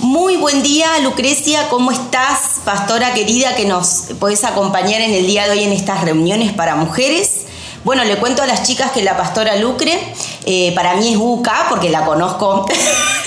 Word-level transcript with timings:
Muy 0.00 0.36
buen 0.36 0.62
día, 0.62 1.00
Lucrecia, 1.00 1.68
¿cómo 1.70 1.90
estás? 1.90 2.60
Pastora 2.64 3.14
querida, 3.14 3.56
que 3.56 3.64
nos 3.64 4.04
podés 4.20 4.44
acompañar 4.44 5.00
en 5.00 5.12
el 5.12 5.26
día 5.26 5.46
de 5.46 5.50
hoy 5.50 5.64
en 5.64 5.72
estas 5.72 6.04
reuniones 6.04 6.52
para 6.52 6.76
mujeres. 6.76 7.46
Bueno, 7.82 8.04
le 8.04 8.16
cuento 8.16 8.42
a 8.42 8.46
las 8.46 8.62
chicas 8.62 8.92
que 8.92 9.02
la 9.02 9.16
pastora 9.16 9.56
Lucre, 9.56 9.98
eh, 10.46 10.72
para 10.76 10.94
mí 10.94 11.08
es 11.08 11.16
Uca, 11.16 11.66
porque 11.68 11.90
la 11.90 12.04
conozco 12.04 12.64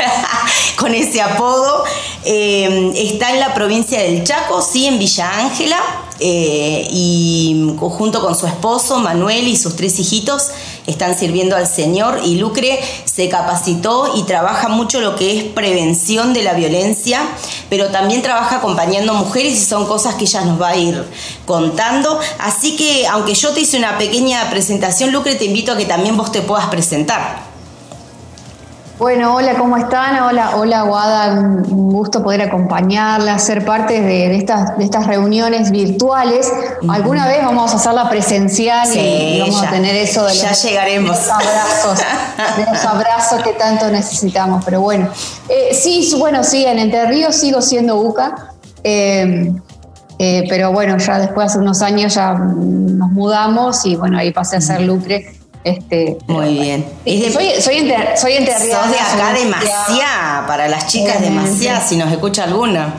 con 0.78 0.96
ese 0.96 1.22
apodo, 1.22 1.84
eh, 2.24 2.94
está 2.96 3.32
en 3.32 3.42
la 3.42 3.54
provincia 3.54 4.00
del 4.00 4.24
Chaco, 4.24 4.62
sí, 4.62 4.88
en 4.88 4.98
Villa 4.98 5.30
Ángela, 5.40 5.78
eh, 6.22 6.88
y 6.90 7.76
junto 7.80 8.22
con 8.22 8.38
su 8.38 8.48
esposo 8.48 9.00
Manuel 9.00 9.48
y 9.48 9.58
sus 9.58 9.76
tres 9.76 10.00
hijitos 10.00 10.52
están 10.92 11.18
sirviendo 11.18 11.56
al 11.56 11.68
Señor 11.68 12.22
y 12.24 12.36
Lucre 12.36 12.80
se 13.06 13.30
capacitó 13.30 14.14
y 14.16 14.24
trabaja 14.24 14.68
mucho 14.68 15.02
lo 15.02 15.16
que 15.16 15.38
es 15.38 15.44
prevención 15.46 16.34
de 16.34 16.44
la 16.44 16.54
violencia, 16.54 17.22
pero 17.70 17.90
también 17.90 18.22
trabaja 18.22 18.58
acompañando 18.58 19.14
mujeres 19.14 19.54
y 19.54 19.66
son 19.66 19.86
cosas 19.86 20.16
que 20.16 20.26
ella 20.26 20.42
nos 20.42 20.62
va 20.62 20.70
a 20.70 20.76
ir 20.78 21.04
contando. 21.46 22.20
Así 22.40 22.76
que 22.76 23.08
aunque 23.08 23.34
yo 23.34 23.52
te 23.52 23.62
hice 23.62 23.78
una 23.78 23.98
pequeña 23.98 24.50
presentación, 24.50 25.12
Lucre, 25.12 25.36
te 25.36 25.46
invito 25.46 25.72
a 25.72 25.78
que 25.78 25.86
también 25.86 26.18
vos 26.18 26.32
te 26.32 26.42
puedas 26.42 26.68
presentar. 26.68 27.51
Bueno, 29.02 29.34
hola, 29.34 29.56
¿cómo 29.58 29.78
están? 29.78 30.22
Hola, 30.22 30.58
hola, 30.58 30.84
Guada, 30.84 31.34
un 31.34 31.92
gusto 31.92 32.22
poder 32.22 32.44
acompañarla, 32.44 33.40
ser 33.40 33.66
parte 33.66 34.00
de, 34.00 34.36
estas, 34.36 34.78
de 34.78 34.84
estas 34.84 35.08
reuniones 35.08 35.72
virtuales. 35.72 36.54
Alguna 36.88 37.26
vez 37.26 37.44
vamos 37.44 37.74
a 37.74 37.78
hacerla 37.78 38.12
presencial 38.12 38.88
y 38.96 39.40
vamos 39.40 39.64
a 39.64 39.72
tener 39.72 39.96
eso 39.96 40.24
de 40.24 40.36
los, 40.36 40.64
llegaremos. 40.64 41.18
abrazos, 41.30 42.00
de 42.58 42.72
los 42.72 42.86
abrazos 42.86 43.42
que 43.42 43.54
tanto 43.54 43.90
necesitamos. 43.90 44.64
Pero 44.64 44.82
bueno, 44.82 45.10
eh, 45.50 45.74
sí, 45.74 46.08
bueno, 46.20 46.44
sí, 46.44 46.64
en 46.64 46.78
Entre 46.78 47.04
Ríos 47.08 47.34
sigo 47.34 47.60
siendo 47.64 48.00
UCA. 48.00 48.54
Eh, 48.84 49.52
eh, 50.20 50.46
pero 50.48 50.74
bueno, 50.74 51.00
ya 51.00 51.18
después 51.18 51.48
hace 51.48 51.58
unos 51.58 51.82
años 51.82 52.14
ya 52.14 52.34
nos 52.34 53.10
mudamos 53.10 53.84
y 53.84 53.96
bueno, 53.96 54.20
ahí 54.20 54.32
pasé 54.32 54.58
a 54.58 54.62
ser 54.62 54.82
Lucre 54.82 55.41
este, 55.64 56.18
Muy 56.28 56.54
bien. 56.60 56.86
soy, 57.06 57.50
soy, 57.60 57.94
soy 58.16 58.34
Sos 58.46 58.90
de 58.90 59.00
acá 59.00 59.34
demasiado, 59.34 60.48
para 60.48 60.68
las 60.68 60.88
chicas 60.88 61.22
demasiado, 61.22 61.88
si 61.88 61.98
nos 61.98 62.12
escucha 62.12 62.46
alguna. 62.46 62.94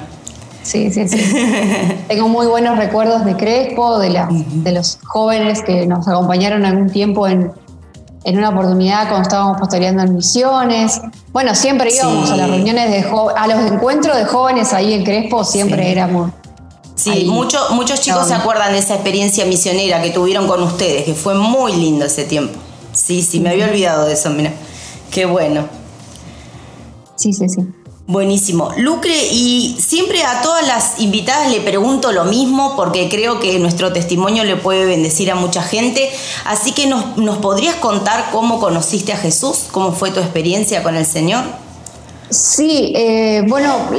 Sí, 0.62 0.90
sí, 0.92 1.08
sí. 1.08 1.18
Tengo 2.08 2.28
muy 2.28 2.46
buenos 2.46 2.78
recuerdos 2.78 3.24
de 3.24 3.36
Crespo, 3.36 3.98
de, 3.98 4.10
la, 4.10 4.28
de 4.30 4.72
los 4.72 4.98
jóvenes 5.04 5.62
que 5.62 5.86
nos 5.86 6.06
acompañaron 6.06 6.64
algún 6.64 6.88
tiempo 6.88 7.26
en, 7.26 7.50
en 8.24 8.38
una 8.38 8.50
oportunidad 8.50 9.08
cuando 9.08 9.22
estábamos 9.22 9.58
pastoreando 9.58 10.04
en 10.04 10.14
misiones. 10.14 11.00
Bueno, 11.32 11.54
siempre 11.56 11.90
íbamos 11.92 12.30
a 12.30 12.36
las 12.36 12.48
reuniones 12.48 12.90
de 12.90 13.04
a 13.36 13.46
los 13.48 13.72
encuentros 13.72 14.16
de 14.16 14.24
jóvenes 14.24 14.72
ahí 14.72 14.92
en 14.92 15.04
Crespo, 15.04 15.42
siempre 15.42 15.90
éramos 15.90 16.30
Sí, 17.02 17.24
muchos 17.24 18.00
chicos 18.00 18.28
se 18.28 18.34
acuerdan 18.34 18.72
de 18.72 18.78
esa 18.78 18.94
experiencia 18.94 19.44
misionera 19.44 20.00
que 20.00 20.10
tuvieron 20.10 20.46
con 20.46 20.62
ustedes, 20.62 21.04
que 21.04 21.14
fue 21.14 21.34
muy 21.34 21.72
lindo 21.72 22.04
ese 22.04 22.24
tiempo. 22.24 22.58
Sí, 22.92 23.22
sí, 23.22 23.40
me 23.40 23.50
había 23.50 23.64
olvidado 23.66 24.06
de 24.06 24.12
eso, 24.12 24.30
mira. 24.30 24.52
Qué 25.10 25.24
bueno. 25.24 25.66
Sí, 27.16 27.32
sí, 27.32 27.48
sí. 27.48 27.62
Buenísimo. 28.06 28.70
Lucre, 28.76 29.16
y 29.32 29.76
siempre 29.80 30.22
a 30.22 30.42
todas 30.42 30.66
las 30.66 31.00
invitadas 31.00 31.50
le 31.50 31.60
pregunto 31.60 32.12
lo 32.12 32.24
mismo 32.24 32.76
porque 32.76 33.08
creo 33.08 33.40
que 33.40 33.58
nuestro 33.58 33.92
testimonio 33.92 34.44
le 34.44 34.56
puede 34.56 34.84
bendecir 34.86 35.30
a 35.30 35.34
mucha 35.34 35.62
gente. 35.62 36.10
Así 36.44 36.72
que 36.72 36.86
nos, 36.86 37.16
nos 37.16 37.38
podrías 37.38 37.76
contar 37.76 38.30
cómo 38.30 38.60
conociste 38.60 39.12
a 39.12 39.16
Jesús, 39.16 39.66
cómo 39.70 39.92
fue 39.92 40.10
tu 40.10 40.20
experiencia 40.20 40.82
con 40.82 40.96
el 40.96 41.06
Señor. 41.06 41.44
Sí, 42.32 42.94
eh, 42.96 43.44
bueno, 43.46 43.90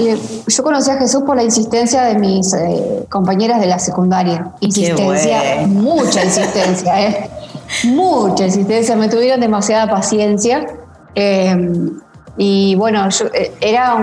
yo 0.48 0.64
conocí 0.64 0.90
a 0.90 0.98
Jesús 0.98 1.22
por 1.24 1.36
la 1.36 1.44
insistencia 1.44 2.02
de 2.04 2.16
mis 2.18 2.52
eh, 2.54 3.06
compañeras 3.10 3.62
de 3.62 3.68
la 3.68 3.78
secundaria. 3.78 4.52
Insistencia, 4.60 5.68
mucha 5.68 6.24
insistencia, 6.26 7.02
¿eh? 7.02 7.30
Mucha 7.86 8.46
insistencia, 8.46 8.96
me 8.96 9.08
tuvieron 9.08 9.40
demasiada 9.40 9.90
paciencia. 9.90 10.68
Eh, 12.38 12.44
y 12.46 12.76
bueno, 12.76 13.08
yo, 13.10 13.26
eh, 13.28 13.54
era, 13.62 13.96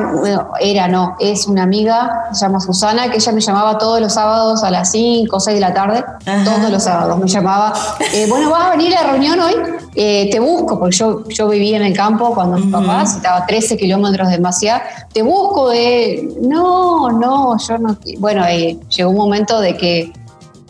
era, 0.61 0.89
no, 0.89 1.17
es 1.19 1.47
una 1.47 1.65
amiga, 1.65 2.29
se 2.33 2.47
llama 2.47 2.61
Susana, 2.61 3.11
que 3.11 3.17
ella 3.17 3.33
me 3.33 3.41
llamaba 3.41 3.79
todos 3.79 4.01
los 4.01 4.15
sábados 4.15 4.63
a 4.63 4.71
las 4.71 4.93
5 4.93 5.37
o 5.37 5.41
6 5.41 5.55
de 5.55 5.61
la 5.61 5.75
tarde, 5.75 6.05
todos 6.45 6.71
los 6.71 6.83
sábados 6.83 7.19
me 7.19 7.27
llamaba, 7.27 7.73
eh, 8.13 8.27
bueno, 8.29 8.51
¿vas 8.51 8.67
a 8.67 8.71
venir 8.71 8.97
a 8.97 9.03
la 9.03 9.11
reunión 9.13 9.41
hoy? 9.41 9.55
Eh, 9.97 10.29
te 10.31 10.39
busco, 10.39 10.79
porque 10.79 10.97
yo, 10.97 11.29
yo 11.29 11.49
vivía 11.49 11.77
en 11.77 11.83
el 11.83 11.97
campo 11.97 12.33
cuando 12.33 12.59
mi 12.59 12.71
papá 12.71 13.03
estaba 13.03 13.39
a 13.39 13.47
13 13.47 13.77
kilómetros 13.77 14.29
de 14.29 14.39
Maciá, 14.39 14.83
te 15.13 15.23
busco, 15.23 15.71
de 15.71 16.37
no, 16.41 17.11
no, 17.11 17.59
yo 17.59 17.79
no, 17.79 17.97
bueno, 18.19 18.45
llegó 18.89 19.11
un 19.11 19.17
momento 19.17 19.61
de 19.61 19.77
que 19.77 20.13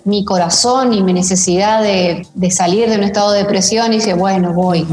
mi 0.05 0.25
corazón 0.25 0.95
y 0.95 1.03
mi 1.03 1.13
necesidad 1.13 1.83
de, 1.83 2.27
salir 2.51 2.89
de 2.89 2.97
un 2.97 3.05
estado 3.05 3.33
de 3.33 3.41
depresión 3.41 3.93
y 3.93 3.97
dice, 3.97 4.15
bueno, 4.15 4.55
voy. 4.55 4.87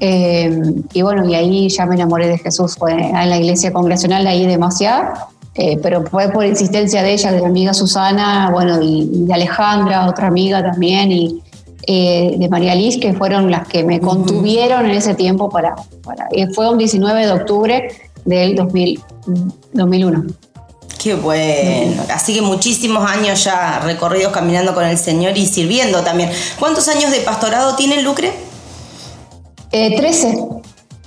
Eh, 0.00 0.60
y 0.92 1.02
bueno, 1.02 1.28
y 1.28 1.34
ahí 1.34 1.68
ya 1.68 1.86
me 1.86 1.94
enamoré 1.94 2.28
de 2.28 2.38
Jesús, 2.38 2.76
fue 2.76 2.92
en 2.92 3.30
la 3.30 3.38
iglesia 3.38 3.72
congregacional 3.72 4.26
ahí 4.26 4.46
demasiado, 4.46 5.14
eh, 5.54 5.78
pero 5.82 6.04
fue 6.06 6.28
por 6.30 6.44
insistencia 6.44 7.02
de 7.02 7.14
ella, 7.14 7.32
de 7.32 7.40
mi 7.40 7.46
amiga 7.46 7.72
Susana, 7.72 8.50
bueno, 8.52 8.80
y, 8.82 9.08
de 9.10 9.32
Alejandra, 9.32 10.06
otra 10.06 10.26
amiga 10.26 10.62
también, 10.62 11.10
y 11.12 11.42
eh, 11.86 12.34
de 12.36 12.48
María 12.48 12.74
Liz, 12.74 12.98
que 12.98 13.14
fueron 13.14 13.50
las 13.50 13.66
que 13.68 13.84
me 13.84 14.00
contuvieron 14.00 14.84
en 14.86 14.92
ese 14.92 15.14
tiempo 15.14 15.48
para... 15.48 15.74
para 16.04 16.28
fue 16.54 16.68
un 16.70 16.78
19 16.78 17.26
de 17.26 17.32
octubre 17.32 17.88
del 18.24 18.56
2000, 18.56 19.00
2001. 19.72 20.24
Qué 20.98 21.14
bueno. 21.14 22.02
Así 22.12 22.34
que 22.34 22.42
muchísimos 22.42 23.08
años 23.08 23.44
ya 23.44 23.78
recorridos 23.80 24.32
caminando 24.32 24.74
con 24.74 24.84
el 24.84 24.98
Señor 24.98 25.38
y 25.38 25.46
sirviendo 25.46 26.02
también. 26.02 26.30
¿Cuántos 26.58 26.88
años 26.88 27.12
de 27.12 27.20
pastorado 27.20 27.76
tiene 27.76 28.02
Lucre? 28.02 28.32
Eh, 29.76 29.96
13. 29.96 30.38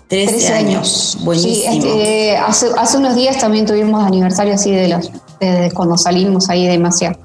13, 0.07 0.53
años. 0.53 1.17
Buenísimo. 1.21 1.71
Sí, 1.71 1.77
este, 1.77 2.37
hace, 2.37 2.67
hace, 2.77 2.97
unos 2.97 3.15
días 3.15 3.37
también 3.37 3.65
tuvimos 3.65 4.03
aniversario 4.03 4.53
así 4.53 4.71
de 4.71 4.87
los 4.87 5.11
de 5.39 5.71
cuando 5.73 5.97
salimos 5.97 6.49
ahí 6.49 6.67
demasiado. 6.67 7.17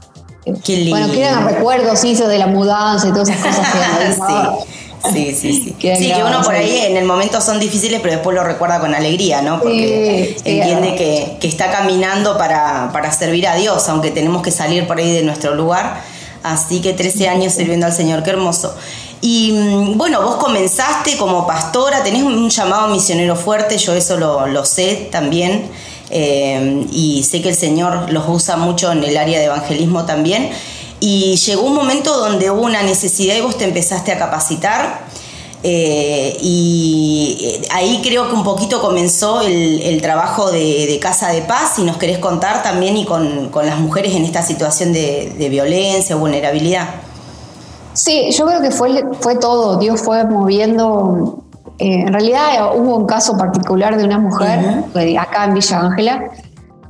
Qué 0.65 0.77
lindo. 0.77 0.91
Bueno, 0.91 1.13
quedan 1.13 1.49
recuerdos, 1.49 2.05
hizo 2.05 2.29
de 2.29 2.39
la 2.39 2.47
mudanza 2.47 3.09
y 3.09 3.13
todas 3.13 3.31
esas 3.31 3.47
cosas 3.47 3.73
que 3.73 3.79
Sí, 5.13 5.35
sí, 5.35 5.53
sí. 5.53 5.77
sí, 5.99 6.13
que 6.13 6.25
uno 6.25 6.43
por 6.43 6.55
ahí 6.55 6.79
en 6.79 6.97
el 6.97 7.05
momento 7.05 7.41
son 7.41 7.61
difíciles, 7.61 8.01
pero 8.01 8.15
después 8.15 8.35
lo 8.35 8.43
recuerda 8.43 8.81
con 8.81 8.95
alegría, 8.95 9.43
¿no? 9.43 9.61
Porque 9.61 10.37
entiende 10.45 10.95
que, 10.97 11.37
que, 11.41 11.49
está 11.49 11.71
caminando 11.71 12.39
para, 12.39 12.91
para 12.93 13.13
servir 13.13 13.47
a 13.47 13.55
Dios, 13.55 13.87
aunque 13.91 14.11
tenemos 14.11 14.43
que 14.43 14.51
salir 14.51 14.87
por 14.87 14.99
ahí 14.99 15.13
de 15.13 15.23
nuestro 15.23 15.55
lugar. 15.55 16.01
Así 16.43 16.81
que 16.81 16.93
13 16.93 17.29
años 17.29 17.55
sirviendo 17.55 17.87
al 17.87 17.93
Señor, 17.93 18.23
qué 18.23 18.31
hermoso. 18.31 18.75
Y 19.27 19.53
mm, 19.53 19.97
bueno, 19.97 20.21
vos 20.21 20.37
comenzaste 20.37 21.17
como 21.17 21.47
pastora, 21.47 22.03
tenés 22.03 22.25
un 22.25 22.51
llamado 22.51 22.89
misionero 22.89 23.37
fuerte, 23.37 23.79
yo 23.79 23.95
eso 23.95 24.19
lo, 24.19 24.65
sé 24.67 25.09
también. 25.11 25.71
Eh, 26.11 26.85
y 26.93 27.23
sé 27.23 27.41
que 27.41 27.49
el 27.49 27.55
Señor 27.55 28.13
los 28.13 28.29
usa 28.29 28.59
mucho 28.59 28.93
en 28.93 29.03
el 29.03 29.17
área 29.17 29.39
de 29.39 29.47
evangelismo 29.47 30.05
también. 30.05 30.51
Y 31.01 31.37
llegó 31.37 31.63
un 31.63 31.75
momento 31.75 32.15
donde 32.19 32.51
hubo 32.51 32.61
una 32.61 32.83
necesidad 32.83 33.35
y 33.35 33.41
vos 33.41 33.57
te 33.57 33.65
empezaste 33.65 34.13
a 34.13 34.19
capacitar. 34.19 35.07
Eh, 35.63 36.37
y 36.43 37.39
eh, 37.41 37.69
ahí 37.71 38.03
creo 38.05 38.29
que 38.29 38.35
un 38.35 38.45
poquito 38.45 38.83
comenzó 38.83 39.41
el, 39.41 40.03
trabajo 40.03 40.53
de, 40.53 40.99
Casa 41.01 41.29
de 41.29 41.41
Paz, 41.41 41.77
si 41.77 41.83
nos 41.83 41.97
querés 41.97 42.19
contar 42.19 42.63
también 42.63 42.99
y 42.99 43.07
con, 43.07 43.51
las 43.65 43.79
mujeres 43.79 44.15
en 44.15 44.27
esta 44.27 44.43
situación 44.43 44.93
de, 44.93 45.49
violencia 45.51 46.15
vulnerabilidad. 46.15 47.14
Sí, 47.95 48.31
yo 48.33 48.47
creo 48.47 48.61
que 48.61 48.71
fue, 48.71 49.05
fue 49.21 49.37
todo. 49.37 49.79
Dios 49.79 50.03
fue 50.03 50.25
moviendo. 50.25 51.45
Eh, 51.79 52.01
en 52.01 52.13
realidad 52.13 52.77
hubo 52.77 52.97
un 52.97 53.07
caso 53.07 53.37
particular 53.37 53.97
de 53.97 54.05
una 54.05 54.19
mujer 54.19 54.85
acá 55.19 55.45
en 55.45 55.55
Villa 55.55 55.81
Ángela 55.81 56.31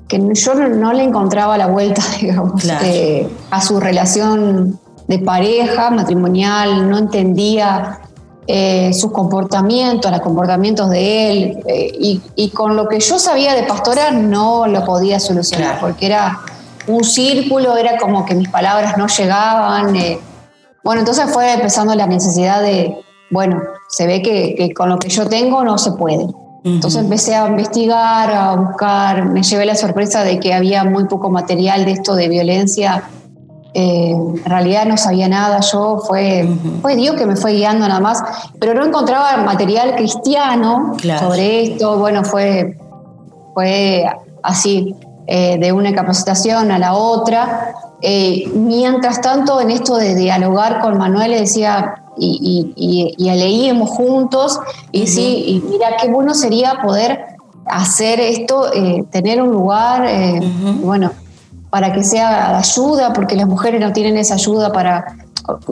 que 0.08 0.20
yo 0.34 0.54
no, 0.54 0.92
le 0.92 1.02
encontraba 1.02 1.56
la 1.56 1.66
vuelta, 1.66 2.02
digamos, 2.20 2.62
eh, 2.82 3.26
a 3.50 3.60
su 3.62 3.80
relación 3.80 4.78
de 5.06 5.18
pareja, 5.18 5.90
matrimonial, 5.90 6.90
no 6.90 6.98
entendía 6.98 8.00
eh, 8.46 8.92
sus 8.92 9.12
comportamientos, 9.12 10.10
los 10.10 10.20
comportamientos 10.20 10.90
de 10.90 11.30
él, 11.30 11.58
y, 12.36 12.50
con 12.50 12.76
lo 12.76 12.88
que 12.88 13.00
yo 13.00 13.18
sabía 13.18 13.54
de 13.54 13.62
pastora 13.62 14.10
no 14.10 14.66
lo 14.66 14.84
podía 14.84 15.18
solucionar, 15.18 15.80
porque 15.80 16.06
era 16.06 16.40
un 16.86 17.04
círculo, 17.04 17.76
era 17.76 17.98
como 17.98 18.26
que 18.26 18.34
mis 18.34 18.48
palabras 18.48 18.98
no 18.98 19.06
llegaban. 19.06 19.94
Bueno, 20.84 21.00
entonces 21.00 21.24
fue 21.32 21.52
empezando 21.52 21.94
la 21.94 22.06
necesidad 22.06 22.62
de, 22.62 22.96
bueno, 23.30 23.60
se 23.88 24.06
ve 24.06 24.22
que, 24.22 24.72
con 24.74 24.88
lo 24.88 24.98
que 24.98 25.08
yo 25.08 25.26
tengo 25.26 25.64
no 25.64 25.78
se 25.78 25.92
puede. 25.92 26.26
Entonces 26.62 27.02
empecé 27.02 27.34
a 27.34 27.46
investigar, 27.46 28.30
a 28.30 28.56
buscar, 28.56 29.26
me 29.26 29.42
llevé 29.42 29.66
la 29.66 29.74
sorpresa 29.74 30.24
de 30.24 30.40
que 30.40 30.54
había 30.54 30.84
muy 30.84 31.04
poco 31.04 31.28
material 31.28 31.84
de 31.84 31.92
esto 31.92 32.14
de 32.14 32.28
violencia. 32.28 33.02
Eh, 33.74 34.12
en 34.12 34.44
realidad 34.44 34.86
no 34.86 34.96
sabía 34.96 35.28
nada, 35.28 35.60
yo 35.60 35.98
fue, 36.06 36.48
fue 36.80 36.96
Dios 36.96 37.16
que 37.16 37.26
me 37.26 37.36
fue 37.36 37.52
guiando 37.52 37.86
nada 37.86 38.00
más, 38.00 38.22
pero 38.60 38.72
no 38.72 38.86
encontraba 38.86 39.36
material 39.38 39.96
cristiano 39.96 40.96
sobre 41.18 41.64
esto. 41.64 41.98
Bueno, 41.98 42.24
fue 42.24 42.78
fue 43.54 44.04
así, 44.42 44.94
eh, 45.26 45.56
de 45.58 45.72
una 45.72 45.94
capacitación 45.94 46.70
a 46.70 46.78
la 46.78 46.94
otra. 46.94 47.74
Eh, 48.06 48.50
mientras 48.54 49.20
tanto, 49.22 49.60
en 49.60 49.70
esto 49.70 49.96
de 49.96 50.14
dialogar 50.14 50.80
con 50.80 50.98
Manuel, 50.98 51.30
le 51.30 51.40
decía, 51.40 52.04
y, 52.18 52.74
y, 52.76 53.86
juntos, 53.86 54.60
y 54.92 55.06
sí, 55.06 55.44
y 55.46 55.68
mira, 55.70 55.96
qué 56.00 56.08
bueno 56.08 56.34
sería 56.34 56.82
poder 56.82 57.24
hacer 57.66 58.20
esto, 58.20 58.72
eh, 58.74 59.04
tener 59.10 59.40
un 59.40 59.50
lugar, 59.50 60.06
bueno, 60.82 61.12
para 61.70 61.92
que 61.92 62.04
sea 62.04 62.50
de 62.50 62.56
ayuda, 62.56 63.12
porque 63.14 63.36
las 63.36 63.48
mujeres 63.48 63.80
no 63.80 63.92
tienen 63.92 64.18
esa 64.18 64.34
ayuda 64.34 64.70
para, 64.70 65.16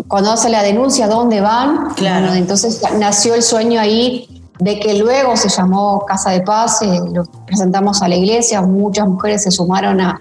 cuando 0.09 0.33
hace 0.33 0.49
la 0.49 0.63
denuncia, 0.63 1.07
¿dónde 1.09 1.41
van? 1.41 1.91
Claro. 1.97 2.33
entonces 2.35 2.83
nació 2.99 3.35
el 3.35 3.43
sueño 3.43 3.81
ahí 3.81 4.43
de 4.59 4.79
que 4.79 4.95
luego 4.95 5.37
se 5.37 5.49
llamó 5.49 6.05
Casa 6.07 6.31
de 6.31 6.43
Paz, 6.43 6.83
eh, 6.83 7.01
lo 7.13 7.25
presentamos 7.47 8.03
a 8.03 8.09
la 8.09 8.17
iglesia, 8.17 8.63
muchas 8.63 9.09
mujeres 9.09 9.43
se 9.43 9.51
sumaron 9.51 10.01
a, 10.01 10.21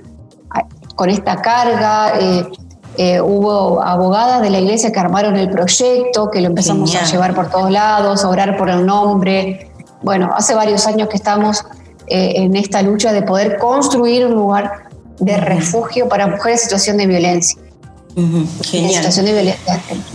con 1.01 1.09
esta 1.09 1.42
carga, 1.42 2.13
eh, 2.19 2.45
eh, 2.95 3.19
hubo 3.21 3.81
abogadas 3.81 4.39
de 4.44 4.51
la 4.51 4.59
iglesia 4.59 4.92
que 4.92 5.00
armaron 5.00 5.36
el 5.36 5.50
proyecto, 5.50 6.30
que 6.30 6.42
lo 6.42 6.45
empezamos 6.45 6.94
a 6.95 7.06
llevar 7.06 7.33
por 7.33 7.50
todos 7.50 7.71
lados, 7.71 8.24
a 8.24 8.30
orar 8.30 8.56
por 8.56 8.69
el 8.69 8.86
nombre. 8.86 9.71
Bueno, 10.03 10.30
hace 10.38 10.53
varios 10.53 10.86
años 10.86 11.09
que 11.09 11.15
estamos 11.15 11.65
en 12.06 12.56
esta 12.56 12.83
lucha 12.83 13.13
de 13.13 13.24
poder 13.24 13.57
construir 13.57 14.27
un 14.27 14.36
lugar 14.36 14.89
de 15.18 15.38
refugio 15.38 16.07
para 16.07 16.27
mujeres 16.27 16.59
en 16.59 16.63
situación 16.65 16.98
de 16.98 17.07
violencia. 17.07 17.59
Genial. 18.62 19.03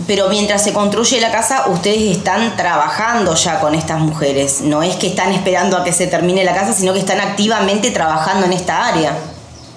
Pero 0.07 0.29
mientras 0.29 0.63
se 0.63 0.71
construye 0.71 1.19
la 1.19 1.31
casa, 1.31 1.67
ustedes 1.67 2.15
están 2.15 2.55
trabajando 2.55 3.35
ya 3.35 3.59
con 3.59 3.75
estas 3.75 3.99
mujeres. 3.99 4.61
No 4.61 4.83
es 4.83 4.95
que 4.95 5.07
están 5.07 5.33
esperando 5.33 5.75
a 5.75 5.83
que 5.83 5.91
se 5.91 6.07
termine 6.07 6.45
la 6.45 6.53
casa, 6.53 6.71
sino 6.71 6.93
que 6.93 6.99
están 6.99 7.19
activamente 7.19 7.91
trabajando 7.91 8.45
en 8.45 8.53
esta 8.53 8.87
área. 8.87 9.17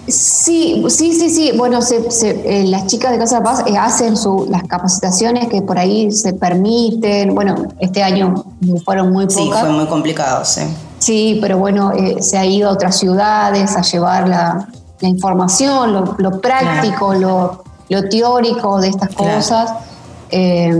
Sí, 0.08 0.85
sí, 0.88 1.12
sí, 1.12 1.31
sí. 1.31 1.52
Bueno, 1.56 1.79
eh, 2.23 2.64
las 2.67 2.87
chicas 2.87 3.12
de 3.12 3.19
Casa 3.19 3.38
de 3.38 3.43
Paz 3.43 3.64
eh, 3.67 3.76
hacen 3.76 4.17
su, 4.17 4.47
las 4.50 4.64
capacitaciones 4.64 5.49
que 5.49 5.62
por 5.62 5.79
ahí 5.79 6.11
se 6.11 6.32
permiten. 6.32 7.35
Bueno, 7.35 7.69
este 7.79 8.02
año 8.02 8.44
fueron 8.85 9.12
muy 9.12 9.26
pocas. 9.26 9.37
Sí, 9.37 9.50
fue 9.50 9.70
muy 9.70 9.87
complicado, 9.87 10.44
sí. 10.44 10.62
Sí, 10.99 11.38
pero 11.41 11.58
bueno, 11.58 11.93
eh, 11.93 12.23
se 12.23 12.38
ha 12.38 12.44
ido 12.44 12.69
a 12.69 12.73
otras 12.73 12.99
ciudades 12.99 13.76
a 13.76 13.82
llevar 13.82 14.29
la, 14.29 14.69
información, 15.02 16.17
lo, 16.19 16.41
práctico, 16.41 17.14
lo 17.14 17.64
lo 17.91 18.08
teórico 18.08 18.81
de 18.81 18.88
estas 18.88 19.14
cosas. 19.14 19.70
Eh, 20.31 20.73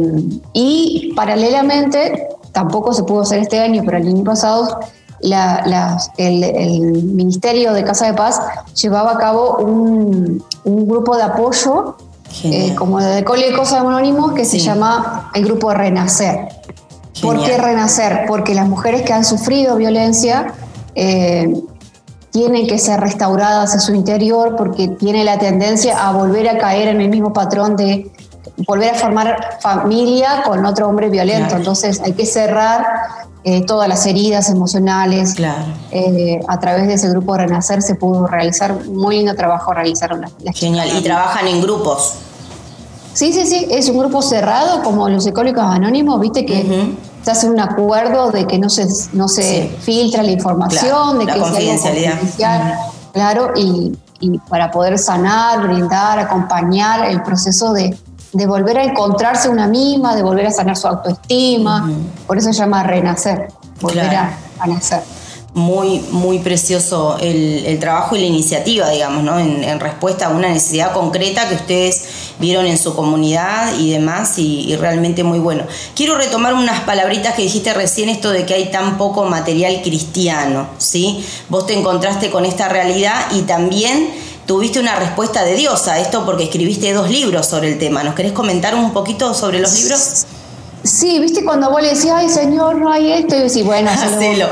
y 0.55 1.13
paralelamente, 1.15 2.29
tampoco 2.53 2.95
se 2.95 3.03
pudo 3.03 3.23
hacer 3.23 3.41
este 3.41 3.59
año, 3.59 3.83
pero 3.85 3.99
el 3.99 4.07
año 4.07 4.25
pasado, 4.25 4.79
el, 5.23 7.03
Ministerio 7.05 7.73
de 7.73 7.85
Casa 7.85 8.07
de 8.07 8.15
Paz 8.15 8.41
llevaba 8.75 9.13
a 9.13 9.19
cabo 9.19 9.57
un, 9.59 10.45
grupo 10.65 11.17
de 11.17 11.23
apoyo, 11.23 11.97
eh, 12.45 12.75
como 12.77 13.01
de 13.01 13.25
Cosas 13.25 13.81
Anónimos, 13.81 14.33
que 14.33 14.45
se 14.45 14.59
llama 14.59 15.31
el 15.35 15.45
Grupo 15.45 15.73
Renacer. 15.73 16.49
¿Por 17.21 17.43
qué 17.45 17.59
Renacer? 17.59 18.25
Porque 18.27 18.55
las 18.55 18.69
mujeres 18.69 19.03
que 19.03 19.13
han 19.13 19.25
sufrido 19.25 19.77
violencia 19.77 20.55
eh, 20.95 21.53
tienen 22.31 22.67
que 22.67 22.79
ser 22.79 23.01
restauradas 23.01 23.75
a 23.75 23.81
su 23.81 23.95
interior 23.95 24.57
porque 24.57 24.89
tiene 24.89 25.25
la 25.25 25.39
tendencia 25.39 26.07
a 26.07 26.13
volver 26.13 26.49
a 26.49 26.59
caer 26.59 26.89
en 26.89 27.01
el 27.01 27.09
mismo 27.09 27.33
patrón 27.33 27.77
de 27.77 28.11
volver 28.67 28.95
a 28.95 28.95
formar 28.95 29.59
familia 29.61 30.43
con 30.45 30.65
otro 30.65 30.89
hombre 30.89 31.11
violento. 31.11 31.57
Entonces 31.57 32.01
hay 32.01 32.13
que 32.13 32.27
cerrar 32.27 32.87
eh, 33.45 33.65
todas 33.65 33.89
las 33.89 34.05
heridas 34.07 34.51
emocionales. 34.51 35.35
Claro. 35.35 35.65
Eh, 35.91 36.41
a 36.47 36.61
través 36.61 36.87
de 36.89 36.95
ese 36.95 37.09
grupo 37.09 37.37
Renacer 37.37 37.83
se 37.83 37.95
pudo 37.95 38.27
realizar 38.27 38.85
muy 38.87 39.17
lindo 39.17 39.35
trabajo, 39.35 39.73
realizaron 39.73 40.21
las, 40.21 40.33
Genial. 40.55 40.89
¿Y 40.97 41.03
trabajan 41.03 41.47
en 41.47 41.61
grupos? 41.63 42.15
Sí, 43.15 43.33
sí, 43.33 43.47
sí. 43.47 43.67
Es 43.71 43.89
un 43.89 43.99
grupo 43.99 44.23
cerrado 44.23 44.83
como 44.83 45.09
los 45.09 45.25
psicólogos 45.25 45.65
anónimos, 45.65 46.21
viste 46.21 46.45
que 46.47 46.95
se 47.23 47.31
hace 47.31 47.49
un 47.49 47.61
acuerdo 47.61 48.31
de 48.31 48.47
que 48.47 48.59
no 48.59 48.71
se, 48.71 48.87
no 49.13 49.29
se 49.29 49.69
filtra 49.81 50.23
la 50.23 50.31
información, 50.31 51.19
de 51.19 51.25
la 51.25 51.35
que 51.35 51.41
confidencialidad. 51.41 52.19
Claro, 53.13 53.53
y, 53.57 53.93
para 54.49 54.71
poder 54.71 54.99
sanar, 54.99 55.67
brindar, 55.67 56.19
acompañar 56.19 57.07
el 57.07 57.23
proceso 57.23 57.73
de, 57.73 57.97
volver 58.33 58.79
a 58.79 58.85
encontrarse 58.85 59.49
una 59.49 59.67
misma, 59.67 60.15
de 60.15 60.23
volver 60.23 60.47
a 60.47 60.51
sanar 60.51 60.77
su 60.77 60.87
autoestima. 60.87 61.91
Por 62.27 62.39
eso 62.39 62.53
se 62.53 62.59
llama 62.59 62.83
renacer, 62.83 63.49
volver 63.81 64.15
a 64.15 64.67
nacer 64.67 65.03
muy, 65.53 65.99
muy 66.13 66.39
precioso 66.39 67.17
el, 67.21 67.79
trabajo 67.81 68.15
y 68.15 68.21
la 68.21 68.27
iniciativa, 68.27 68.89
digamos, 68.91 69.25
¿no? 69.25 69.39
En, 69.39 69.81
respuesta 69.81 70.27
a 70.27 70.29
una 70.31 70.49
necesidad 70.49 70.93
concreta 70.93 71.49
que 71.49 71.55
ustedes 71.55 72.05
vieron 72.39 72.67
en 72.67 72.79
su 72.79 72.95
comunidad 72.95 73.79
y 73.79 73.91
demás, 73.91 74.39
y, 74.39 74.77
realmente 74.77 75.25
muy 75.25 75.39
bueno. 75.39 75.65
Quiero 75.95 76.17
retomar 76.17 76.55
unas 76.55 76.81
palabritas 76.81 77.35
que 77.35 77.43
dijiste 77.43 77.73
recién, 77.75 78.09
esto 78.09 78.31
de 78.31 78.47
que 78.47 78.55
hay 78.55 78.71
tan 78.71 78.99
poco 78.99 79.25
material 79.25 79.81
cristiano, 79.83 80.69
¿sí? 80.79 81.25
Vos 81.49 81.67
te 81.67 81.75
encontraste 81.75 82.31
con 82.31 82.45
esta 82.45 82.69
realidad 82.69 83.27
y 83.33 83.43
también 83.43 84.11
tuviste 84.51 84.81
una 84.81 84.97
respuesta 84.97 85.45
de 85.45 85.55
Dios 85.55 85.87
a 85.87 86.01
esto 86.01 86.25
porque 86.25 86.43
escribiste 86.43 86.93
dos 86.93 87.09
libros 87.09 87.47
sobre 87.47 87.69
el 87.69 87.79
tema. 87.79 88.03
¿Nos 88.03 88.17
querés 88.17 88.33
comentar 88.33 88.75
un 88.75 88.93
poquito 88.93 89.33
sobre 89.33 89.61
los 89.61 89.81
libros? 89.81 90.27
Sí, 90.83 91.21
viste 91.21 91.45
cuando 91.45 91.71
vos 91.71 91.81
le 91.81 91.95
decís, 91.95 92.11
ay 92.13 92.29
señor, 92.29 92.75
no 92.75 92.91
hay 92.91 93.13
esto, 93.13 93.37
y 93.37 93.43
decís, 93.43 93.65
bueno, 93.65 93.89
hacelo. 93.93 94.49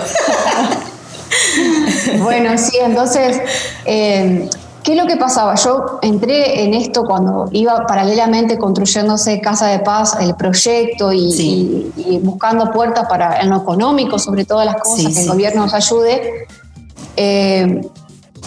bueno, 2.22 2.56
sí, 2.56 2.76
entonces, 2.80 3.40
eh, 3.86 4.48
¿qué 4.84 4.92
es 4.92 4.96
lo 4.96 5.08
que 5.08 5.16
pasaba? 5.16 5.56
Yo 5.56 5.98
entré 6.02 6.62
en 6.62 6.74
esto 6.74 7.02
cuando 7.02 7.48
iba 7.50 7.84
paralelamente 7.84 8.56
construyéndose 8.56 9.40
Casa 9.40 9.66
de 9.66 9.80
Paz, 9.80 10.16
el 10.20 10.36
proyecto 10.36 11.12
y, 11.12 12.20
buscando 12.22 12.70
puertas 12.70 13.08
para 13.08 13.40
en 13.40 13.50
lo 13.50 13.56
económico, 13.56 14.16
sobre 14.20 14.44
todas 14.44 14.64
las 14.64 14.76
cosas, 14.76 15.12
que 15.12 15.22
el 15.22 15.28
gobierno 15.28 15.62
nos 15.62 15.74
ayude. 15.74 16.46
Eh, 17.16 17.80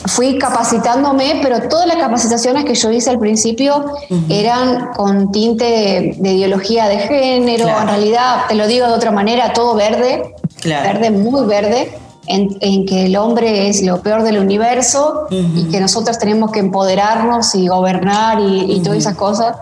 fui 0.06 0.38
capacitándome, 0.38 1.40
pero 1.42 1.68
todas 1.68 1.88
las 1.88 1.98
capacitaciones 1.98 2.66
que 2.66 2.76
yo 2.76 2.92
hice 2.92 3.10
al 3.10 3.20
principio 3.20 3.86
eran 4.30 4.94
con 4.94 5.32
tinte 5.32 6.16
de, 6.18 6.32
ideología 6.32 6.88
de 6.88 7.00
género, 7.00 7.68
en 7.68 7.88
realidad, 7.88 8.46
te 8.48 8.56
lo 8.56 8.68
digo 8.68 8.88
de 8.88 8.94
otra 8.94 9.12
manera, 9.12 9.54
todo 9.54 9.76
verde, 9.76 10.36
verde, 10.64 11.12
muy 11.12 11.46
verde, 11.46 11.98
en, 12.28 12.86
que 12.86 13.06
el 13.08 13.18
hombre 13.18 13.70
es 13.70 13.84
lo 13.84 14.02
peor 14.02 14.24
del 14.24 14.38
universo 14.38 15.28
y 15.30 15.66
que 15.70 15.80
nosotros 15.80 16.18
tenemos 16.18 16.52
que 16.52 16.60
empoderarnos 16.60 17.54
y 17.56 17.68
gobernar 17.68 18.40
y, 18.40 18.82
todas 18.84 19.00
esas 19.00 19.16
cosas. 19.16 19.58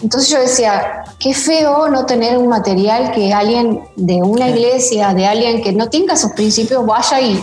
Entonces 0.00 0.30
yo 0.30 0.38
decía, 0.38 1.04
qué 1.18 1.34
feo 1.34 1.88
no 1.88 2.06
tener 2.06 2.38
un 2.38 2.46
material 2.46 3.10
que 3.10 3.32
alguien 3.32 3.80
de 3.96 4.22
una 4.22 4.48
iglesia, 4.48 5.12
de 5.12 5.26
alguien 5.26 5.60
que 5.60 5.72
no 5.72 5.90
tenga 5.90 6.14
sus 6.14 6.32
principios, 6.32 6.86
vaya 6.86 7.20
y 7.20 7.42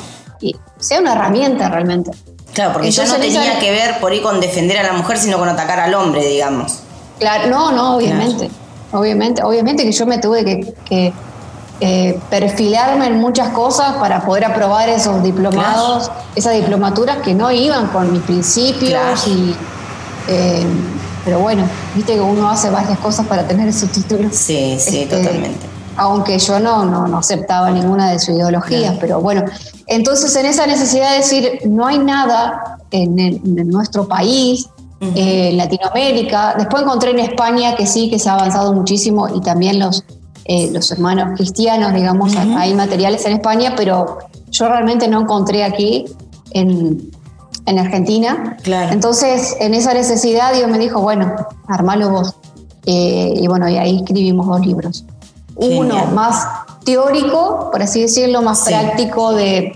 sea 0.79 1.00
una 1.00 1.13
herramienta 1.13 1.70
realmente. 1.70 2.12
Claro, 2.53 2.74
porque 2.74 2.91
yo 2.91 3.05
no 3.05 3.15
tenía 3.15 3.60
que 3.60 3.72
ver 3.72 4.00
por 4.00 4.12
ahí 4.12 4.22
con 4.22 4.39
defender 4.39 4.77
a 4.77 4.84
la 4.84 4.94
mujer, 4.94 5.17
sino 5.17 5.38
con 5.38 5.50
atacar 5.50 5.79
al 5.79 5.94
hombre, 5.94 6.25
digamos. 6.25 6.79
Claro, 7.20 7.50
no, 7.50 7.72
no, 7.72 7.98
obviamente. 7.98 8.50
Obviamente, 8.91 9.44
obviamente 9.44 9.84
que 9.84 9.91
yo 9.91 10.05
me 10.05 10.20
tuve 10.20 10.74
que, 10.86 11.13
eh, 11.82 12.20
perfilarme 12.29 13.08
en 13.08 13.20
muchas 13.20 13.50
cosas 13.50 13.96
para 13.98 14.25
poder 14.25 14.46
aprobar 14.46 14.88
esos 14.88 15.22
diplomados, 15.22 16.10
esas 16.34 16.55
diplomaturas 16.55 17.17
que 17.17 17.34
no 17.34 17.51
iban 17.51 17.88
con 17.88 18.13
mis 18.13 18.22
principios 18.22 19.27
y 19.27 19.53
eh, 20.27 20.65
pero 21.25 21.39
bueno, 21.39 21.67
viste 21.96 22.13
que 22.13 22.22
uno 22.22 22.50
hace 22.50 22.70
varias 22.70 23.00
cosas 23.00 23.25
para 23.25 23.48
tener 23.48 23.67
ese 23.67 23.88
título. 23.88 24.29
Sí, 24.32 24.77
sí, 24.79 25.01
este, 25.01 25.17
totalmente. 25.17 25.65
Aunque 25.97 26.37
yo 26.39 26.59
no, 26.59 26.85
no, 26.85 27.17
aceptaba 27.17 27.71
ninguna 27.71 28.11
de 28.11 28.19
sus 28.19 28.35
ideologías, 28.35 28.97
pero 28.99 29.21
bueno, 29.21 29.45
entonces, 29.87 30.35
en 30.35 30.45
esa 30.45 30.65
necesidad 30.65 31.11
de 31.11 31.17
decir, 31.17 31.59
no 31.65 31.85
hay 31.85 31.99
nada 31.99 32.79
en, 32.91 33.41
nuestro 33.69 34.07
país, 34.07 34.67
eh, 35.01 35.49
en 35.51 35.57
Latinoamérica. 35.57 36.55
Después 36.57 36.83
encontré 36.83 37.11
en 37.11 37.19
España 37.19 37.75
que 37.75 37.85
sí, 37.85 38.09
que 38.09 38.17
se 38.17 38.29
ha 38.29 38.33
avanzado 38.33 38.73
muchísimo 38.73 39.27
y 39.33 39.41
también 39.41 39.79
los, 39.79 40.03
eh, 40.45 40.69
los 40.71 40.91
hermanos 40.91 41.33
cristianos, 41.35 41.93
digamos, 41.93 42.35
hay 42.35 42.73
materiales 42.73 43.25
en 43.25 43.33
España, 43.33 43.73
pero 43.75 44.19
yo 44.49 44.67
realmente 44.67 45.07
no 45.07 45.21
encontré 45.21 45.63
aquí 45.63 46.05
en, 46.51 47.11
Argentina. 47.65 48.57
Claro. 48.61 48.91
Entonces, 48.93 49.55
en 49.59 49.73
esa 49.73 49.93
necesidad 49.93 50.53
Dios 50.53 50.69
me 50.69 50.77
dijo, 50.77 51.01
bueno, 51.01 51.33
armalo 51.67 52.09
vos. 52.11 52.35
Eh, 52.85 53.33
y 53.35 53.47
bueno, 53.47 53.67
y 53.67 53.77
ahí 53.77 53.97
escribimos 53.97 54.45
dos 54.45 54.63
libros. 54.63 55.03
Uno 55.55 56.05
más 56.07 56.47
teórico, 56.83 57.69
por 57.71 57.81
así 57.81 58.01
decirlo, 58.01 58.41
más 58.41 58.65
práctico 58.65 59.33
de, 59.33 59.74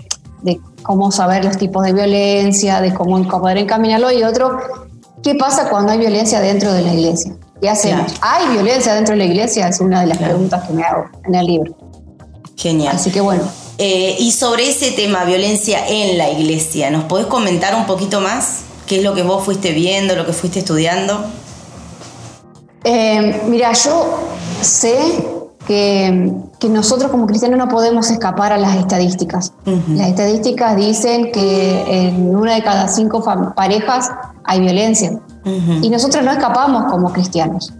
cómo 0.82 1.10
saber 1.10 1.44
los 1.44 1.58
tipos 1.58 1.84
de 1.84 1.92
violencia, 1.92 2.80
de 2.80 2.94
cómo 2.94 3.22
poder 3.28 3.58
encaminarlo, 3.58 4.10
y 4.10 4.22
otro, 4.22 4.58
¿qué 5.22 5.34
pasa 5.34 5.68
cuando 5.68 5.92
hay 5.92 5.98
violencia 5.98 6.40
dentro 6.40 6.72
de 6.72 6.82
la 6.82 6.94
iglesia? 6.94 7.34
¿Qué 7.60 7.68
hacemos? 7.68 8.12
¿Hay 8.22 8.48
violencia 8.52 8.94
dentro 8.94 9.12
de 9.12 9.18
la 9.18 9.24
iglesia? 9.26 9.68
Es 9.68 9.80
una 9.80 10.00
de 10.00 10.06
las 10.06 10.18
preguntas 10.18 10.66
que 10.66 10.72
me 10.72 10.82
hago 10.82 11.04
en 11.24 11.34
el 11.34 11.46
libro. 11.46 11.76
Genial. 12.56 12.96
Así 12.96 13.10
que 13.10 13.20
bueno. 13.20 13.42
Eh, 13.76 14.16
y 14.18 14.32
sobre 14.32 14.68
ese 14.68 14.92
tema, 14.92 15.24
violencia 15.24 15.86
en 15.86 16.18
la 16.18 16.30
iglesia, 16.30 16.90
¿nos 16.90 17.04
podés 17.04 17.26
comentar 17.26 17.74
un 17.74 17.86
poquito 17.86 18.20
más? 18.20 18.60
¿Qué 18.86 18.98
es 18.98 19.04
lo 19.04 19.14
que 19.14 19.22
vos 19.22 19.44
fuiste 19.44 19.72
viendo, 19.72 20.16
lo 20.16 20.26
que 20.26 20.32
fuiste 20.32 20.58
estudiando? 20.58 21.24
Eh, 22.84 23.42
mira, 23.46 23.72
yo 23.72 24.18
sé 24.62 24.96
que, 25.70 26.68
nosotros 26.68 27.12
como 27.12 27.26
cristianos 27.26 27.56
no 27.56 27.68
podemos 27.68 28.10
escapar 28.10 28.52
a 28.52 28.58
las 28.58 28.74
estadísticas. 28.76 29.52
Las 29.64 30.08
estadísticas 30.08 30.76
dicen 30.76 31.30
que 31.30 32.08
en 32.08 32.34
una 32.34 32.56
de 32.56 32.62
cada 32.62 32.88
cinco 32.88 33.22
parejas 33.54 34.10
hay 34.42 34.60
violencia. 34.60 35.20
Y 35.80 35.88
nosotros 35.88 36.24
no 36.24 36.32
escapamos 36.32 36.90
como 36.90 37.12
cristianos. 37.12 37.72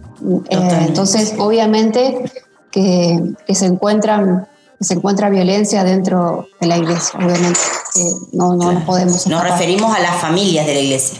Eh, 0.49 0.85
entonces, 0.87 1.35
obviamente 1.37 2.31
que, 2.71 3.33
se 3.49 3.65
encuentran 3.65 4.47
se 4.79 4.95
encuentra 4.95 5.29
violencia 5.29 5.83
dentro 5.83 6.47
de 6.59 6.67
la 6.67 6.77
iglesia, 6.77 7.19
obviamente. 7.19 7.59
no, 8.31 8.55
no 8.55 8.71
nos 8.71 8.83
podemos 8.83 9.27
Nos 9.27 9.43
referimos 9.43 9.95
a 9.95 9.99
las 9.99 10.15
familias 10.15 10.65
de 10.65 10.73
la 10.73 10.79
iglesia. 10.79 11.19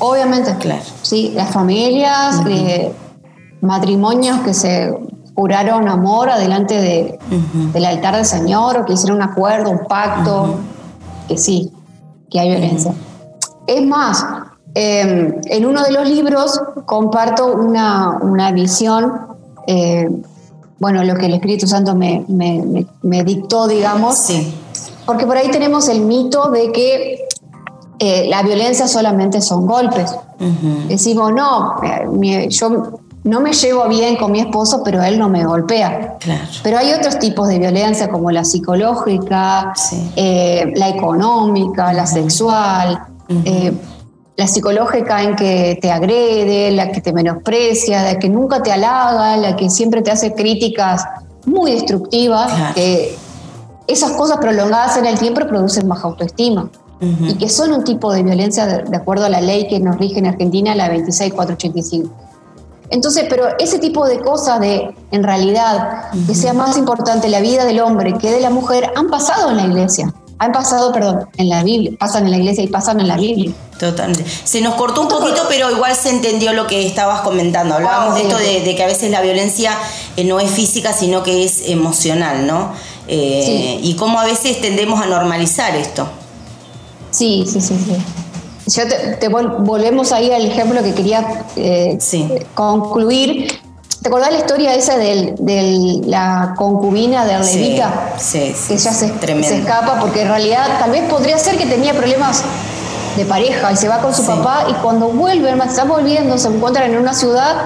Obviamente. 0.00 0.54
Claro. 0.60 0.82
Sí, 1.02 1.32
las 1.34 1.50
familias, 1.50 2.42
eh, 2.46 2.92
matrimonios 3.62 4.40
que 4.40 4.54
se 4.54 4.94
juraron 5.38 5.88
amor 5.88 6.30
adelante 6.30 6.74
de, 6.74 7.18
del 7.72 7.84
altar 7.84 8.16
del 8.16 8.24
Señor 8.24 8.78
o 8.78 8.84
que 8.84 8.94
hicieron 8.94 9.18
un 9.18 9.22
acuerdo, 9.22 9.70
un 9.70 9.86
pacto, 9.86 10.56
que 11.28 11.38
sí, 11.38 11.72
que 12.28 12.40
hay 12.40 12.48
violencia. 12.48 12.92
Es 13.64 13.86
más, 13.86 14.26
em, 14.74 15.36
en 15.44 15.64
uno 15.64 15.84
de 15.84 15.92
los 15.92 16.08
libros 16.08 16.60
comparto 16.86 17.54
una, 17.54 18.18
una 18.20 18.50
visión, 18.50 19.12
eh, 19.68 20.10
bueno, 20.80 21.04
lo 21.04 21.14
que 21.14 21.26
el 21.26 21.34
Espíritu 21.34 21.68
Santo 21.68 21.94
me, 21.94 22.24
me, 22.26 22.84
me, 23.02 23.22
dictó, 23.22 23.68
digamos, 23.68 24.16
sí. 24.16 24.52
porque 25.06 25.24
por 25.24 25.36
ahí 25.36 25.52
tenemos 25.52 25.88
el 25.88 26.00
mito 26.00 26.50
de 26.50 26.72
que 26.72 27.28
eh, 28.00 28.26
la 28.28 28.42
violencia 28.42 28.88
solamente 28.88 29.40
son 29.40 29.68
golpes. 29.68 30.12
Decimos, 30.88 31.32
no, 31.32 31.76
eh, 31.84 32.48
yo 32.48 32.98
no 33.24 33.40
me 33.40 33.52
llevo 33.52 33.88
bien 33.88 34.16
con 34.16 34.32
mi 34.32 34.40
esposo, 34.40 34.82
pero 34.84 35.02
él 35.02 35.18
no 35.18 35.28
me 35.28 35.44
golpea. 35.44 36.16
Pero 36.62 36.78
hay 36.78 36.92
otros 36.92 37.18
tipos 37.18 37.48
de 37.48 37.58
violencia 37.58 38.08
como 38.08 38.30
la 38.30 38.44
psicológica, 38.44 39.72
eh, 40.16 40.72
la 40.76 40.88
económica, 40.88 41.92
la 41.92 42.06
sexual, 42.06 43.00
la 44.36 44.46
psicológica 44.46 45.22
en 45.22 45.34
que 45.34 45.78
te 45.82 45.90
agrede, 45.90 46.70
la 46.70 46.92
que 46.92 47.00
te 47.00 47.12
menosprecia, 47.12 48.04
la 48.04 48.18
que 48.20 48.28
nunca 48.28 48.62
te 48.62 48.70
halaga, 48.70 49.36
la 49.36 49.56
que 49.56 49.68
siempre 49.68 50.00
te 50.00 50.12
hace 50.12 50.32
críticas 50.32 51.04
muy 51.44 51.72
destructivas, 51.72 52.72
que 52.74 53.16
esas 53.88 54.12
cosas 54.12 54.38
prolongadas 54.38 54.96
en 54.96 55.06
el 55.06 55.18
tiempo 55.18 55.40
producen 55.48 55.88
baja 55.88 56.06
autoestima. 56.06 56.70
Y 57.00 57.34
que 57.34 57.48
son 57.48 57.72
un 57.72 57.84
tipo 57.84 58.12
de 58.12 58.24
violencia 58.24 58.66
de, 58.66 58.96
acuerdo 58.96 59.26
a 59.26 59.28
la 59.28 59.40
ley 59.40 59.68
que 59.68 59.78
nos 59.78 59.98
rige 59.98 60.18
en 60.18 60.26
Argentina, 60.26 60.74
la 60.74 60.88
26485. 60.88 62.27
Entonces, 62.90 63.26
pero 63.28 63.48
ese 63.58 63.78
tipo 63.78 64.06
de 64.06 64.20
cosas 64.20 64.60
de, 64.60 64.94
en 65.10 65.22
realidad, 65.22 66.10
que 66.26 66.34
sea 66.34 66.52
más 66.52 66.76
importante 66.78 67.28
la 67.28 67.40
vida 67.40 67.64
del 67.64 67.80
hombre 67.80 68.14
que 68.18 68.30
de 68.30 68.40
la 68.40 68.50
mujer, 68.50 68.90
han 68.96 69.08
pasado 69.08 69.50
en 69.50 69.56
la 69.56 69.64
iglesia. 69.64 70.12
Han 70.38 70.52
pasado, 70.52 70.92
perdón, 70.92 71.28
en 71.36 71.48
la 71.48 71.64
Biblia, 71.64 71.92
pasan 71.98 72.24
en 72.24 72.30
la 72.30 72.36
iglesia 72.36 72.62
y 72.62 72.68
pasan 72.68 73.00
en 73.00 73.08
la 73.08 73.16
Biblia. 73.16 73.52
Totalmente. 73.78 74.24
Se 74.44 74.60
nos 74.60 74.74
cortó 74.74 75.02
un 75.02 75.08
poquito, 75.08 75.42
pero 75.48 75.70
igual 75.70 75.94
se 75.96 76.10
entendió 76.10 76.52
lo 76.52 76.66
que 76.66 76.86
estabas 76.86 77.22
comentando. 77.22 77.74
Hablábamos 77.74 78.14
de 78.14 78.22
esto 78.22 78.38
de, 78.38 78.74
que 78.74 78.82
a 78.82 78.86
veces 78.86 79.10
la 79.10 79.20
violencia 79.20 79.72
eh, 80.16 80.24
no 80.24 80.38
es 80.38 80.50
física, 80.50 80.92
sino 80.92 81.22
que 81.22 81.44
es 81.44 81.68
emocional, 81.68 82.46
¿no? 82.46 82.72
Eh, 83.08 83.80
y 83.82 83.94
cómo 83.94 84.20
a 84.20 84.24
veces 84.24 84.60
tendemos 84.60 85.00
a 85.00 85.06
normalizar 85.06 85.74
esto. 85.74 86.08
Sí, 87.10 87.44
sí, 87.46 87.60
sí, 87.60 87.74
sí. 87.74 87.96
Yo 88.68 88.82
te, 88.86 89.28
volvemos 89.28 90.12
ahí 90.12 90.30
al 90.30 90.44
ejemplo 90.44 90.82
que 90.82 90.92
quería 90.92 91.44
eh, 91.56 91.98
concluir. 92.54 93.48
¿Te 94.02 94.08
acordás 94.08 94.30
la 94.30 94.38
historia 94.38 94.74
esa 94.74 94.96
de 94.96 96.02
la 96.06 96.54
concubina 96.56 97.24
de 97.24 97.38
Levita? 97.38 98.14
Sí, 98.18 98.54
sí, 98.54 98.68
que 98.68 98.74
ella 98.74 98.92
se, 98.92 99.08
se, 99.42 99.58
escapa 99.58 99.98
porque 99.98 100.22
en 100.22 100.28
realidad 100.28 100.78
tal 100.78 100.90
vez 100.90 101.08
podría 101.10 101.38
ser 101.38 101.56
que 101.56 101.66
tenía 101.66 101.94
problemas 101.94 102.44
de 103.16 103.24
pareja 103.24 103.72
y 103.72 103.76
se 103.76 103.88
va 103.88 103.98
con 103.98 104.14
su 104.14 104.24
papá 104.24 104.66
y 104.70 104.74
cuando 104.74 105.08
vuelven, 105.08 105.60
está 105.62 105.84
volviendo, 105.84 106.38
se 106.38 106.48
encuentran 106.48 106.92
en 106.92 106.98
una 106.98 107.14
ciudad 107.14 107.56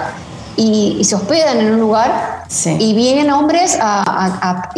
y, 0.55 1.03
se 1.03 1.15
hospedan 1.15 1.59
en 1.59 1.73
un 1.73 1.79
lugar 1.79 2.45
y 2.79 2.93
vienen 2.93 3.29
hombres 3.31 3.77
a, 3.79 4.69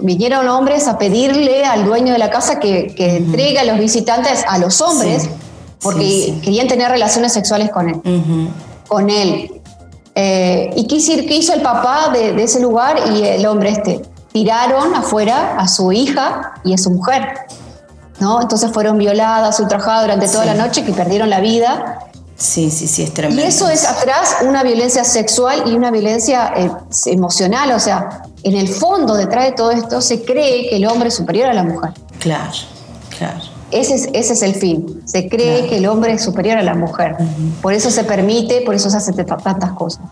vinieron 0.00 0.48
hombres 0.48 0.88
a 0.88 0.98
pedirle 0.98 1.64
al 1.64 1.84
dueño 1.84 2.12
de 2.12 2.18
la 2.18 2.30
casa 2.30 2.58
que, 2.58 2.94
entregue 2.96 3.58
a 3.58 3.64
los 3.64 3.78
visitantes 3.78 4.44
a 4.48 4.58
los 4.58 4.80
hombres 4.80 5.28
porque 5.82 6.38
querían 6.42 6.68
tener 6.68 6.90
relaciones 6.90 7.32
sexuales 7.32 7.70
con 7.70 7.88
él. 7.88 8.50
Con 8.88 9.10
él. 9.10 9.60
Eh, 10.14 10.70
¿Y 10.76 10.86
qué, 10.86 10.96
hizo 10.96 11.52
el 11.52 11.62
papá 11.62 12.10
de, 12.12 12.42
ese 12.42 12.60
lugar 12.60 12.98
y 13.12 13.22
el 13.22 13.46
hombre 13.46 13.70
este? 13.70 14.02
Tiraron 14.32 14.94
afuera 14.94 15.56
a 15.58 15.68
su 15.68 15.92
hija 15.92 16.54
y 16.64 16.72
a 16.74 16.78
su 16.78 16.90
mujer. 16.90 17.34
¿no? 18.18 18.40
Entonces 18.40 18.70
fueron 18.72 18.96
violadas, 18.98 19.60
ultrajadas 19.60 20.02
durante 20.02 20.28
toda 20.28 20.46
la 20.46 20.54
noche, 20.54 20.84
que 20.84 20.92
perdieron 20.92 21.28
la 21.28 21.40
vida 21.40 22.06
Sí, 22.36 22.70
sí, 22.70 22.86
sí, 22.86 23.02
es 23.02 23.14
tremendo. 23.14 23.42
Y 23.42 23.46
eso 23.46 23.68
es 23.68 23.86
atrás 23.86 24.36
una 24.42 24.62
violencia 24.62 25.04
sexual 25.04 25.62
y 25.66 25.74
una 25.74 25.90
violencia 25.90 26.52
eh, 26.54 26.70
emocional, 27.06 27.72
o 27.72 27.80
sea, 27.80 28.22
en 28.42 28.56
el 28.56 28.68
fondo 28.68 29.14
detrás 29.14 29.46
de 29.46 29.52
todo 29.52 29.70
esto 29.70 30.02
se 30.02 30.22
cree 30.22 30.68
que 30.68 30.76
el 30.76 30.86
hombre 30.86 31.08
es 31.08 31.14
superior 31.14 31.48
a 31.48 31.54
la 31.54 31.62
mujer. 31.62 31.92
Claro, 32.18 32.52
claro. 33.16 33.55
Ese 33.70 33.94
es, 33.94 34.08
ese 34.12 34.32
es 34.34 34.42
el 34.42 34.54
fin, 34.54 35.02
se 35.04 35.28
cree 35.28 35.66
que 35.66 35.78
el 35.78 35.86
hombre 35.86 36.12
es 36.12 36.22
superior 36.22 36.56
a 36.58 36.62
la 36.62 36.74
mujer. 36.74 37.16
Por 37.60 37.72
eso 37.72 37.90
se 37.90 38.04
permite, 38.04 38.62
por 38.62 38.74
eso 38.74 38.90
se 38.90 38.96
hacen 38.96 39.16
tantas 39.16 39.72
cosas. 39.72 40.02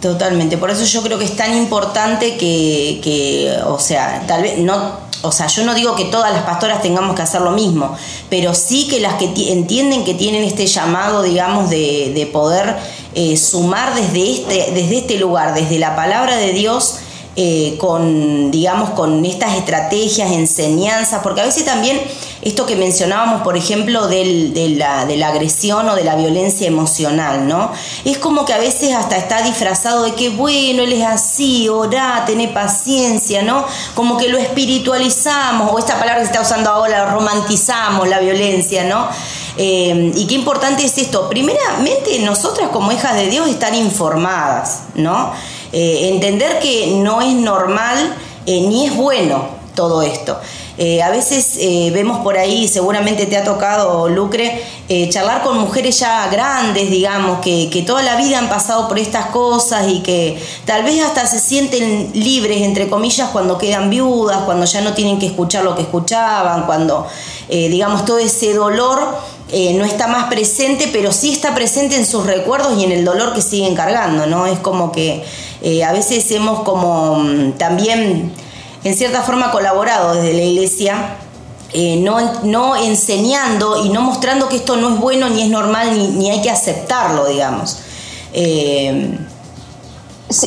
Totalmente, 0.00 0.56
por 0.56 0.70
eso 0.70 0.84
yo 0.84 1.02
creo 1.02 1.18
que 1.18 1.24
es 1.24 1.36
tan 1.36 1.56
importante 1.56 2.36
que, 2.36 3.00
que 3.02 3.56
o 3.66 3.78
sea, 3.78 4.24
tal 4.26 4.42
vez 4.42 4.58
no 4.58 5.04
o 5.24 5.32
sea, 5.32 5.46
yo 5.46 5.64
no 5.64 5.74
digo 5.74 5.94
que 5.94 6.04
todas 6.04 6.32
las 6.32 6.42
pastoras 6.42 6.82
tengamos 6.82 7.16
que 7.16 7.22
hacer 7.22 7.40
lo 7.40 7.52
mismo, 7.52 7.96
pero 8.28 8.54
sí 8.54 8.88
que 8.88 9.00
las 9.00 9.14
que 9.14 9.32
entienden 9.52 10.04
que 10.04 10.12
tienen 10.12 10.44
este 10.44 10.66
llamado, 10.66 11.22
digamos, 11.22 11.70
de, 11.70 12.28
poder 12.30 12.76
eh, 13.14 13.36
sumar 13.38 13.94
desde 13.94 14.32
este, 14.32 14.72
desde 14.72 14.98
este 14.98 15.18
lugar, 15.18 15.54
desde 15.54 15.78
la 15.78 15.96
palabra 15.96 16.36
de 16.36 16.52
Dios, 16.52 16.96
eh, 17.36 17.76
con, 17.78 18.52
digamos, 18.52 18.90
con 18.90 19.24
estas 19.24 19.56
estrategias, 19.56 20.30
enseñanzas, 20.30 21.20
porque 21.22 21.40
a 21.40 21.44
veces 21.44 21.64
también 21.64 22.00
esto 22.42 22.64
que 22.64 22.76
mencionábamos, 22.76 23.42
por 23.42 23.56
ejemplo, 23.56 24.06
de, 24.06 24.74
la, 24.76 25.04
de, 25.04 25.16
la, 25.16 25.28
agresión 25.28 25.88
o 25.88 25.96
de 25.96 26.04
la 26.04 26.14
violencia 26.14 26.68
emocional, 26.68 27.48
¿no? 27.48 27.72
Es 28.04 28.18
como 28.18 28.44
que 28.44 28.52
a 28.52 28.58
veces 28.58 28.94
hasta 28.94 29.16
está 29.16 29.42
disfrazado 29.42 30.04
de 30.04 30.14
que, 30.14 30.28
bueno, 30.28 30.82
él 30.82 30.92
es 30.92 31.04
así, 31.04 31.68
orá, 31.68 32.22
tené 32.24 32.48
paciencia, 32.48 33.42
¿no? 33.42 33.66
Como 33.94 34.16
que 34.16 34.28
lo 34.28 34.38
espiritualizamos, 34.38 35.72
o 35.72 35.78
esta 35.78 35.98
palabra 35.98 36.20
que 36.20 36.26
se 36.26 36.32
está 36.32 36.42
usando 36.42 36.70
ahora, 36.70 37.06
romantizamos 37.06 38.06
la 38.08 38.20
violencia, 38.20 38.84
¿no? 38.84 39.08
Eh, 39.56 40.12
y 40.14 40.26
qué 40.26 40.34
importante 40.34 40.84
es 40.84 40.98
esto. 40.98 41.28
Primeramente, 41.28 42.18
nosotras 42.20 42.68
como 42.68 42.92
hijas 42.92 43.16
de 43.16 43.28
Dios 43.28 43.48
estar 43.48 43.74
informadas, 43.74 44.82
¿no? 44.94 45.32
Eh, 45.76 46.10
entender 46.10 46.60
que 46.60 46.98
no 46.98 47.20
es 47.20 47.34
normal 47.34 48.14
eh, 48.46 48.60
ni 48.60 48.86
es 48.86 48.94
bueno 48.94 49.48
todo 49.74 50.02
esto. 50.02 50.38
Eh, 50.78 51.02
a 51.02 51.10
veces 51.10 51.56
vemos 51.92 52.20
por 52.20 52.36
ahí, 52.36 52.68
seguramente 52.68 53.26
te 53.26 53.36
ha 53.36 53.44
tocado, 53.44 54.08
Lucre, 54.08 54.62
charlar 55.10 55.42
con 55.42 55.58
mujeres 55.58 55.98
ya 55.98 56.28
grandes, 56.28 56.90
digamos, 56.90 57.40
que, 57.40 57.70
que, 57.70 57.82
toda 57.82 58.02
la 58.02 58.16
vida 58.16 58.38
han 58.38 58.48
pasado 58.48 58.88
por 58.88 58.98
estas 58.98 59.26
cosas 59.26 59.88
y 59.88 60.00
que 60.00 60.40
tal 60.64 60.84
vez 60.84 61.00
hasta 61.00 61.26
se 61.26 61.38
sienten 61.40 62.10
libres, 62.14 62.62
entre 62.62 62.88
comillas, 62.88 63.30
cuando 63.30 63.56
quedan 63.58 63.90
viudas, 63.90 64.42
cuando 64.44 64.64
ya 64.66 64.80
no 64.80 64.94
tienen 64.94 65.18
que 65.18 65.26
escuchar 65.26 65.64
lo 65.64 65.74
que 65.76 65.82
escuchaban, 65.82 66.66
cuando, 66.66 67.06
digamos, 67.48 68.04
todo 68.04 68.18
ese 68.18 68.52
dolor 68.52 69.16
eh, 69.56 69.72
no 69.74 69.84
está 69.84 70.08
más 70.08 70.24
presente, 70.24 70.90
pero 70.92 71.12
sí 71.12 71.32
está 71.32 71.54
presente 71.54 71.94
en 71.94 72.04
sus 72.04 72.26
recuerdos 72.26 72.76
y 72.76 72.82
en 72.82 72.90
el 72.90 73.04
dolor 73.04 73.32
que 73.34 73.40
siguen 73.40 73.76
cargando, 73.76 74.26
¿no? 74.26 74.46
Es 74.46 74.58
como 74.58 74.90
que 74.90 75.22
eh, 75.62 75.84
a 75.84 75.92
veces 75.92 76.28
hemos 76.32 76.64
como 76.64 77.20
mm, 77.20 77.52
también 77.52 78.32
en 78.82 78.96
cierta 78.96 79.22
forma 79.22 79.52
colaborado 79.52 80.14
desde 80.14 80.32
la 80.32 80.42
iglesia, 80.42 81.18
eh, 81.72 82.00
no, 82.00 82.42
no, 82.42 82.74
enseñando 82.74 83.84
y 83.84 83.90
no 83.90 84.00
mostrando 84.00 84.48
que 84.48 84.56
esto 84.56 84.76
no 84.76 84.92
es 84.92 84.98
bueno 85.00 85.30
ni 85.30 85.42
es 85.42 85.50
normal 85.50 86.18
ni, 86.18 86.32
hay 86.32 86.42
que 86.42 86.50
aceptarlo, 86.50 87.28
digamos. 87.28 87.78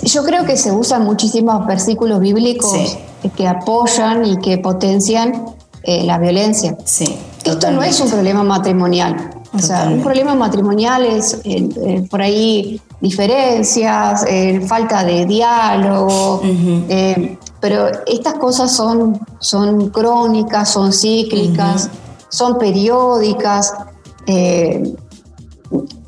yo 0.04 0.24
creo 0.26 0.44
que 0.44 0.58
se 0.58 0.74
usan 0.74 1.06
muchísimos 1.06 1.66
versículos 1.66 2.20
bíblicos 2.20 2.98
que 3.38 3.48
apoyan 3.48 4.26
y 4.26 4.38
que 4.40 4.58
potencian 4.58 5.46
la 5.86 6.18
violencia. 6.18 6.76
Sí. 6.84 7.18
Esto 7.48 7.72
no 7.72 7.84
es 7.84 8.00
un 8.00 8.10
problema 8.10 8.44
matrimonial. 8.44 9.30
O 9.54 9.60
sea, 9.60 9.88
un 9.88 10.04
problema 10.04 10.36
matrimonial 10.36 11.06
es 11.06 11.40
eh, 11.44 11.70
eh, 11.84 12.08
por 12.10 12.22
ahí 12.22 12.82
diferencias, 13.00 14.26
eh, 14.28 14.62
falta 14.68 15.04
de 15.04 15.26
diálogo, 15.26 16.42
pero 17.60 17.88
estas 18.06 18.36
cosas 18.36 18.72
son, 18.72 19.20
son 19.40 19.90
crónicas, 19.90 20.70
son 20.70 20.92
cíclicas, 20.92 21.90
son 22.30 22.58
periódicas. 22.58 23.74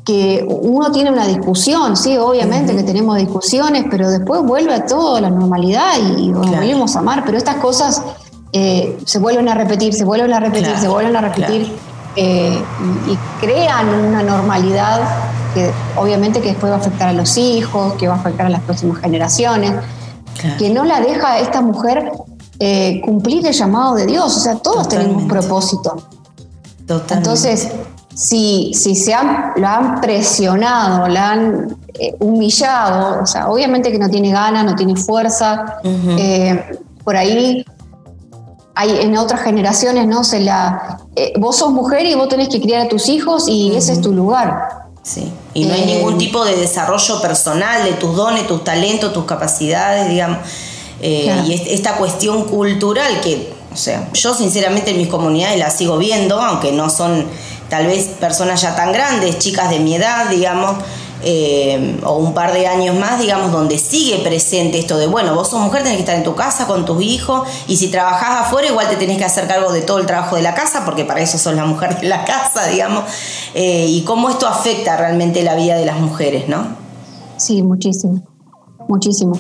Que 0.05 0.43
uno 0.47 0.91
tiene 0.91 1.11
una 1.11 1.27
discusión, 1.27 1.95
sí, 1.95 2.17
obviamente 2.17 2.75
que 2.75 2.83
tenemos 2.83 3.17
discusiones, 3.17 3.85
pero 3.91 4.09
después 4.09 4.41
vuelve 4.41 4.73
a 4.73 4.85
todo 4.85 5.17
a 5.17 5.21
la 5.21 5.29
normalidad 5.29 5.93
y, 6.17 6.31
volvemos 6.31 6.95
a 6.95 6.99
amar, 6.99 7.23
pero 7.25 7.37
estas 7.37 7.57
cosas 7.57 8.01
eh, 8.51 8.97
se 9.05 9.19
vuelven 9.19 9.47
a 9.49 9.55
repetir, 9.55 9.93
se 9.93 10.05
vuelven 10.05 10.33
a 10.33 10.39
repetir, 10.39 10.77
se 10.77 10.87
vuelven 10.87 11.15
a 11.15 11.21
repetir 11.21 11.71
eh, 12.15 12.61
y, 13.07 13.17
crean 13.39 13.87
una 13.89 14.23
normalidad 14.23 15.01
que 15.53 15.71
obviamente 15.95 16.41
que 16.41 16.49
después 16.49 16.71
va 16.71 16.77
a 16.77 16.79
afectar 16.79 17.09
a 17.09 17.13
los 17.13 17.37
hijos, 17.37 17.93
que 17.93 18.07
va 18.07 18.15
a 18.15 18.17
afectar 18.17 18.45
a 18.45 18.49
las 18.49 18.61
próximas 18.61 18.99
generaciones, 18.99 19.73
que 20.57 20.69
no 20.69 20.85
la 20.85 21.01
deja 21.01 21.33
a 21.33 21.39
esta 21.39 21.61
mujer 21.61 22.11
eh, 22.59 23.01
cumplir 23.05 23.45
el 23.45 23.53
llamado 23.53 23.95
de 23.95 24.05
Dios, 24.05 24.35
o 24.35 24.39
sea, 24.39 24.55
todos 24.55 24.89
tenemos 24.89 25.23
propósito. 25.23 26.03
Totalmente. 26.85 27.13
Entonces, 27.13 27.71
si, 28.13 28.73
si 28.73 28.95
se 28.95 29.13
han, 29.13 29.53
lo 29.55 29.67
han 29.67 30.01
presionado, 30.01 31.07
la 31.07 31.31
han 31.31 31.77
eh, 31.93 32.15
humillado, 32.19 33.21
o 33.23 33.25
sea, 33.25 33.49
obviamente 33.49 33.91
que 33.91 33.97
no 33.97 34.09
tiene 34.09 34.31
ganas, 34.31 34.65
no 34.65 34.75
tiene 34.75 34.97
fuerza, 34.97 35.77
eh, 35.83 36.77
por 37.03 37.15
ahí 37.15 37.65
hay 38.79 39.01
en 39.01 39.17
otras 39.17 39.41
generaciones, 39.41 40.07
¿no? 40.07 40.23
Se 40.23 40.39
la, 40.39 40.99
eh, 41.17 41.33
vos 41.37 41.57
sos 41.57 41.71
mujer 41.71 42.05
y 42.05 42.15
vos 42.15 42.29
tenés 42.29 42.47
que 42.47 42.61
criar 42.61 42.83
a 42.83 42.87
tus 42.87 43.09
hijos 43.09 43.49
y 43.49 43.75
ese 43.75 43.91
es 43.91 43.99
tu 43.99 44.13
lugar. 44.13 44.87
Sí, 45.03 45.29
y 45.53 45.65
no 45.65 45.73
hay 45.73 45.85
ningún 45.85 46.17
tipo 46.17 46.45
de 46.45 46.55
desarrollo 46.55 47.21
personal 47.21 47.83
de 47.83 47.91
tus 47.93 48.15
dones, 48.15 48.47
tus 48.47 48.63
talentos, 48.63 49.11
tus 49.11 49.25
capacidades, 49.25 50.07
digamos. 50.09 50.37
Y 51.01 51.53
esta 51.67 51.97
cuestión 51.97 52.45
cultural 52.45 53.19
que, 53.19 53.51
o 53.73 53.75
sea, 53.75 54.09
yo 54.13 54.33
sinceramente 54.33 54.91
en 54.91 54.97
mis 54.97 55.09
comunidades 55.09 55.59
la 55.59 55.71
sigo 55.71 55.97
viendo, 55.97 56.39
aunque 56.39 56.71
no 56.71 56.89
son 56.89 57.25
tal 57.69 57.85
vez 57.85 58.07
personas 58.19 58.61
ya 58.61 58.77
tan 58.77 58.93
grandes, 58.93 59.39
chicas 59.39 59.69
de 59.69 59.79
mi 59.79 59.95
edad, 59.95 60.29
digamos, 60.29 60.77
eh, 61.23 61.99
o 62.03 62.17
un 62.17 62.33
par 62.33 62.53
de 62.53 62.67
años 62.67 62.95
más, 62.97 63.19
digamos, 63.19 63.51
donde 63.51 63.77
sigue 63.77 64.19
presente 64.19 64.79
esto 64.79 64.97
de, 64.97 65.07
bueno, 65.07 65.35
vos 65.35 65.49
sos 65.49 65.59
mujer, 65.59 65.83
tenés 65.83 65.97
que 65.97 66.01
estar 66.01 66.15
en 66.15 66.23
tu 66.23 66.35
casa 66.35 66.67
con 66.67 66.85
tus 66.85 67.01
hijos, 67.01 67.47
y 67.67 67.77
si 67.77 67.89
trabajás 67.89 68.47
afuera, 68.47 68.67
igual 68.67 68.87
te 68.89 68.95
tenés 68.95 69.17
que 69.17 69.25
hacer 69.25 69.47
cargo 69.47 69.71
de 69.71 69.81
todo 69.81 69.99
el 69.99 70.05
trabajo 70.05 70.35
de 70.35 70.41
la 70.41 70.53
casa, 70.55 70.85
porque 70.85 71.05
para 71.05 71.21
eso 71.21 71.37
sos 71.37 71.53
la 71.53 71.65
mujer 71.65 71.99
de 71.99 72.07
la 72.07 72.25
casa, 72.25 72.67
digamos, 72.67 73.03
eh, 73.53 73.85
y 73.87 74.03
cómo 74.03 74.29
esto 74.29 74.47
afecta 74.47 74.97
realmente 74.97 75.43
la 75.43 75.55
vida 75.55 75.75
de 75.75 75.85
las 75.85 75.99
mujeres, 75.99 76.47
¿no? 76.47 76.77
Sí, 77.37 77.63
muchísimo 77.63 78.21
muchísimo. 78.89 79.33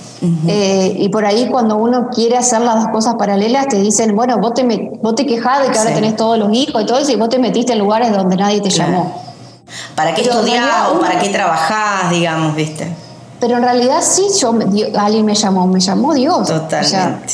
Eh, 0.47 0.95
y 0.99 1.09
por 1.09 1.25
ahí 1.25 1.49
cuando 1.49 1.75
uno 1.75 2.09
quiere 2.13 2.37
hacer 2.37 2.61
las 2.61 2.83
dos 2.83 2.89
cosas 2.89 3.15
paralelas, 3.15 3.67
te 3.67 3.81
dicen, 3.81 4.15
bueno, 4.15 4.37
vos 4.37 4.53
te, 4.53 4.63
vos 5.01 5.15
te 5.15 5.25
quejás 5.25 5.65
de 5.65 5.73
que 5.73 5.79
ahora 5.79 5.93
tenés 5.93 6.15
todos 6.15 6.37
los 6.37 6.53
hijos 6.53 6.83
y 6.83 6.85
todo 6.85 6.99
eso, 6.99 7.11
y 7.11 7.15
vos 7.15 7.29
te 7.29 7.39
metiste 7.39 7.73
en 7.73 7.79
lugares 7.79 8.15
donde 8.15 8.37
nadie 8.37 8.61
te 8.61 8.69
llamó. 8.69 9.28
¿Para 9.95 10.13
qué 10.13 10.21
estudiar 10.21 10.91
o 10.91 10.99
para 10.99 11.19
qué 11.19 11.29
trabajás, 11.29 12.09
digamos, 12.11 12.55
viste? 12.55 12.93
Pero 13.39 13.57
en 13.57 13.63
realidad 13.63 13.99
sí, 14.01 14.27
yo, 14.39 14.53
alguien 14.97 15.25
me 15.25 15.35
llamó, 15.35 15.65
me 15.67 15.79
llamó 15.79 16.13
Dios. 16.13 16.47
Totalmente. 16.47 17.33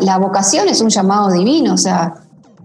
la 0.00 0.18
vocación 0.18 0.68
es 0.68 0.80
un 0.80 0.88
llamado 0.88 1.30
divino, 1.30 1.74
o 1.74 1.78
sea, 1.78 2.14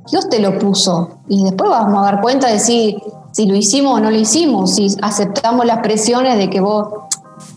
Dios 0.10 0.30
te 0.30 0.40
lo 0.40 0.58
puso. 0.58 1.20
Y 1.28 1.44
después 1.44 1.70
vamos 1.70 2.00
a 2.00 2.12
dar 2.12 2.22
cuenta 2.22 2.48
de 2.48 2.60
si, 2.60 2.98
si 3.32 3.46
lo 3.46 3.56
hicimos 3.56 3.98
o 3.98 4.00
no 4.00 4.10
lo 4.10 4.18
hicimos, 4.18 4.76
si 4.76 4.96
aceptamos 5.02 5.66
las 5.66 5.80
presiones 5.80 6.38
de 6.38 6.50
que 6.50 6.60
vos 6.60 6.88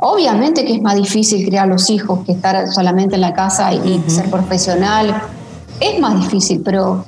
Obviamente 0.00 0.64
que 0.64 0.74
es 0.74 0.82
más 0.82 0.96
difícil 0.96 1.46
criar 1.46 1.68
los 1.68 1.88
hijos 1.90 2.20
que 2.26 2.32
estar 2.32 2.70
solamente 2.72 3.14
en 3.14 3.20
la 3.20 3.32
casa 3.32 3.72
y, 3.72 4.02
ser 4.06 4.30
profesional. 4.30 5.22
Es 5.80 5.98
más 6.00 6.20
difícil, 6.20 6.62
pero 6.64 7.04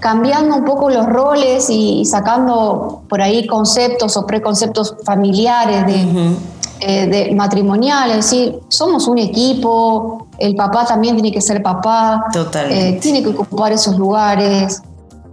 cambiando 0.00 0.56
un 0.56 0.64
poco 0.64 0.90
los 0.90 1.06
roles 1.06 1.68
y, 1.68 2.04
sacando 2.04 3.02
por 3.08 3.20
ahí 3.20 3.46
conceptos 3.46 4.16
o 4.16 4.26
preconceptos 4.26 4.96
familiares 5.04 5.86
de, 5.86 6.36
eh, 6.80 7.34
matrimoniales, 7.34 8.34
somos 8.68 9.06
un 9.06 9.18
equipo, 9.18 10.26
el 10.38 10.56
papá 10.56 10.86
también 10.86 11.14
tiene 11.14 11.30
que 11.30 11.42
ser 11.42 11.62
papá, 11.62 12.24
eh, 12.70 12.98
tiene 13.00 13.22
que 13.22 13.28
ocupar 13.28 13.72
esos 13.72 13.96
lugares. 13.98 14.82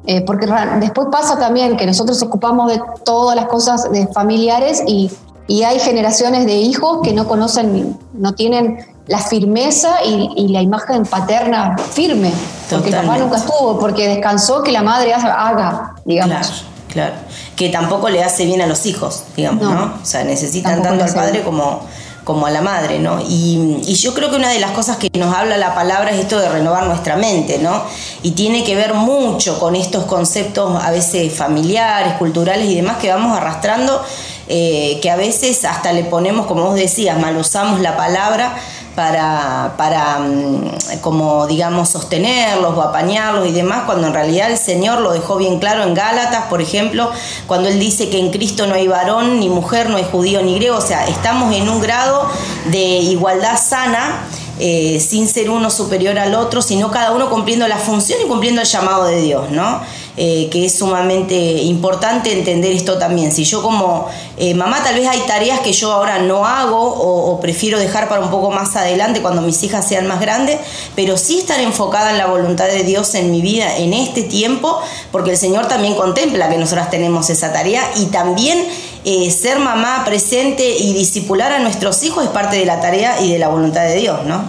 Eh, 0.10 0.22
porque 0.22 0.48
después 0.80 1.08
pasa 1.12 1.38
también 1.38 1.76
que 1.76 1.86
nosotros 1.86 2.22
ocupamos 2.22 2.72
de 2.72 2.82
todas 3.04 3.36
las 3.36 3.48
cosas 3.48 3.92
de 3.92 4.08
familiares 4.08 4.82
y 4.88 5.12
y 5.48 5.64
hay 5.64 5.80
generaciones 5.80 6.46
de 6.46 6.56
hijos 6.56 7.00
que 7.04 7.14
no 7.14 7.28
conocen, 7.28 7.98
no 8.14 8.34
tienen 8.34 8.86
la 9.08 9.20
firmeza 9.20 10.04
y, 10.04 10.50
la 10.50 10.62
imagen 10.62 11.06
paterna 11.06 11.78
firme, 11.78 12.32
porque 12.70 12.90
el 12.90 12.96
papá 12.96 13.18
nunca 13.18 13.38
estuvo, 13.38 13.80
porque 13.80 14.08
descansó 14.08 14.62
que 14.62 14.72
la 14.72 14.84
madre 14.84 15.14
haga, 15.14 15.96
digamos. 16.04 16.66
Claro, 16.90 17.16
claro. 17.16 17.16
Que 17.56 17.70
tampoco 17.70 18.10
le 18.10 18.24
hace 18.24 18.46
bien 18.46 18.62
a 18.62 18.68
los 18.68 18.86
hijos, 18.86 19.24
digamos, 19.36 19.64
¿no? 19.64 19.94
O 20.02 20.06
sea, 20.06 20.26
necesitan 20.26 20.84
tanto 20.84 21.06
al 21.06 21.14
padre 21.14 21.42
como, 21.44 21.82
como 22.26 22.46
a 22.48 22.52
la 22.52 22.62
madre, 22.62 23.00
¿no? 23.00 23.22
Y, 23.22 23.80
y, 23.88 23.96
yo 23.96 24.14
creo 24.14 24.30
que 24.30 24.36
una 24.36 24.50
de 24.50 24.60
las 24.60 24.72
cosas 24.72 24.98
que 24.98 25.10
nos 25.18 25.34
habla 25.34 25.58
la 25.58 25.74
palabra 25.74 26.12
es 26.12 26.20
esto 26.20 26.38
de 26.40 26.50
renovar 26.50 26.86
nuestra 26.88 27.16
mente, 27.16 27.60
¿no? 27.60 27.84
Y 28.24 28.32
tiene 28.32 28.66
que 28.66 28.76
ver 28.76 28.94
mucho 28.94 29.58
con 29.58 29.78
estos 29.78 30.04
conceptos 30.04 30.84
a 30.84 30.92
veces 30.92 31.34
familiares, 31.34 32.16
culturales 32.16 32.70
y 32.70 32.76
demás 32.76 32.98
que 32.98 33.10
vamos 33.10 33.38
arrastrando 33.38 34.04
eh, 34.50 35.00
que 35.02 35.10
a 35.10 35.16
veces 35.16 35.66
hasta 35.66 35.92
le 35.94 36.04
ponemos, 36.04 36.46
como 36.46 36.64
vos 36.64 36.76
decías, 36.76 37.20
mal 37.20 37.38
usamos 37.38 37.82
la 37.82 37.98
palabra 37.98 38.56
para, 38.96 39.76
para 39.78 40.20
mm, 40.20 41.00
como 41.02 41.46
digamos, 41.46 41.90
sostenerlos 41.90 42.76
o 42.76 42.82
apañarlos 42.82 43.48
y 43.48 43.52
demás, 43.52 43.84
cuando 43.86 44.08
en 44.08 44.14
realidad 44.14 44.50
el 44.50 44.58
Señor 44.58 45.02
lo 45.02 45.12
dejó 45.12 45.38
bien 45.38 45.60
claro 45.60 45.84
en 45.84 45.94
Gálatas, 45.94 46.46
por 46.46 46.62
ejemplo, 46.62 47.12
cuando 47.46 47.70
Él 47.70 47.80
dice 47.80 48.10
que 48.10 48.20
en 48.20 48.32
Cristo 48.32 48.66
no 48.66 48.74
hay 48.74 48.88
varón 48.88 49.40
ni 49.40 49.50
mujer, 49.50 49.90
no 49.90 49.98
hay 49.98 50.06
judío 50.12 50.42
ni 50.42 50.56
griego, 50.56 50.78
o 50.78 50.82
sea, 50.82 51.06
estamos 51.08 51.54
en 51.54 51.70
un 51.70 51.80
grado 51.80 52.28
de 52.72 52.80
igualdad 52.80 53.60
sana. 53.62 54.24
Eh, 54.60 55.00
sin 55.00 55.28
ser 55.28 55.52
uno 55.52 55.70
superior 55.70 56.18
al 56.18 56.34
otro, 56.34 56.64
sino 56.64 56.90
cada 56.90 57.12
uno 57.12 57.30
cumpliendo 57.30 57.68
la 57.68 57.78
función 57.78 58.20
y 58.24 58.28
cumpliendo 58.28 58.62
el 58.62 58.68
llamado 58.68 59.06
de 59.06 59.22
Dios, 59.22 59.52
¿no? 59.52 59.82
Eh, 60.20 60.50
que 60.52 60.66
es 60.66 60.76
sumamente 60.76 61.36
importante 61.36 62.32
entender 62.32 62.72
esto 62.72 62.98
también. 62.98 63.32
Si 63.32 63.44
yo 63.44 63.62
como 63.62 64.08
eh, 64.36 64.56
mamá 64.56 64.82
tal 64.84 64.96
vez 64.96 65.08
hay 65.08 65.20
tareas 65.28 65.60
que 65.60 65.74
yo 65.74 65.92
ahora 65.92 66.18
no 66.18 66.44
hago 66.48 66.80
o, 66.80 67.40
prefiero 67.40 67.78
dejar 67.78 68.10
para 68.10 68.22
un 68.22 68.32
poco 68.32 68.50
más 68.50 68.76
adelante 68.76 69.22
cuando 69.22 69.44
mis 69.44 69.62
hijas 69.62 69.88
sean 69.88 70.08
más 70.08 70.20
grandes, 70.20 70.58
pero 70.96 71.18
sí 71.18 71.38
estar 71.38 71.60
enfocada 71.60 72.10
en 72.10 72.18
la 72.18 72.26
voluntad 72.26 72.66
de 72.66 72.84
Dios 72.84 73.14
en 73.14 73.30
mi 73.30 73.42
vida 73.42 73.78
en 73.78 73.94
este 73.94 74.24
tiempo, 74.24 74.80
porque 75.12 75.30
el 75.30 75.38
Señor 75.38 75.68
también 75.68 75.94
contempla 75.94 76.50
que 76.50 76.58
nosotras 76.58 76.90
tenemos 76.90 77.30
esa 77.30 77.54
tarea 77.54 77.88
y 77.98 78.06
también 78.06 78.66
eh, 79.10 79.32
ser 79.32 79.60
mamá 79.60 80.04
presente 80.04 80.78
y 80.78 80.92
disipular 80.92 81.54
a 81.54 81.60
nuestros 81.60 82.04
hijos 82.04 82.26
es 82.26 82.30
parte 82.30 82.58
de 82.58 82.66
la 82.66 82.82
tarea 82.82 83.22
y 83.22 83.32
de 83.32 83.40
la 83.40 83.48
voluntad 83.48 83.84
de 83.84 83.96
Dios, 83.96 84.26
¿no? 84.26 84.44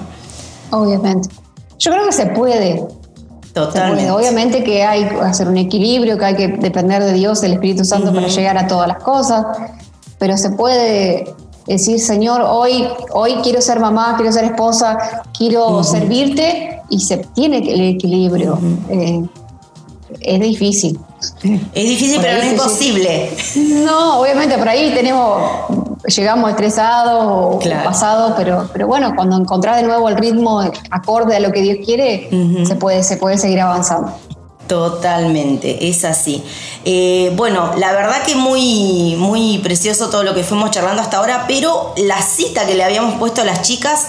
Obviamente. 0.72 1.28
Yo 1.78 1.92
creo 1.92 2.04
que 2.06 2.12
se 2.12 2.26
puede, 2.26 2.84
Totalmente. 3.54 4.10
Obviamente 4.10 4.64
que 4.64 4.82
hay 4.82 5.08
que 5.08 5.20
hacer 5.20 5.46
un 5.46 5.56
equilibrio, 5.56 6.18
que 6.18 6.24
hay 6.24 6.34
que 6.34 6.48
depender 6.48 7.04
de 7.04 7.12
Dios, 7.12 7.40
del 7.40 7.52
Espíritu 7.52 7.84
Santo 7.84 8.12
para 8.12 8.26
llegar 8.26 8.58
a 8.58 8.66
todas 8.66 8.88
las 8.88 8.98
cosas, 8.98 9.46
pero 10.18 10.36
se 10.36 10.50
puede 10.50 11.34
decir, 11.68 12.00
Señor, 12.00 12.40
hoy, 12.42 12.88
hoy 13.12 13.36
quiero 13.44 13.60
ser 13.60 13.78
mamá, 13.78 14.14
quiero 14.16 14.32
ser 14.32 14.44
esposa, 14.44 15.22
quiero 15.36 15.84
servirte 15.84 16.82
y 16.90 16.98
se 16.98 17.18
tiene 17.18 17.58
el 17.58 17.94
equilibrio. 17.94 18.58
Eh, 18.90 19.22
es 20.20 20.40
difícil. 20.40 20.98
Es 21.42 21.88
difícil, 21.88 22.18
pero 22.20 22.38
no 22.38 22.42
es 22.42 22.52
imposible. 22.52 23.36
No, 23.84 24.20
obviamente 24.20 24.56
por 24.56 24.68
ahí 24.68 24.92
tenemos, 24.94 25.42
llegamos 26.06 26.50
estresados 26.50 27.24
o 27.26 27.58
pasados, 27.84 28.34
pero, 28.36 28.68
pero 28.72 28.86
bueno, 28.86 29.14
cuando 29.16 29.36
encontrás 29.36 29.76
de 29.76 29.82
nuevo 29.82 30.08
el 30.08 30.16
ritmo 30.16 30.62
acorde 30.90 31.36
a 31.36 31.40
lo 31.40 31.52
que 31.52 31.62
Dios 31.62 31.78
quiere, 31.84 32.28
se, 32.66 32.76
puede, 32.76 33.02
se 33.02 33.16
puede 33.16 33.38
seguir 33.38 33.60
avanzando. 33.60 34.12
Totalmente, 34.68 35.88
es 35.88 36.04
así. 36.04 36.44
Eh, 36.84 37.32
bueno, 37.36 37.72
la 37.78 37.92
verdad 37.92 38.22
que 38.24 38.34
muy, 38.36 39.16
muy 39.18 39.58
precioso 39.58 40.10
todo 40.10 40.22
lo 40.22 40.34
que 40.34 40.44
fuimos 40.44 40.70
charlando 40.70 41.00
hasta 41.00 41.16
ahora, 41.16 41.46
pero 41.48 41.94
la 41.96 42.20
cita 42.20 42.66
que 42.66 42.74
le 42.74 42.84
habíamos 42.84 43.14
puesto 43.14 43.40
a 43.40 43.44
las 43.44 43.62
chicas 43.62 44.08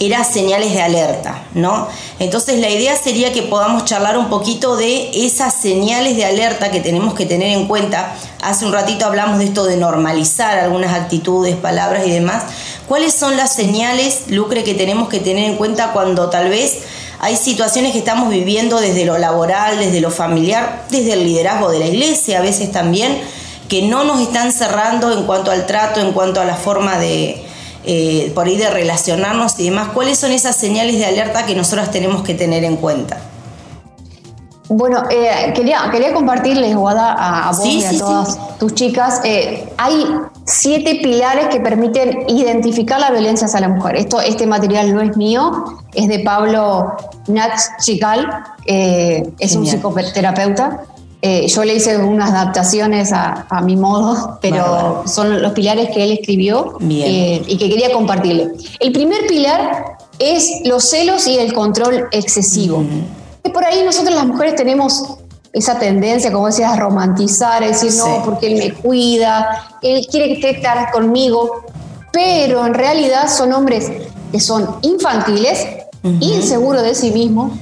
era 0.00 0.24
señales 0.24 0.72
de 0.72 0.80
alerta, 0.80 1.42
¿no? 1.52 1.86
Entonces 2.18 2.58
la 2.58 2.70
idea 2.70 2.96
sería 2.96 3.34
que 3.34 3.42
podamos 3.42 3.84
charlar 3.84 4.16
un 4.16 4.30
poquito 4.30 4.76
de 4.76 5.10
esas 5.26 5.54
señales 5.54 6.16
de 6.16 6.24
alerta 6.24 6.70
que 6.70 6.80
tenemos 6.80 7.12
que 7.12 7.26
tener 7.26 7.50
en 7.50 7.68
cuenta. 7.68 8.16
Hace 8.42 8.64
un 8.64 8.72
ratito 8.72 9.04
hablamos 9.04 9.38
de 9.38 9.44
esto 9.44 9.66
de 9.66 9.76
normalizar 9.76 10.58
algunas 10.58 10.94
actitudes, 10.94 11.54
palabras 11.54 12.06
y 12.06 12.10
demás. 12.10 12.44
¿Cuáles 12.88 13.12
son 13.12 13.36
las 13.36 13.52
señales, 13.52 14.22
Lucre, 14.28 14.64
que 14.64 14.74
tenemos 14.74 15.10
que 15.10 15.20
tener 15.20 15.44
en 15.44 15.56
cuenta 15.56 15.92
cuando 15.92 16.30
tal 16.30 16.48
vez 16.48 16.78
hay 17.18 17.36
situaciones 17.36 17.92
que 17.92 17.98
estamos 17.98 18.30
viviendo 18.30 18.80
desde 18.80 19.04
lo 19.04 19.18
laboral, 19.18 19.78
desde 19.78 20.00
lo 20.00 20.10
familiar, 20.10 20.86
desde 20.88 21.12
el 21.12 21.24
liderazgo 21.24 21.70
de 21.70 21.78
la 21.78 21.86
iglesia 21.86 22.38
a 22.38 22.42
veces 22.42 22.72
también, 22.72 23.20
que 23.68 23.82
no 23.82 24.04
nos 24.04 24.22
están 24.22 24.50
cerrando 24.50 25.12
en 25.12 25.24
cuanto 25.26 25.50
al 25.50 25.66
trato, 25.66 26.00
en 26.00 26.12
cuanto 26.12 26.40
a 26.40 26.46
la 26.46 26.56
forma 26.56 26.98
de, 26.98 27.49
eh, 27.84 28.32
por 28.34 28.46
ahí 28.46 28.56
de 28.56 28.70
relacionarnos 28.70 29.58
y 29.58 29.64
demás, 29.64 29.88
¿cuáles 29.94 30.18
son 30.18 30.32
esas 30.32 30.56
señales 30.56 30.98
de 30.98 31.06
alerta 31.06 31.46
que 31.46 31.54
nosotros 31.54 31.90
tenemos 31.90 32.22
que 32.22 32.34
tener 32.34 32.64
en 32.64 32.76
cuenta? 32.76 33.20
Bueno, 34.72 35.02
eh, 35.10 35.52
quería, 35.52 35.88
quería 35.90 36.14
compartirles, 36.14 36.76
Guada, 36.76 37.48
a, 37.48 37.50
vos 37.50 37.66
y 37.66 37.84
a 37.84 37.90
todas 37.98 38.56
tus 38.58 38.72
chicas. 38.72 39.20
Eh, 39.24 39.68
hay 39.76 40.06
siete 40.44 41.00
pilares 41.02 41.48
que 41.48 41.58
permiten 41.58 42.24
identificar 42.28 43.00
la 43.00 43.10
violencia 43.10 43.48
hacia 43.48 43.58
la 43.58 43.68
mujer. 43.68 43.96
Esto, 43.96 44.20
este 44.20 44.46
material 44.46 44.94
no 44.94 45.00
es 45.00 45.16
mío, 45.16 45.80
es 45.92 46.06
de 46.06 46.20
Pablo 46.20 46.94
Natchical, 47.26 48.44
eh, 48.64 49.32
es 49.40 49.56
un 49.56 49.66
psicoterapeuta. 49.66 50.84
Yo 51.22 51.64
le 51.64 51.74
hice 51.74 51.98
unas 51.98 52.30
adaptaciones 52.30 53.12
a, 53.12 53.60
mi 53.62 53.76
modo, 53.76 54.38
pero 54.40 55.02
son 55.06 55.42
los 55.42 55.52
pilares 55.52 55.90
que 55.90 56.04
él 56.04 56.12
escribió 56.12 56.76
y 56.80 57.56
que 57.58 57.68
quería 57.68 57.92
compartirle. 57.92 58.52
El 58.78 58.92
primer 58.92 59.26
pilar 59.26 59.98
es 60.18 60.62
los 60.64 60.84
celos 60.88 61.26
y 61.26 61.38
el 61.38 61.52
control 61.52 62.06
excesivo. 62.12 62.84
Y 63.44 63.50
por 63.50 63.64
ahí 63.64 63.82
nosotros 63.82 64.14
las 64.14 64.26
mujeres 64.26 64.54
tenemos 64.54 65.16
esa 65.52 65.78
tendencia, 65.78 66.30
como 66.30 66.46
decías, 66.46 66.72
a 66.72 66.76
romantizar, 66.76 67.62
a 67.62 67.66
decir, 67.66 67.92
no, 67.94 68.22
porque 68.24 68.46
él 68.46 68.58
me 68.58 68.72
cuida, 68.72 69.78
él 69.82 70.06
quiere 70.10 70.38
que 70.38 70.50
estar 70.50 70.92
conmigo, 70.92 71.64
pero 72.12 72.66
en 72.66 72.74
realidad 72.74 73.28
son 73.28 73.52
hombres 73.52 73.90
que 74.30 74.40
son 74.40 74.76
infantiles, 74.82 75.66
inseguros 76.20 76.82
de 76.82 76.94
sí 76.94 77.10
mismos, 77.10 77.52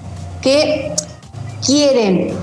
que 0.43 0.93
quieren 1.65 2.37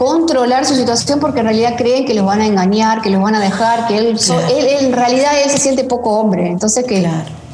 controlar 0.00 0.64
su 0.64 0.76
situación 0.76 1.20
porque 1.20 1.40
en 1.40 1.44
realidad 1.44 1.74
creen 1.76 2.06
que 2.06 2.14
los 2.14 2.24
van 2.24 2.40
a 2.40 2.46
engañar, 2.46 3.02
que 3.02 3.10
los 3.10 3.20
van 3.20 3.34
a 3.34 3.38
dejar, 3.38 3.86
que 3.86 3.98
él, 3.98 4.18
en 4.48 4.92
realidad 4.94 5.32
él 5.44 5.50
se 5.50 5.58
siente 5.58 5.84
poco 5.84 6.18
hombre, 6.18 6.46
entonces 6.46 6.86
que 6.86 7.06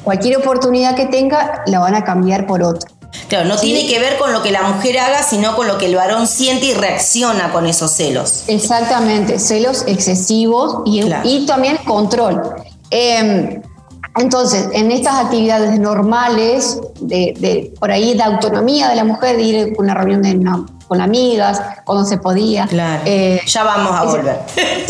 cualquier 0.04 0.36
oportunidad 0.36 0.94
que 0.94 1.06
tenga 1.06 1.64
la 1.66 1.80
van 1.80 1.96
a 1.96 2.04
cambiar 2.04 2.46
por 2.46 2.62
otra. 2.62 2.88
Claro, 3.28 3.48
no 3.48 3.56
tiene 3.56 3.88
que 3.88 3.98
ver 3.98 4.16
con 4.16 4.32
lo 4.32 4.44
que 4.44 4.52
la 4.52 4.62
mujer 4.62 4.96
haga, 5.00 5.24
sino 5.24 5.56
con 5.56 5.66
lo 5.66 5.76
que 5.76 5.86
el 5.86 5.96
varón 5.96 6.28
siente 6.28 6.66
y 6.66 6.74
reacciona 6.74 7.50
con 7.50 7.66
esos 7.66 7.90
celos. 7.90 8.44
Exactamente, 8.46 9.40
celos 9.40 9.82
excesivos 9.88 10.82
y, 10.84 11.46
también 11.46 11.78
control. 11.78 12.40
Em, 12.90 13.60
entonces, 14.18 14.68
en 14.72 14.92
estas 14.92 15.16
actividades 15.16 15.80
normales, 15.80 16.78
de, 17.00 17.74
por 17.80 17.90
ahí 17.90 18.14
de 18.14 18.22
autonomía 18.22 18.88
de 18.90 18.94
la 18.94 19.02
mujer, 19.02 19.36
de 19.36 19.42
ir 19.42 19.74
a 19.76 19.82
una 19.82 19.94
reunión 19.94 20.22
con 20.86 21.00
amigas, 21.00 21.60
cuando 21.84 22.04
se 22.04 22.18
podía. 22.18 22.66
Claro. 22.66 23.02
Eh, 23.04 23.40
ya 23.46 23.64
vamos 23.64 23.92
a 23.92 24.04
volver. 24.04 24.40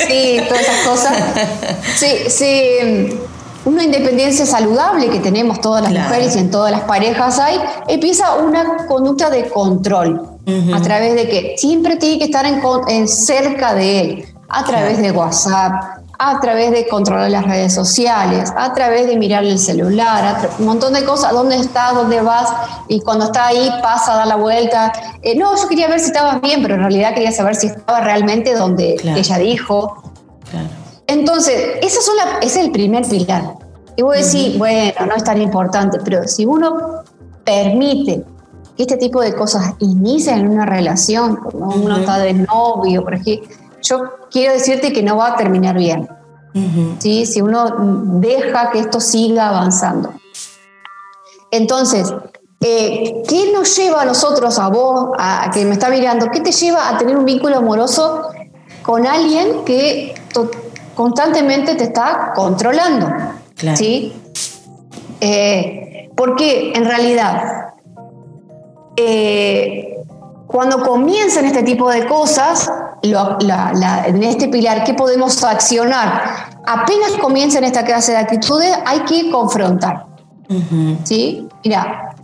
Sí, 0.08 0.40
todas 0.48 0.62
esas 0.62 0.86
cosas. 0.86 1.16
Sí, 1.96 2.28
sí 2.28 3.18
una 3.66 3.82
independencia 3.82 4.46
saludable 4.46 5.10
que 5.10 5.18
tenemos 5.18 5.60
todas 5.60 5.82
las 5.82 5.92
mujeres 5.92 6.36
y 6.36 6.38
en 6.38 6.50
todas 6.52 6.70
las 6.70 6.82
parejas 6.82 7.38
hay, 7.40 7.58
empieza 7.88 8.36
una 8.36 8.86
conducta 8.86 9.28
de 9.28 9.48
control, 9.50 10.38
a 10.72 10.80
través 10.80 11.16
de 11.16 11.28
que 11.28 11.54
siempre 11.58 11.96
tiene 11.96 12.18
que 12.18 12.24
estar 12.26 12.46
en, 12.46 13.08
cerca 13.08 13.74
de 13.74 14.00
él, 14.00 14.24
a 14.48 14.64
través 14.64 14.98
de 14.98 15.10
WhatsApp, 15.10 15.95
a 16.18 16.40
través 16.40 16.70
de 16.70 16.88
controlar 16.88 17.30
las 17.30 17.44
redes 17.44 17.74
sociales, 17.74 18.52
a 18.56 18.72
través 18.72 19.06
de 19.06 19.16
mirar 19.16 19.44
el 19.44 19.58
celular, 19.58 20.48
un 20.58 20.66
montón 20.66 20.92
de 20.94 21.04
cosas, 21.04 21.32
dónde 21.32 21.56
estás, 21.56 21.94
dónde 21.94 22.20
vas, 22.20 22.48
y 22.88 23.00
cuando 23.00 23.26
está 23.26 23.48
ahí 23.48 23.70
pasa 23.82 24.14
a 24.14 24.16
dar 24.18 24.26
la 24.26 24.36
vuelta. 24.36 24.92
Eh, 25.22 25.36
no, 25.36 25.54
yo 25.56 25.68
quería 25.68 25.88
ver 25.88 26.00
si 26.00 26.06
estabas 26.06 26.40
bien, 26.40 26.62
pero 26.62 26.74
en 26.74 26.80
realidad 26.80 27.14
quería 27.14 27.32
saber 27.32 27.54
si 27.54 27.66
estaba 27.68 28.00
realmente 28.00 28.54
donde 28.54 28.96
ella 29.16 29.38
dijo. 29.38 30.12
Entonces, 31.06 31.78
esa 31.82 32.00
son 32.00 32.14
ese 32.40 32.60
es 32.60 32.66
el 32.66 32.72
primer 32.72 33.06
pilar. 33.06 33.54
Y 33.96 34.02
vos 34.02 34.14
decís, 34.16 34.58
bueno, 34.58 35.06
no 35.06 35.14
es 35.14 35.24
tan 35.24 35.40
importante, 35.40 35.98
pero 36.04 36.26
si 36.26 36.44
uno 36.44 37.02
permite 37.44 38.24
que 38.76 38.82
este 38.82 38.96
tipo 38.96 39.22
de 39.22 39.34
cosas 39.34 39.74
inicien 39.78 40.40
en 40.40 40.48
una 40.48 40.66
relación, 40.66 41.36
como 41.36 41.74
uno 41.74 41.98
está 41.98 42.18
de 42.18 42.34
novio, 42.34 43.02
por 43.02 43.14
ejemplo, 43.14 43.48
yo 43.88 44.28
quiero 44.30 44.52
decirte 44.52 44.92
que 44.92 45.02
no 45.02 45.16
va 45.16 45.28
a 45.28 45.36
terminar 45.36 45.76
bien. 45.76 46.08
¿sí? 46.98 47.26
Si 47.26 47.40
uno 47.40 47.70
deja 48.20 48.70
que 48.70 48.80
esto 48.80 49.00
siga 49.00 49.48
avanzando. 49.48 50.14
Entonces, 51.50 52.12
eh, 52.60 53.22
¿qué 53.28 53.52
nos 53.52 53.76
lleva 53.76 54.02
a 54.02 54.04
nosotros, 54.04 54.58
a 54.58 54.68
vos, 54.68 55.10
a, 55.18 55.50
que 55.52 55.64
me 55.64 55.74
está 55.74 55.90
mirando, 55.90 56.30
qué 56.30 56.40
te 56.40 56.52
lleva 56.52 56.88
a 56.88 56.98
tener 56.98 57.16
un 57.16 57.24
vínculo 57.24 57.58
amoroso 57.58 58.28
con 58.82 59.06
alguien 59.06 59.64
que 59.64 60.14
constantemente 60.94 61.74
te 61.74 61.84
está 61.84 62.32
controlando. 62.34 63.08
¿Sí? 63.74 64.12
Eh, 65.20 66.10
porque 66.16 66.72
en 66.74 66.84
realidad, 66.84 67.74
eh, 68.96 69.98
cuando 70.46 70.82
comienzan 70.82 71.44
este 71.44 71.62
tipo 71.62 71.90
de 71.90 72.06
cosas, 72.06 72.70
en 73.02 74.22
este 74.22 74.48
pilar, 74.48 74.84
¿qué 74.84 74.94
podemos 74.94 75.42
accionar? 75.44 76.50
Apenas 76.66 77.12
comienzan 77.20 77.64
esta 77.64 77.84
clase 77.84 78.12
de 78.12 78.18
actitudes, 78.18 78.76
hay 78.84 79.00
que 79.00 79.30
confrontar. 79.30 80.06
¿Sí? 81.04 81.48
Mira, 81.64 82.14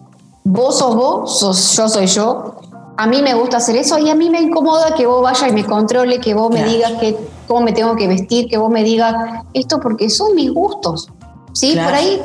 vos 0.45 0.79
sos 0.79 0.97
vos, 0.97 1.77
yo 1.77 1.89
soy 1.89 2.07
yo, 2.07 2.57
a 2.97 3.07
mí 3.07 3.23
me 3.23 3.35
gusta 3.35 3.57
hacer 3.57 3.77
eso 3.77 3.99
y 3.99 4.11
a 4.11 4.15
mí 4.15 4.31
me 4.31 4.41
incomoda 4.41 4.95
que 4.95 5.07
vos 5.07 5.23
vayas 5.23 5.51
y 5.51 5.53
me 5.53 5.65
controle, 5.65 6.21
que 6.21 6.35
vos 6.35 6.53
me 6.53 6.65
digas 6.65 6.93
que, 7.01 7.17
cómo 7.49 7.63
me 7.63 7.73
tengo 7.73 7.97
que 7.97 8.07
vestir, 8.07 8.49
que 8.49 8.59
vos 8.59 8.71
me 8.71 8.85
digas 8.85 9.15
esto, 9.55 9.81
porque 9.81 10.11
son 10.11 10.35
mis 10.35 10.53
gustos. 10.53 11.09
¿Sí? 11.53 11.75
Por 11.75 11.93
ahí 11.93 12.21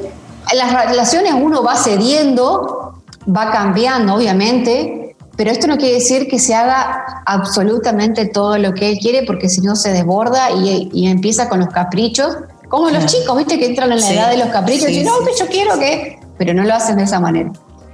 en 0.51 0.57
las 0.57 0.87
relaciones 0.89 1.33
uno 1.33 1.63
va 1.63 1.75
cediendo, 1.75 2.93
va 3.27 3.51
cambiando, 3.51 4.15
obviamente, 4.15 5.06
pero 5.37 5.51
esto 5.51 5.67
no 5.67 5.77
quiere 5.77 5.95
decir 5.95 6.27
que 6.27 6.39
se 6.39 6.53
haga 6.53 7.23
absolutamente 7.25 8.25
todo 8.25 8.57
lo 8.57 8.73
que 8.73 8.89
él 8.89 8.97
quiere, 8.99 9.23
porque 9.25 9.47
si 9.47 9.61
no 9.61 9.77
se 9.77 9.93
desborda 9.93 10.51
y, 10.51 11.07
empieza 11.07 11.47
con 11.47 11.59
los 11.59 11.69
caprichos, 11.69 12.35
como 12.67 12.89
los 12.89 13.05
chicos, 13.05 13.37
¿viste? 13.37 13.57
Que 13.57 13.67
entran 13.67 13.91
en 13.93 14.01
la 14.01 14.11
edad 14.11 14.29
de 14.31 14.37
los 14.37 14.49
caprichos 14.49 14.89
y 14.89 14.99
dicen, 14.99 15.05
no, 15.05 15.19
yo 15.39 15.47
quiero 15.47 15.79
que, 15.79 16.19
pero 16.37 16.53
no 16.53 16.63
lo 16.63 16.73
hacen 16.73 16.97
de 16.97 17.03
esa 17.03 17.21
manera. 17.21 17.51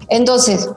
Entonces, 0.10 0.70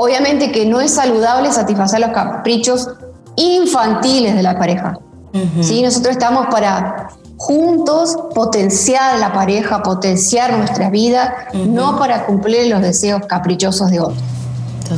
Obviamente 0.00 0.52
que 0.52 0.64
no 0.64 0.80
es 0.80 0.94
saludable 0.94 1.50
satisfacer 1.50 1.98
los 1.98 2.10
caprichos 2.10 2.88
infantiles 3.34 4.36
de 4.36 4.44
la 4.44 4.56
pareja. 4.56 4.96
Nosotros 5.32 6.12
estamos 6.12 6.46
para 6.52 7.08
juntos 7.36 8.16
potenciar 8.32 9.18
la 9.18 9.32
pareja, 9.32 9.82
potenciar 9.82 10.52
nuestra 10.56 10.88
vida, 10.88 11.48
no 11.52 11.98
para 11.98 12.26
cumplir 12.26 12.68
los 12.68 12.80
deseos 12.80 13.22
caprichosos 13.26 13.90
de 13.90 13.98
otros. 13.98 14.22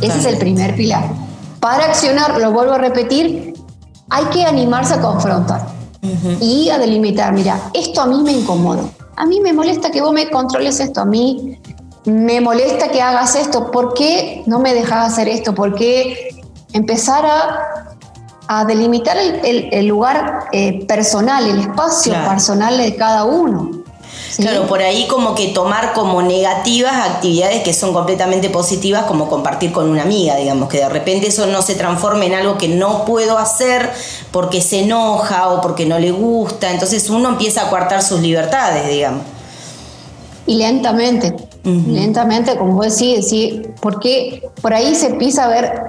Ese 0.01 0.19
es 0.19 0.27
el 0.27 0.39
primer 0.39 0.75
pilar. 0.75 1.05
Para 1.61 1.87
accionar, 1.87 2.39
lo 2.41 2.53
vuelvo 2.53 2.73
a 2.73 2.79
repetir, 2.79 3.55
hay 4.09 4.25
que 4.27 4.45
animarse 4.45 4.95
a 4.95 5.01
confrontar 5.01 5.67
y 6.41 6.71
a 6.71 6.79
delimitar, 6.79 7.33
mira, 7.33 7.61
esto 7.75 8.01
a 8.01 8.07
mí 8.07 8.23
me 8.23 8.33
incomoda, 8.33 8.83
a 9.17 9.27
mí 9.27 9.41
me 9.41 9.53
molesta 9.53 9.91
que 9.91 10.01
vos 10.01 10.13
me 10.13 10.31
controles 10.31 10.81
esto, 10.81 11.03
a 11.03 11.05
mí 11.05 11.59
me 12.07 12.41
molesta 12.41 12.89
que 12.89 13.03
hagas 13.03 13.37
esto, 13.37 13.71
¿por 13.71 13.95
qué 13.95 14.43
no 14.47 14.59
me 14.59 14.75
dejas 14.75 15.13
hacer 15.13 15.29
esto? 15.29 15.55
¿Por 15.55 15.75
qué 15.75 16.41
empezar 16.73 17.25
a, 17.27 18.65
delimitar 18.67 19.17
el, 19.17 19.87
lugar 19.87 20.49
eh, 20.51 20.85
personal, 20.87 21.47
el 21.47 21.61
espacio 21.61 22.13
personal 22.27 22.79
de 22.79 22.97
cada 22.97 23.25
uno? 23.25 23.80
Claro, 24.37 24.67
por 24.67 24.81
ahí 24.81 25.07
como 25.07 25.35
que 25.35 25.49
tomar 25.49 25.93
como 25.93 26.23
negativas 26.23 26.95
actividades 26.95 27.63
que 27.63 27.75
son 27.75 27.93
completamente 27.93 28.49
positivas, 28.51 29.05
como 29.05 29.29
compartir 29.29 29.73
con 29.73 29.89
una 29.89 30.03
amiga, 30.03 30.37
digamos, 30.37 30.69
que 30.69 30.79
de 30.79 30.89
repente 30.89 31.29
eso 31.29 31.47
no 31.47 31.63
se 31.63 31.75
transforme 31.75 32.27
en 32.27 32.35
algo 32.35 32.57
que 32.57 32.69
no 32.69 33.05
puedo 33.05 33.39
hacer 33.39 33.91
porque 34.31 34.61
se 34.61 34.81
enoja 34.81 35.49
o 35.49 35.61
porque 35.61 35.87
no 35.87 35.99
le 35.99 36.13
gusta, 36.13 36.71
entonces 36.71 37.11
uno 37.11 37.31
empieza 37.31 37.63
a 37.63 37.71
coartar 37.71 38.03
sus 38.03 38.21
libertades, 38.21 38.89
digamos. 38.89 39.23
Y 40.47 40.57
lentamente, 40.57 41.37
lentamente, 41.65 42.57
como 42.57 42.75
vos 42.75 42.99
decís, 42.99 43.29
¿sí? 43.29 43.63
porque 43.81 44.49
por 44.61 44.75
ahí 44.75 44.95
se 44.95 45.07
empieza 45.07 45.45
a 45.45 45.49
ver, 45.49 45.85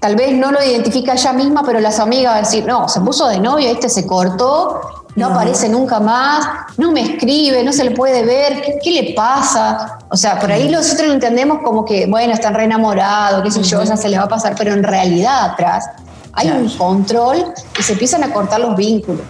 tal 0.00 0.16
vez 0.16 0.34
no 0.34 0.50
lo 0.50 0.62
identifica 0.62 1.14
ella 1.14 1.32
misma, 1.32 1.62
pero 1.64 1.80
las 1.80 1.98
amigas 1.98 2.34
van 2.34 2.44
a 2.44 2.46
decir, 2.46 2.66
no, 2.66 2.88
se 2.88 3.00
puso 3.00 3.28
de 3.28 3.38
novio, 3.38 3.68
este 3.68 3.88
se 3.88 4.06
cortó, 4.06 4.80
no, 5.14 5.26
aparece 5.26 5.68
nunca 5.68 6.00
más, 6.00 6.46
no 6.78 6.90
me 6.90 7.02
escribe, 7.02 7.62
no 7.62 7.72
se 7.72 7.84
le 7.84 7.90
puede 7.90 8.24
ver, 8.24 8.62
¿qué, 8.82 8.90
le 8.90 9.12
pasa? 9.14 9.98
O 10.08 10.16
sea, 10.16 10.38
por 10.38 10.50
ahí 10.50 10.68
nosotros 10.68 11.08
lo 11.08 11.14
entendemos 11.14 11.58
como 11.62 11.84
que, 11.84 12.06
bueno, 12.06 12.32
están 12.32 12.54
re 12.54 12.64
enamorados, 12.64 13.42
qué 13.42 13.50
sé 13.50 13.62
yo, 13.62 13.82
ya 13.82 13.96
se 13.96 14.08
le 14.08 14.18
va 14.18 14.24
a 14.24 14.28
pasar, 14.28 14.54
pero 14.56 14.72
en 14.72 14.82
realidad 14.82 15.50
atrás 15.50 15.86
hay 16.32 16.50
un 16.50 16.68
control 16.70 17.52
y 17.78 17.82
se 17.82 17.92
empiezan 17.92 18.24
a 18.24 18.32
cortar 18.32 18.60
los 18.60 18.74
vínculos. 18.76 19.22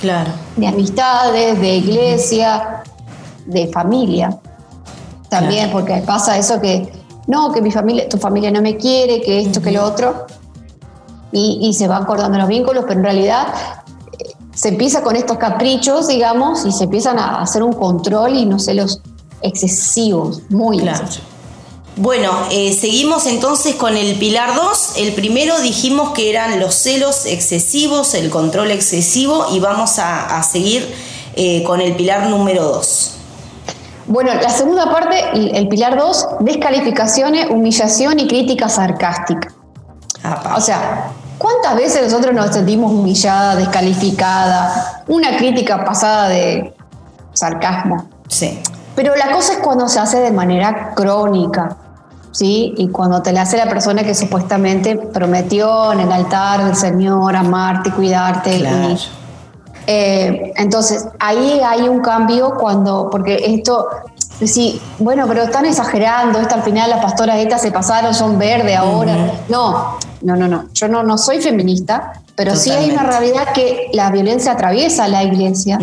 Claro. 0.00 0.30
De 0.56 0.66
amistades, 0.66 1.60
de 1.60 1.76
iglesia, 1.76 2.82
de 3.46 3.68
familia. 3.68 4.38
También, 5.28 5.70
porque 5.70 6.02
pasa 6.06 6.38
eso 6.38 6.60
que, 6.60 6.92
no, 7.26 7.52
que 7.52 7.60
mi 7.60 7.70
familia, 7.70 8.08
tu 8.08 8.18
familia 8.18 8.50
no 8.50 8.62
me 8.62 8.76
quiere, 8.76 9.20
que 9.20 9.40
esto, 9.40 9.60
que 9.60 9.72
lo 9.72 9.84
otro, 9.84 10.26
y, 11.32 11.74
se 11.74 11.86
van 11.86 12.04
cortando 12.04 12.38
los 12.38 12.48
vínculos, 12.48 12.84
pero 12.86 12.98
en 12.98 13.04
realidad 13.04 13.48
se 14.56 14.68
empieza 14.68 15.02
con 15.02 15.16
estos 15.16 15.36
caprichos, 15.36 16.08
digamos, 16.08 16.64
y 16.64 16.72
se 16.72 16.84
empiezan 16.84 17.18
a 17.18 17.42
hacer 17.42 17.62
un 17.62 17.74
control 17.74 18.36
y 18.36 18.46
no 18.46 18.58
sé, 18.58 18.72
los 18.72 19.02
excesivos, 19.42 20.42
muy 20.48 20.80
excesivos. 20.80 21.20
Bueno, 21.96 22.30
eh, 22.50 22.74
seguimos 22.74 23.26
entonces 23.26 23.74
con 23.74 23.96
el 23.96 24.18
pilar 24.18 24.54
2. 24.54 24.94
El 24.98 25.14
primero 25.14 25.58
dijimos 25.60 26.10
que 26.10 26.30
eran 26.30 26.58
los 26.58 26.74
celos 26.74 27.26
excesivos, 27.26 28.14
el 28.14 28.28
control 28.30 28.70
excesivo 28.70 29.46
y 29.52 29.60
vamos 29.60 29.98
a, 29.98 30.42
seguir 30.42 30.94
eh, 31.36 31.62
con 31.64 31.80
el 31.80 31.94
pilar 31.94 32.28
número 32.28 32.64
2. 32.64 33.12
Bueno, 34.08 34.32
la 34.34 34.50
segunda 34.50 34.90
parte, 34.90 35.22
el, 35.32 35.68
pilar 35.68 35.98
2, 35.98 36.26
descalificaciones, 36.40 37.50
humillación 37.50 38.20
y 38.20 38.26
crítica 38.26 38.68
sarcástica. 38.68 39.54
O 40.54 40.60
sea, 40.60 41.12
¿cuántas 41.38 41.76
veces 41.76 42.02
nosotros 42.04 42.34
nos 42.34 42.54
sentimos 42.54 42.92
humilladas, 42.92 43.56
descalificadas, 43.56 45.02
una 45.08 45.36
crítica 45.36 45.84
pasada 45.84 46.28
de 46.28 46.74
sarcasmo? 47.32 48.08
Sí. 48.28 48.60
Pero 48.94 49.14
la 49.14 49.30
cosa 49.30 49.54
es 49.54 49.58
cuando 49.58 49.88
se 49.88 50.00
hace 50.00 50.20
de 50.20 50.30
manera 50.30 50.94
crónica, 50.94 51.76
¿sí? 52.32 52.74
Y 52.76 52.88
cuando 52.88 53.22
te 53.22 53.32
la 53.32 53.42
hace 53.42 53.56
la 53.56 53.68
persona 53.68 54.02
que 54.02 54.14
supuestamente 54.14 54.96
prometió 54.96 55.92
en 55.92 56.00
el 56.00 56.12
altar 56.12 56.64
del 56.64 56.76
Señor 56.76 57.36
amarte, 57.36 57.90
cuidarte. 57.92 58.66
Eh, 59.86 60.52
entonces, 60.56 61.08
ahí 61.18 61.60
hay 61.64 61.88
un 61.88 62.00
cambio 62.00 62.54
cuando, 62.58 63.08
porque 63.10 63.54
esto, 63.54 63.86
sí, 64.44 64.80
bueno, 64.98 65.26
pero 65.28 65.42
están 65.42 65.64
exagerando, 65.66 66.40
esta 66.40 66.56
al 66.56 66.62
final 66.62 66.90
las 66.90 67.00
pastoras 67.00 67.38
estas 67.38 67.62
se 67.62 67.70
pasaron, 67.70 68.12
son 68.12 68.38
verde 68.38 68.74
ahora. 68.74 69.14
No, 69.48 69.98
no, 70.22 70.36
no, 70.36 70.48
no, 70.48 70.68
yo 70.72 70.88
no, 70.88 71.02
no 71.02 71.18
soy 71.18 71.40
feminista, 71.40 72.22
pero 72.36 72.54
sí 72.54 72.70
hay 72.70 72.90
una 72.90 73.02
realidad 73.02 73.54
que 73.54 73.88
la 73.94 74.10
violencia 74.10 74.52
atraviesa 74.52 75.08
la 75.08 75.24
iglesia. 75.24 75.78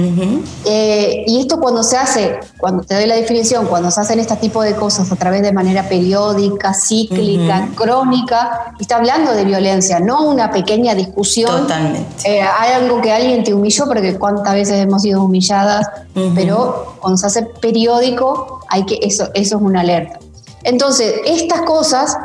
Eh, 0.66 1.24
y 1.26 1.40
esto 1.40 1.60
cuando 1.60 1.82
se 1.82 1.98
hace, 1.98 2.40
cuando 2.60 2.84
te 2.84 2.94
doy 2.94 3.08
la 3.08 3.16
definición, 3.16 3.66
cuando 3.66 3.90
se 3.90 4.00
hacen 4.02 4.20
este 4.20 4.36
tipo 4.36 4.62
de 4.62 4.76
cosas 4.76 5.12
a 5.12 5.16
través 5.16 5.42
de 5.42 5.52
manera 5.52 5.90
periódica, 5.90 6.76
cíclica, 6.76 7.70
crónica, 7.74 8.76
está 8.80 8.98
hablando 8.98 9.32
de 9.34 9.46
violencia, 9.46 10.00
no 10.00 10.28
una 10.28 10.52
pequeña 10.52 10.94
discusión. 10.94 11.64
Totalmente. 11.64 12.08
Eh, 12.24 12.42
hay 12.44 12.74
algo 12.74 13.02
que 13.02 13.12
alguien 13.12 13.44
te 13.44 13.52
humilló, 13.52 13.86
porque 13.88 14.20
cuántas 14.20 14.54
veces 14.54 14.80
hemos 14.80 15.02
sido 15.02 15.24
humilladas, 15.24 15.90
pero 16.36 16.98
cuando 17.00 17.18
se 17.18 17.26
hace 17.26 17.42
periódico, 17.42 18.62
hay 18.70 18.86
que, 18.86 19.00
eso, 19.02 19.30
eso 19.34 19.58
es 19.58 19.62
una 19.62 19.82
alerta. 19.82 20.20
Entonces, 20.64 21.16
estas 21.26 21.62
cosas 21.62 22.16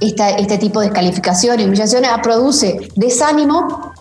este 0.00 0.58
tipo 0.58 0.80
de 0.80 0.86
descalificación 0.86 1.60
y 1.60 1.64
humillaciones 1.64 2.10
produce 2.22 2.90
desánimo, 2.94 3.92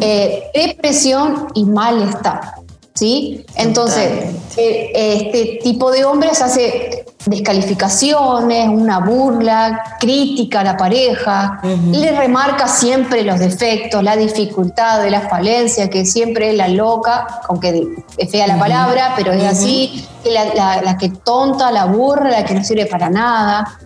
eh, 0.00 0.50
depresión 0.54 1.48
y 1.54 1.64
malestar. 1.64 2.54
¿sí? 2.94 3.44
Entonces, 3.56 4.34
eh, 4.56 4.92
este 4.94 5.60
tipo 5.62 5.90
de 5.90 6.04
hombres 6.04 6.40
hace 6.42 7.04
descalificaciones, 7.26 8.68
una 8.68 8.98
burla, 8.98 9.96
crítica 10.00 10.60
a 10.60 10.64
la 10.64 10.76
pareja, 10.76 11.60
le 11.90 12.12
remarca 12.18 12.66
siempre 12.66 13.22
los 13.22 13.38
defectos, 13.38 14.02
la 14.02 14.16
dificultad, 14.16 15.08
la 15.08 15.20
falencia, 15.22 15.88
que 15.88 16.04
siempre 16.04 16.50
es 16.50 16.56
la 16.56 16.68
loca, 16.68 17.40
aunque 17.48 17.86
es 18.16 18.30
fea 18.30 18.46
la 18.46 18.58
palabra, 18.58 19.12
pero 19.16 19.32
es 19.32 19.44
así, 19.44 20.04
la, 20.24 20.82
la 20.82 20.96
que 20.96 21.10
tonta, 21.10 21.70
la 21.70 21.84
burra, 21.84 22.28
la 22.30 22.44
que 22.44 22.54
no 22.54 22.64
sirve 22.64 22.86
para 22.86 23.08
nada 23.08 23.78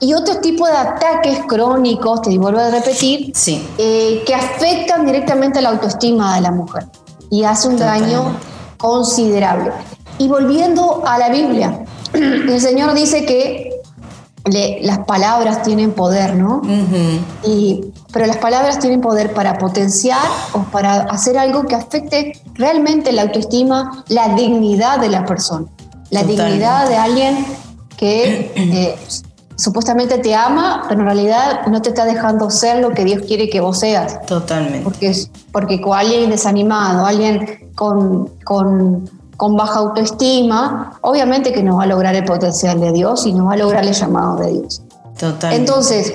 y 0.00 0.14
otro 0.14 0.40
tipo 0.40 0.66
de 0.66 0.72
ataques 0.72 1.40
crónicos, 1.46 2.22
te 2.22 2.36
vuelvo 2.38 2.58
a 2.58 2.70
repetir, 2.70 3.32
eh, 3.78 4.22
que 4.26 4.34
afectan 4.34 5.04
directamente 5.04 5.58
a 5.58 5.62
la 5.62 5.68
autoestima 5.70 6.34
de 6.36 6.40
la 6.40 6.50
mujer 6.50 6.86
y 7.28 7.44
hace 7.44 7.68
un 7.68 7.76
daño 7.76 8.36
considerable. 8.78 9.72
Y 10.18 10.28
volviendo 10.28 11.02
a 11.06 11.18
la 11.18 11.28
Biblia, 11.28 11.84
el 12.14 12.60
Señor 12.60 12.94
dice 12.94 13.26
que 13.26 13.70
las 14.82 15.00
palabras 15.00 15.62
tienen 15.62 15.92
poder, 15.92 16.34
¿no? 16.34 16.62
y, 17.44 17.84
pero 18.10 18.26
las 18.26 18.38
palabras 18.38 18.78
tienen 18.78 19.02
poder 19.02 19.34
para 19.34 19.58
potenciar 19.58 20.26
o 20.54 20.60
para 20.72 21.02
hacer 21.02 21.36
algo 21.36 21.66
que 21.66 21.74
afecte 21.74 22.32
realmente 22.54 23.12
la 23.12 23.22
autoestima, 23.22 24.02
la 24.08 24.34
dignidad 24.34 24.98
de 24.98 25.10
la 25.10 25.26
persona, 25.26 25.66
la 26.08 26.24
dignidad 26.24 26.88
de 26.88 26.96
alguien 26.96 27.44
que 27.98 28.50
eh, 28.56 28.96
supuestamente 29.60 30.18
te 30.18 30.34
ama, 30.34 30.84
pero 30.88 31.00
en 31.00 31.06
realidad 31.06 31.66
no 31.66 31.82
te 31.82 31.90
está 31.90 32.04
dejando 32.04 32.50
ser 32.50 32.78
lo 32.78 32.90
que 32.90 33.04
Dios 33.04 33.22
quiere 33.26 33.50
que 33.50 33.60
vos 33.60 33.78
seas. 33.78 34.24
Totalmente. 34.26 34.80
Porque, 34.80 35.14
porque 35.52 35.80
con 35.80 35.98
alguien 35.98 36.30
desanimado, 36.30 37.04
alguien 37.04 37.70
con, 37.74 38.28
con, 38.44 39.08
con, 39.36 39.56
baja 39.56 39.80
autoestima, 39.80 40.98
obviamente 41.02 41.52
que 41.52 41.62
no 41.62 41.76
va 41.76 41.84
a 41.84 41.86
lograr 41.86 42.14
el 42.14 42.24
potencial 42.24 42.80
de 42.80 42.92
Dios 42.92 43.26
y 43.26 43.34
no 43.34 43.46
va 43.46 43.52
a 43.52 43.56
lograr 43.56 43.84
el 43.84 43.92
llamado 43.92 44.36
de 44.36 44.52
Dios. 44.52 44.82
Totalmente. 45.18 45.56
Entonces, 45.56 46.14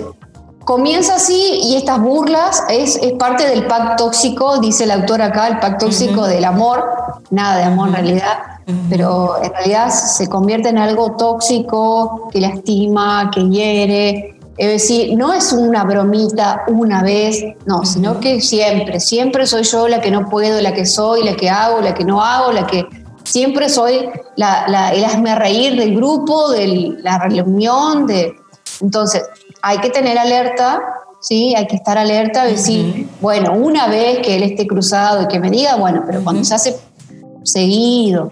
comienza 0.64 1.16
así 1.16 1.60
y 1.62 1.76
estas 1.76 2.02
burlas 2.02 2.64
es, 2.70 2.96
es 2.96 3.14
parte 3.14 3.48
del 3.48 3.68
pacto 3.68 4.06
tóxico, 4.06 4.58
dice 4.58 4.86
el 4.86 4.92
autor 4.92 5.22
acá, 5.22 5.48
el 5.48 5.60
pacto 5.60 5.86
tóxico 5.86 6.26
del 6.26 6.46
amor, 6.46 6.84
nada 7.30 7.58
de 7.58 7.64
amor 7.66 7.90
en 7.90 7.94
realidad 7.94 8.55
pero 8.90 9.44
en 9.44 9.52
realidad 9.52 9.90
se 9.90 10.28
convierte 10.28 10.70
en 10.70 10.78
algo 10.78 11.16
tóxico 11.16 12.30
que 12.32 12.42
lastima, 12.42 13.30
que 13.34 13.48
hiere. 13.48 14.40
Es 14.58 14.68
decir, 14.68 15.18
no 15.18 15.34
es 15.34 15.52
una 15.54 15.84
bromita 15.84 16.64
una 16.68 17.04
vez, 17.04 17.44
no, 17.66 17.86
sino 17.86 18.20
que 18.20 18.42
siempre, 18.42 19.00
siempre 19.00 19.46
soy 19.46 19.64
yo 19.64 19.88
la 19.88 20.02
que 20.02 20.10
no 20.10 20.30
puedo, 20.30 20.62
la 20.62 20.74
que 20.74 20.86
soy, 20.86 21.24
la 21.24 21.36
que 21.36 21.50
hago, 21.50 21.82
la 21.82 21.94
que 21.94 22.06
no 22.06 22.24
hago, 22.24 22.52
la 22.54 22.66
que 22.66 22.88
siempre 23.24 23.70
soy 23.70 24.10
la, 24.36 24.68
la, 24.68 24.94
el 24.94 25.04
hazme 25.04 25.36
reír 25.36 25.78
del 25.78 25.96
grupo, 25.96 26.52
de 26.52 26.96
la 27.02 27.20
reunión, 27.20 28.08
de... 28.08 28.34
Entonces, 28.82 29.24
hay 29.62 29.80
que 29.80 29.90
tener 29.90 30.18
alerta, 30.18 30.82
¿sí? 31.20 31.54
Hay 31.56 31.68
que 31.68 31.76
estar 31.76 31.98
alerta, 31.98 32.46
decir, 32.46 33.10
bueno, 33.20 33.54
una 33.54 33.88
vez 33.88 34.20
que 34.20 34.36
él 34.36 34.44
esté 34.44 34.66
cruzado 34.66 35.24
y 35.24 35.28
que 35.28 35.40
me 35.40 35.50
diga, 35.50 35.76
bueno, 35.76 36.04
pero 36.06 36.24
cuando 36.24 36.44
se 36.44 36.56
hace 36.56 36.76
seguido, 37.44 38.32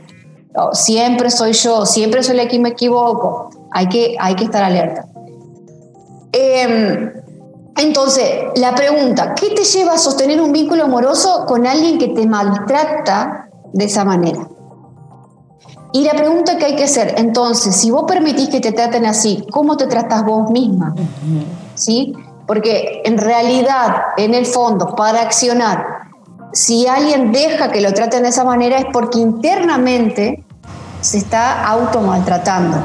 siempre 0.72 1.30
soy 1.30 1.54
yo, 1.54 1.86
siempre 1.86 2.24
soy 2.24 2.36
la 2.36 2.48
que 2.48 2.60
me 2.60 2.70
equivoco. 2.70 3.50
Hay 3.72 3.89
que, 3.89 4.16
hay 4.20 4.36
que 4.36 4.46
estar 4.46 4.63
alerta. 4.63 5.06
Em, 6.32 7.12
entonces, 7.78 8.26
la 8.56 8.76
pregunta, 8.76 9.34
¿qué 9.36 9.50
te 9.50 9.63
lleva 9.63 9.94
a 9.94 9.98
sostener 9.98 10.42
un 10.42 10.52
vínculo 10.52 10.84
amoroso 10.84 11.46
con 11.48 11.66
alguien 11.66 11.98
que 11.98 12.10
te 12.10 12.28
maltrata 12.28 13.50
de 13.72 13.86
esa 13.86 14.06
manera? 14.06 14.48
Y 15.92 16.04
la 16.04 16.13
pregunta 16.13 16.58
que 16.58 16.66
hay 16.66 16.76
que 16.76 16.86
hacer, 16.86 17.16
entonces, 17.18 17.76
si 17.76 17.92
vos 17.92 18.06
permitís 18.08 18.50
que 18.50 18.60
te 18.60 18.72
traten 18.72 19.06
así, 19.06 19.46
¿cómo 19.52 19.78
te 19.78 19.86
tratas 19.86 20.26
vos 20.26 20.50
misma? 20.50 20.96
¿Sí? 21.76 22.13
Porque 22.48 23.04
en 23.06 23.18
realidad, 23.18 23.96
en 24.18 24.34
el 24.34 24.48
fondo, 24.48 24.96
para 24.96 25.22
accionar 25.22 25.92
si 26.54 26.88
alguien 26.88 27.32
deja 27.32 27.72
que 27.72 27.82
lo 27.82 27.94
traten 27.94 28.24
de 28.24 28.30
esa 28.30 28.44
manera 28.44 28.78
es 28.78 28.86
porque 28.94 29.20
internamente 29.20 30.44
se 31.02 31.18
está 31.18 31.68
automaltratando. 31.68 32.84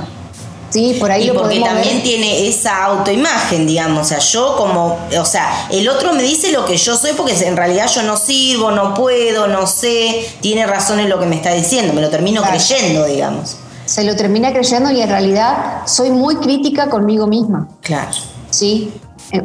Sí, 0.70 0.96
por 1.00 1.11
ahí 1.11 1.28
y 1.28 1.31
porque 1.31 1.61
también 1.61 2.02
tiene 2.02 2.46
esa 2.46 2.85
autoimagen, 2.85 3.66
digamos, 3.66 4.00
o 4.00 4.04
sea, 4.04 4.18
yo 4.18 4.54
como, 4.57 4.98
o 5.18 5.24
sea, 5.24 5.66
el 5.70 5.88
otro 5.88 6.12
me 6.12 6.22
dice 6.22 6.52
lo 6.52 6.66
que 6.66 6.76
yo 6.76 6.94
soy 6.94 7.12
porque 7.14 7.33
en 7.46 7.57
realidad 7.57 7.88
yo 7.88 8.02
no 8.02 8.18
sirvo, 8.18 8.70
no 8.70 8.92
puedo, 8.92 9.46
no 9.46 9.66
sé, 9.66 10.28
tiene 10.42 10.66
razón 10.66 11.00
en 11.00 11.09
lo 11.09 11.18
que 11.18 11.24
me 11.24 11.37
está 11.37 11.54
diciendo, 11.54 11.94
me 11.94 12.02
lo 12.02 12.11
termino 12.11 12.42
creyendo, 12.42 13.07
digamos. 13.07 13.57
Se 13.87 14.04
lo 14.04 14.14
termina 14.14 14.52
creyendo 14.52 14.90
y 14.90 15.00
en 15.00 15.09
realidad 15.09 15.87
soy 15.87 16.11
muy 16.11 16.37
crítica 16.37 16.90
conmigo 16.90 17.26
misma. 17.26 17.68
Claro. 17.81 18.11
Sí, 18.50 18.92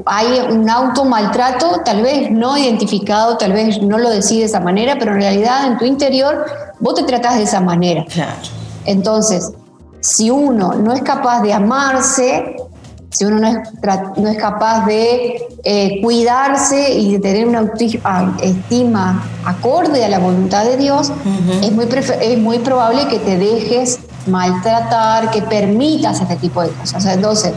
hay 0.05 0.39
un 0.49 0.69
auto 0.69 1.05
maltrato, 1.05 1.81
tal 1.83 2.01
vez 2.01 2.31
no 2.31 2.57
identificado, 2.57 3.37
tal 3.37 3.53
vez 3.53 3.81
no 3.81 3.97
lo 3.97 4.09
decís 4.09 4.37
de 4.37 4.43
esa 4.43 4.59
manera, 4.59 4.95
pero 4.97 5.13
en 5.13 5.21
realidad 5.21 5.67
en 5.67 5.77
tu 5.77 5.85
interior 5.85 6.45
vos 6.79 6.95
te 6.95 7.03
tratás 7.03 7.37
de 7.37 7.43
esa 7.43 7.59
manera. 7.59 8.05
Claro. 8.05 8.31
Entonces, 8.85 9.51
si 9.99 10.29
uno 10.29 10.73
no 10.73 10.93
es 10.93 11.01
capaz 11.01 11.41
de 11.41 11.53
amarse, 11.53 12.55
si 13.09 13.25
uno 13.25 13.39
no 13.39 13.47
es, 13.47 13.57
no 14.17 14.27
es 14.29 14.37
capaz 14.37 14.85
de 14.85 15.47
eh, 15.63 16.01
cuidarse 16.01 16.93
y 16.93 17.13
de 17.13 17.19
tener 17.19 17.47
una 17.47 17.71
estima 18.41 19.23
acorde 19.45 20.03
a 20.03 20.09
la 20.09 20.19
voluntad 20.19 20.65
de 20.65 20.77
Dios, 20.77 21.11
es, 21.61 21.71
muy 21.71 21.87
es 22.21 22.37
muy 22.39 22.59
probable 22.59 23.07
que 23.07 23.19
te 23.19 23.37
dejes 23.37 23.99
maltratar, 24.27 25.29
que 25.31 25.41
permitas 25.41 26.21
este 26.21 26.37
tipo 26.37 26.61
de 26.61 26.69
cosas. 26.69 27.05
Entonces, 27.05 27.53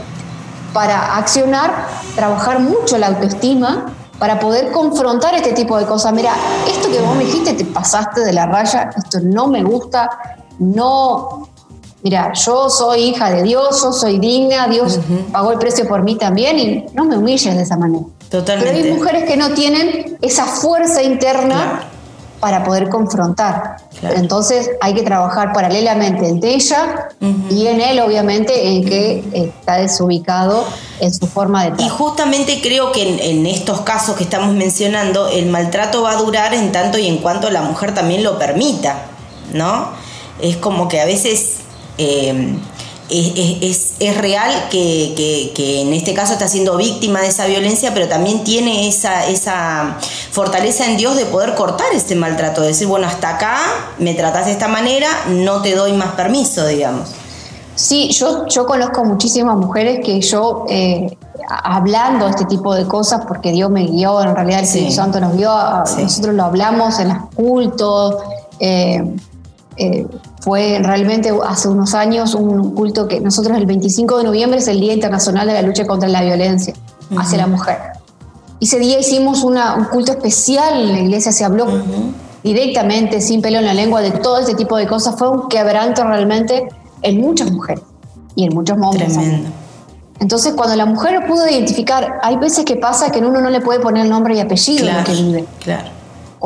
para 0.73 1.17
accionar, 1.17 1.87
trabajar 2.15 2.59
mucho 2.59 2.97
la 2.97 3.07
autoestima 3.07 3.93
para 4.19 4.39
poder 4.39 4.71
confrontar 4.71 5.35
este 5.35 5.53
tipo 5.53 5.77
de 5.77 5.85
cosas. 5.85 6.13
Mira, 6.13 6.33
esto 6.67 6.89
que 6.89 6.99
vos 6.99 7.15
me 7.15 7.25
dijiste, 7.25 7.53
te 7.53 7.65
pasaste 7.65 8.21
de 8.21 8.33
la 8.33 8.45
raya, 8.45 8.89
esto 8.95 9.19
no 9.21 9.47
me 9.47 9.63
gusta, 9.63 10.09
no... 10.59 11.49
Mira, 12.03 12.31
yo 12.33 12.69
soy 12.69 13.05
hija 13.05 13.31
de 13.31 13.43
Dios, 13.43 13.81
yo 13.81 13.91
soy 13.91 14.19
digna, 14.19 14.67
Dios 14.67 14.99
pagó 15.31 15.51
el 15.51 15.57
precio 15.57 15.87
por 15.87 16.03
mí 16.03 16.15
también 16.15 16.59
y 16.59 16.85
no 16.93 17.05
me 17.05 17.17
humilles 17.17 17.55
de 17.55 17.63
esa 17.63 17.75
manera. 17.75 18.05
Totalmente. 18.29 18.71
Pero 18.71 18.85
hay 18.85 18.93
mujeres 18.93 19.23
que 19.25 19.35
no 19.35 19.49
tienen 19.49 20.17
esa 20.21 20.45
fuerza 20.45 21.01
interna 21.01 21.81
para 22.39 22.63
poder 22.63 22.89
confrontar. 22.89 23.77
Entonces 24.01 24.69
hay 24.81 24.93
que 24.93 25.01
trabajar 25.01 25.53
paralelamente 25.53 26.27
entre 26.27 26.53
ella 26.53 27.09
y 27.49 27.67
en 27.67 27.81
él, 27.81 27.99
obviamente, 27.99 28.67
en 28.67 28.85
que 28.85 29.23
está 29.33 29.77
desubicado 29.77 30.65
en 30.99 31.13
su 31.13 31.27
forma 31.27 31.69
de 31.69 31.83
Y 31.83 31.89
justamente 31.89 32.59
creo 32.61 32.91
que 32.91 33.31
en, 33.31 33.45
estos 33.45 33.81
casos 33.81 34.15
que 34.15 34.23
estamos 34.23 34.53
mencionando, 34.53 35.27
el 35.27 35.47
maltrato 35.47 36.03
va 36.03 36.11
a 36.11 36.15
durar 36.17 36.53
en 36.53 36.71
tanto 36.71 36.97
y 36.97 37.07
en 37.07 37.17
cuanto 37.17 37.49
la 37.49 37.61
mujer 37.61 37.93
también 37.93 38.23
lo 38.23 38.37
permita, 38.37 39.05
¿no? 39.53 39.89
Es 40.41 40.57
como 40.57 40.87
que 40.87 41.01
a 41.01 41.05
veces... 41.05 41.57
Eh, 41.97 42.55
es, 43.09 43.93
es, 43.99 44.17
real 44.17 44.51
que, 44.69 45.81
en 45.81 45.93
este 45.93 46.13
caso 46.13 46.33
está 46.33 46.47
siendo 46.47 46.77
víctima 46.77 47.21
de 47.21 47.27
esa 47.27 47.45
violencia, 47.45 47.93
pero 47.93 48.07
también 48.07 48.43
tiene 48.43 48.87
esa, 48.87 49.27
esa 49.27 49.97
fortaleza 50.31 50.85
en 50.85 50.97
Dios 50.97 51.15
de 51.15 51.25
poder 51.25 51.55
cortar 51.55 51.87
este 51.93 52.15
maltrato, 52.15 52.61
de 52.61 52.67
decir, 52.67 52.87
bueno, 52.87 53.07
hasta 53.07 53.35
acá 53.35 53.57
me 53.97 54.13
tratas 54.13 54.45
de 54.45 54.51
esta 54.51 54.67
manera, 54.67 55.07
no 55.29 55.61
te 55.61 55.75
doy 55.75 55.93
más 55.93 56.13
permiso, 56.13 56.65
digamos. 56.67 57.09
Sí, 57.75 58.09
yo, 58.09 58.47
yo 58.47 58.65
conozco 58.65 59.05
muchísimas 59.05 59.55
mujeres 59.55 59.99
que 60.03 60.19
yo, 60.19 60.65
eh, 60.67 61.15
hablando 61.47 62.27
este 62.27 62.45
tipo 62.45 62.73
de 62.73 62.87
cosas, 62.87 63.21
porque 63.27 63.51
Dios 63.51 63.69
me 63.69 63.85
guió, 63.85 64.19
en 64.21 64.35
realidad 64.35 64.59
el 64.59 64.65
Espíritu 64.65 64.93
Santo 64.93 65.19
nos 65.19 65.35
guió, 65.35 65.51
nosotros 65.51 66.33
lo 66.33 66.43
hablamos 66.43 66.99
en 66.99 67.09
los 67.09 67.17
cultos, 67.35 68.15
eh, 68.59 69.15
eh, 69.77 70.07
fue 70.47 70.79
realmente 70.81 71.29
hace 71.45 71.67
unos 71.67 71.93
años 71.93 72.33
un 72.33 72.73
culto 72.73 73.09
que 73.09 73.19
nosotros 73.19 73.57
el 73.57 73.65
25 73.65 74.19
de 74.19 74.23
noviembre 74.23 74.59
es 74.59 74.69
el 74.69 74.79
Día 74.79 74.93
Internacional 74.93 75.45
de 75.45 75.51
la 75.51 75.61
Lucha 75.61 75.85
contra 75.85 76.07
la 76.07 76.23
Violencia 76.23 76.73
hacia 77.17 77.39
la 77.39 77.47
Mujer. 77.47 77.77
Y 78.61 78.63
ese 78.63 78.79
día 78.79 78.97
hicimos 78.97 79.43
un 79.43 79.57
culto 79.91 80.13
especial, 80.13 80.83
en 80.83 80.93
la 80.93 80.99
iglesia 81.01 81.33
se 81.33 81.43
habló 81.43 81.67
directamente, 82.45 83.19
sin 83.19 83.41
pelo 83.41 83.57
en 83.57 83.65
la 83.65 83.73
lengua, 83.73 83.99
de 83.99 84.11
todo 84.11 84.39
este 84.39 84.55
tipo 84.55 84.77
de 84.77 84.87
cosas. 84.87 85.15
Fue 85.17 85.27
un 85.27 85.49
quebranto 85.49 86.05
realmente 86.05 86.69
en 87.01 87.19
muchas 87.19 87.51
mujeres 87.51 87.83
y 88.37 88.45
en 88.45 88.53
muchos 88.53 88.77
hombres. 88.81 89.17
Entonces, 90.21 90.53
cuando 90.53 90.77
la 90.77 90.85
mujer 90.85 91.27
pudo 91.27 91.45
identificar, 91.45 92.19
hay 92.23 92.37
veces 92.37 92.63
que 92.63 92.77
pasa 92.77 93.11
que 93.11 93.19
uno 93.19 93.41
no 93.41 93.49
le 93.49 93.59
puede 93.59 93.81
poner 93.81 94.07
nombre 94.07 94.37
y 94.37 94.39
apellido 94.39 94.89
a 94.89 94.99
lo 94.99 95.03
que 95.03 95.11
vive. 95.11 95.45
Claro. 95.59 95.89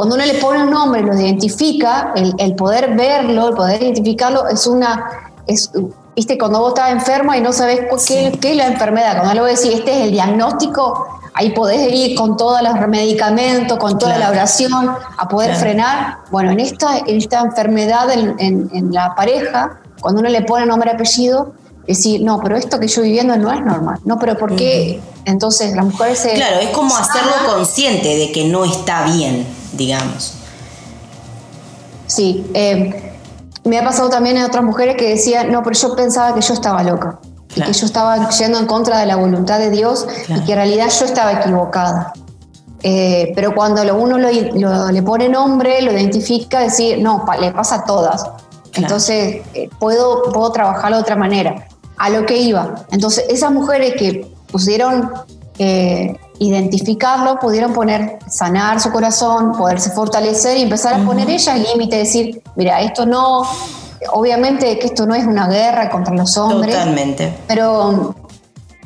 Cuando 0.01 0.15
uno 0.15 0.25
le 0.25 0.33
pone 0.39 0.63
un 0.63 0.71
nombre, 0.71 1.03
lo 1.03 1.13
identifica, 1.13 2.11
el, 2.15 2.55
poder 2.55 2.95
verlo, 2.95 3.49
el 3.49 3.53
poder 3.53 3.83
identificarlo, 3.83 4.47
es 4.47 4.65
una. 4.65 5.05
Es, 5.45 5.69
Viste, 6.15 6.39
cuando 6.39 6.59
vos 6.59 6.69
estás 6.69 6.89
enfermo 6.89 7.35
y 7.35 7.39
no 7.39 7.53
sabes 7.53 7.81
qué, 8.07 8.35
qué, 8.41 8.49
es 8.49 8.57
la 8.57 8.65
enfermedad, 8.65 9.17
cuando 9.17 9.35
luego 9.35 9.55
decís, 9.55 9.75
este 9.75 9.91
es 9.91 10.05
el 10.05 10.11
diagnóstico, 10.13 11.05
ahí 11.35 11.51
podés 11.51 11.93
ir 11.93 12.17
con 12.17 12.35
todos 12.35 12.63
los 12.63 12.87
medicamentos, 12.87 13.77
con 13.77 13.99
toda 13.99 14.17
la 14.17 14.31
oración, 14.31 14.89
a 15.17 15.27
poder 15.27 15.55
frenar. 15.55 16.17
Bueno, 16.31 16.49
en 16.49 16.61
esta, 16.61 16.97
en 16.97 17.17
esta 17.17 17.41
enfermedad 17.41 18.09
en, 18.09 18.71
en, 18.73 18.91
la 18.91 19.13
pareja, 19.13 19.81
cuando 19.99 20.21
uno 20.21 20.31
le 20.31 20.41
pone 20.41 20.65
nombre 20.65 20.89
y 20.89 20.95
apellido, 20.95 21.53
decir, 21.85 22.23
no, 22.23 22.39
pero 22.39 22.57
esto 22.57 22.79
que 22.79 22.87
yo 22.87 23.03
viviendo 23.03 23.37
no 23.37 23.53
es 23.53 23.61
normal. 23.61 23.99
No, 24.03 24.17
pero 24.17 24.35
¿por 24.35 24.55
qué? 24.55 24.99
Entonces 25.25 25.75
la 25.75 25.83
mujer 25.83 26.15
se... 26.15 26.33
Claro, 26.33 26.57
es 26.57 26.71
como 26.71 26.97
hacerlo 26.97 27.33
consciente 27.53 28.15
de 28.17 28.31
que 28.31 28.45
no 28.45 28.65
está 28.65 29.03
bien 29.03 29.60
digamos. 29.73 30.35
Sí, 32.07 32.45
eh, 32.53 33.13
me 33.63 33.79
ha 33.79 33.83
pasado 33.83 34.09
también 34.09 34.37
en 34.37 34.43
otras 34.43 34.63
mujeres 34.63 34.95
que 34.97 35.09
decían, 35.09 35.51
no, 35.51 35.63
pero 35.63 35.77
yo 35.79 35.95
pensaba 35.95 36.33
que 36.33 36.41
yo 36.41 36.53
estaba 36.53 36.83
loca, 36.83 37.19
y 37.55 37.61
que 37.61 37.73
yo 37.73 37.85
estaba 37.85 38.29
yendo 38.29 38.59
en 38.59 38.65
contra 38.65 38.99
de 38.99 39.05
la 39.05 39.15
voluntad 39.15 39.59
de 39.59 39.69
Dios 39.69 40.07
y 40.27 40.39
que 40.45 40.51
en 40.53 40.57
realidad 40.57 40.89
yo 40.89 41.05
estaba 41.05 41.33
equivocada. 41.33 42.13
Eh, 42.83 43.31
pero 43.35 43.53
cuando 43.53 43.81
uno 43.95 44.17
le 44.17 45.03
pone 45.03 45.29
nombre, 45.29 45.81
lo 45.81 45.91
identifica, 45.91 46.61
decir, 46.61 46.99
no, 46.99 47.25
le 47.39 47.51
pasa 47.51 47.75
a 47.75 47.83
todas. 47.85 48.25
Entonces, 48.73 49.41
eh, 49.53 49.69
puedo, 49.79 50.23
puedo 50.23 50.51
trabajarlo 50.51 50.97
de 50.97 51.03
otra 51.03 51.15
manera. 51.15 51.67
A 51.97 52.09
lo 52.09 52.25
que 52.25 52.37
iba. 52.37 52.85
Entonces, 52.91 53.25
esas 53.29 53.51
mujeres 53.51 53.93
que 53.95 54.33
pusieron 54.51 55.11
identificarlo, 56.41 57.37
pudieron 57.39 57.71
poner, 57.71 58.17
sanar 58.27 58.81
su 58.81 58.91
corazón, 58.91 59.51
poderse 59.51 59.91
fortalecer 59.91 60.57
y 60.57 60.63
empezar 60.63 60.95
a 60.95 61.05
poner 61.05 61.29
ella 61.29 61.55
el 61.55 61.63
límite, 61.63 61.97
decir, 61.97 62.41
mira, 62.55 62.81
esto 62.81 63.05
no, 63.05 63.43
obviamente 64.11 64.79
que 64.79 64.87
esto 64.87 65.05
no 65.05 65.13
es 65.13 65.23
una 65.25 65.47
guerra 65.47 65.91
contra 65.91 66.15
los 66.15 66.35
hombres. 66.37 66.73
Totalmente. 66.73 67.31
Pero 67.47 68.15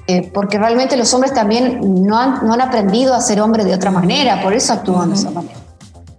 eh, 0.05 0.29
porque 0.33 0.57
realmente 0.57 0.97
los 0.97 1.13
hombres 1.13 1.33
también 1.33 1.79
no 2.03 2.19
han, 2.19 2.45
no 2.45 2.53
han 2.53 2.61
aprendido 2.61 3.13
a 3.13 3.21
ser 3.21 3.39
hombres 3.39 3.65
de 3.65 3.73
otra 3.73 3.89
manera, 3.89 4.41
por 4.43 4.53
eso 4.53 4.73
actúan 4.73 5.11
de 5.11 5.15
esa 5.15 5.31
manera. 5.31 5.55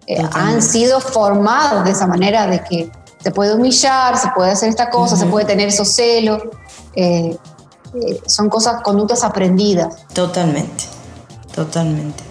Eh, 0.06 0.26
han 0.32 0.62
sido 0.62 1.00
formados 1.00 1.84
de 1.84 1.90
esa 1.90 2.06
manera 2.06 2.46
de 2.46 2.60
que 2.60 2.90
se 3.22 3.30
puede 3.30 3.54
humillar, 3.54 4.16
se 4.16 4.28
puede 4.34 4.52
hacer 4.52 4.70
esta 4.70 4.88
cosa, 4.88 5.16
se 5.16 5.26
puede 5.26 5.44
tener 5.44 5.68
esos 5.68 5.92
celos. 5.92 6.42
Eh, 6.94 7.36
son 8.26 8.48
cosas, 8.48 8.80
conductas 8.82 9.22
aprendidas. 9.22 10.06
Totalmente. 10.14 10.95
Totalmente. 11.56 12.22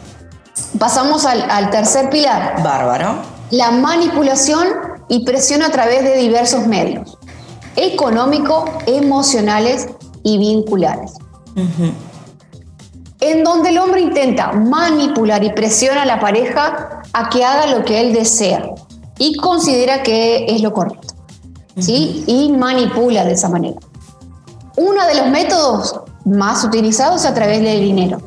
Pasamos 0.79 1.25
al, 1.25 1.69
tercer 1.71 2.09
pilar. 2.09 2.63
Bárbaro. 2.63 3.15
La 3.49 3.71
manipulación 3.71 4.67
y 5.09 5.25
presión 5.25 5.63
a 5.63 5.71
través 5.71 6.03
de 6.03 6.15
diversos 6.17 6.67
medios. 6.67 7.17
Económico, 7.75 8.65
emocionales 8.85 9.87
y 10.23 10.37
vinculares. 10.37 11.13
En 13.19 13.43
donde 13.43 13.69
el 13.69 13.79
hombre 13.79 14.01
intenta 14.01 14.51
manipular 14.51 15.43
y 15.43 15.51
presiona 15.53 16.03
a 16.03 16.05
la 16.05 16.19
pareja 16.19 17.01
a 17.11 17.29
que 17.29 17.43
haga 17.43 17.67
lo 17.67 17.83
que 17.83 18.01
él 18.01 18.13
desea 18.13 18.69
y 19.17 19.35
considera 19.37 20.03
que 20.03 20.45
es 20.47 20.61
lo 20.61 20.71
correcto. 20.71 21.15
¿sí? 21.79 22.23
Y 22.27 22.51
manipula 22.51 23.25
de 23.25 23.33
esa 23.33 23.49
manera. 23.49 23.79
Uno 24.77 25.05
de 25.07 25.15
los 25.15 25.29
métodos 25.29 25.99
más 26.25 26.63
utilizados 26.63 27.21
es 27.21 27.27
a 27.27 27.33
través 27.33 27.61
del 27.61 27.79
dinero. 27.79 28.21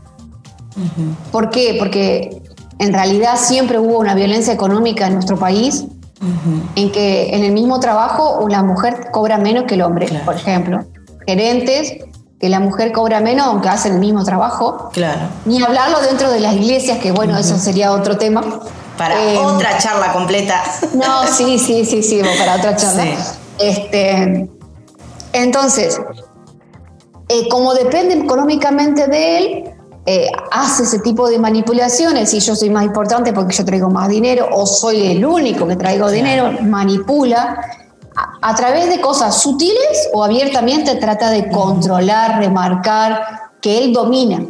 ¿Por 1.32 1.50
qué? 1.50 1.76
Porque 1.78 2.42
en 2.78 2.92
realidad 2.92 3.36
siempre 3.36 3.78
hubo 3.78 3.98
una 3.98 4.14
violencia 4.14 4.52
económica 4.52 5.06
en 5.06 5.14
nuestro 5.14 5.38
país, 5.38 5.84
en 6.74 6.90
que 6.90 7.34
en 7.34 7.44
el 7.44 7.52
mismo 7.52 7.80
trabajo 7.80 8.46
la 8.48 8.62
mujer 8.62 9.08
cobra 9.12 9.38
menos 9.38 9.64
que 9.64 9.74
el 9.74 9.82
hombre, 9.82 10.08
por 10.24 10.34
ejemplo. 10.34 10.84
Gerentes, 11.26 11.98
que 12.40 12.48
la 12.48 12.60
mujer 12.60 12.92
cobra 12.92 13.20
menos 13.20 13.46
aunque 13.46 13.68
hacen 13.68 13.94
el 13.94 14.00
mismo 14.00 14.24
trabajo. 14.24 14.90
Claro. 14.92 15.28
Ni 15.44 15.62
hablarlo 15.62 16.00
dentro 16.00 16.30
de 16.30 16.40
las 16.40 16.54
iglesias, 16.54 16.98
que 16.98 17.12
bueno, 17.12 17.36
eso 17.36 17.58
sería 17.58 17.92
otro 17.92 18.16
tema. 18.16 18.60
Para 18.96 19.22
eh, 19.22 19.38
otra 19.38 19.78
charla 19.78 20.12
completa. 20.12 20.62
No, 20.94 21.26
sí, 21.26 21.58
sí, 21.58 21.84
sí, 21.84 22.02
sí, 22.02 22.20
para 22.38 22.56
otra 22.56 22.76
charla. 22.76 23.04
Este, 23.58 24.48
entonces, 25.32 26.00
eh, 27.28 27.48
como 27.48 27.74
depende 27.74 28.14
económicamente 28.14 29.06
de 29.06 29.38
él, 29.38 29.70
eh, 30.10 30.30
hace 30.50 30.84
ese 30.84 31.00
tipo 31.00 31.28
de 31.28 31.38
manipulaciones, 31.38 32.32
y 32.32 32.40
yo 32.40 32.56
soy 32.56 32.70
más 32.70 32.82
importante 32.86 33.34
porque 33.34 33.54
yo 33.54 33.62
traigo 33.62 33.90
más 33.90 34.08
dinero, 34.08 34.48
o 34.50 34.64
soy 34.64 35.06
el 35.06 35.22
único 35.22 35.68
que 35.68 35.76
traigo 35.76 36.10
dinero, 36.10 36.50
manipula, 36.62 37.60
a, 38.40 38.54
través 38.54 38.88
de 38.88 39.02
cosas 39.02 39.42
sutiles 39.42 40.08
o 40.14 40.24
abiertamente 40.24 40.94
trata 40.94 41.28
de 41.28 41.50
controlar, 41.50 42.38
remarcar, 42.38 43.20
que 43.60 43.84
él 43.84 43.92
domina. 43.92 44.46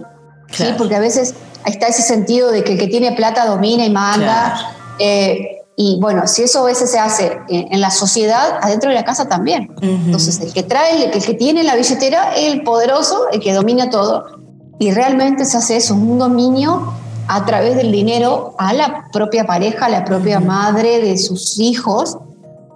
¿sí? 0.52 0.66
Porque 0.78 0.94
a 0.94 1.00
veces 1.00 1.34
está 1.66 1.88
ese 1.88 2.02
sentido 2.02 2.52
de 2.52 2.62
que 2.62 2.74
el 2.74 2.78
que 2.78 2.86
tiene 2.86 3.10
plata 3.10 3.44
domina 3.44 3.84
y 3.84 3.90
manda. 3.90 4.76
Eh, 5.00 5.56
y 5.74 5.98
bueno, 6.00 6.28
si 6.28 6.44
eso 6.44 6.60
a 6.60 6.66
veces 6.66 6.88
se 6.88 7.00
hace 7.00 7.36
en, 7.48 7.80
la 7.80 7.90
sociedad, 7.90 8.60
adentro 8.62 8.90
de 8.90 8.94
la 8.94 9.04
casa 9.04 9.28
también. 9.28 9.74
Entonces, 9.82 10.38
el 10.40 10.52
que 10.52 10.62
trae, 10.62 11.12
el 11.12 11.24
que 11.24 11.34
tiene 11.34 11.64
la 11.64 11.74
billetera, 11.74 12.36
el 12.36 12.62
poderoso, 12.62 13.28
el 13.32 13.40
que 13.40 13.52
domina 13.52 13.90
todo, 13.90 14.38
y 14.78 14.90
realmente 14.92 15.44
se 15.44 15.56
hace 15.56 15.76
eso, 15.76 15.94
un 15.94 16.18
dominio 16.18 16.92
a 17.26 17.44
través 17.44 17.76
del 17.76 17.92
dinero 17.92 18.54
a 18.58 18.72
la 18.72 19.04
propia 19.12 19.44
pareja, 19.44 19.86
a 19.86 19.88
la 19.88 20.04
propia 20.04 20.40
madre 20.40 21.00
de 21.00 21.18
sus 21.18 21.58
hijos, 21.58 22.16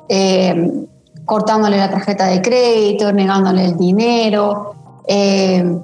eh, 0.09 0.71
cortándole 1.25 1.79
la 1.79 1.91
tarjeta 1.91 2.27
de 2.27 2.43
crédito, 2.43 3.13
negándole 3.13 3.65
el 3.65 3.79
dinero, 3.79 4.75
eh, 5.07 5.79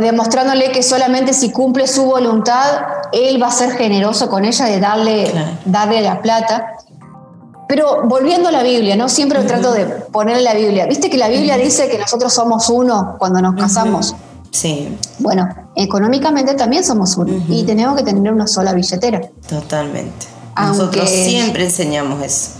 demostrándole 0.00 0.70
que 0.70 0.82
solamente 0.82 1.32
si 1.32 1.50
cumple 1.50 1.86
su 1.86 2.04
voluntad, 2.04 2.86
él 3.12 3.42
va 3.42 3.48
a 3.48 3.52
ser 3.52 3.72
generoso 3.72 4.28
con 4.28 4.44
ella 4.44 4.66
de 4.66 4.80
darle, 4.80 5.32
darle 5.64 6.00
la 6.00 6.22
plata. 6.22 6.74
Pero 7.68 8.02
volviendo 8.04 8.48
a 8.50 8.52
la 8.52 8.62
Biblia, 8.62 8.96
¿no? 8.96 9.08
Siempre 9.08 9.42
trato 9.44 9.72
de 9.72 9.86
ponerle 9.86 10.42
la 10.42 10.54
Biblia. 10.54 10.86
Viste 10.86 11.08
que 11.08 11.16
la 11.16 11.28
Biblia 11.28 11.56
dice 11.56 11.88
que 11.88 11.98
nosotros 11.98 12.32
somos 12.32 12.68
uno 12.68 13.16
cuando 13.18 13.40
nos 13.40 13.54
casamos. 13.54 14.14
Sí. 14.52 14.96
Bueno, 15.18 15.48
económicamente 15.74 16.54
también 16.54 16.84
somos 16.84 17.16
uno 17.16 17.42
y 17.48 17.64
tenemos 17.64 17.96
que 17.96 18.04
tener 18.04 18.32
una 18.32 18.46
sola 18.46 18.72
billetera. 18.72 19.20
Totalmente. 19.48 20.26
Nosotros 20.56 21.08
siempre 21.08 21.64
enseñamos 21.64 22.22
eso. 22.22 22.50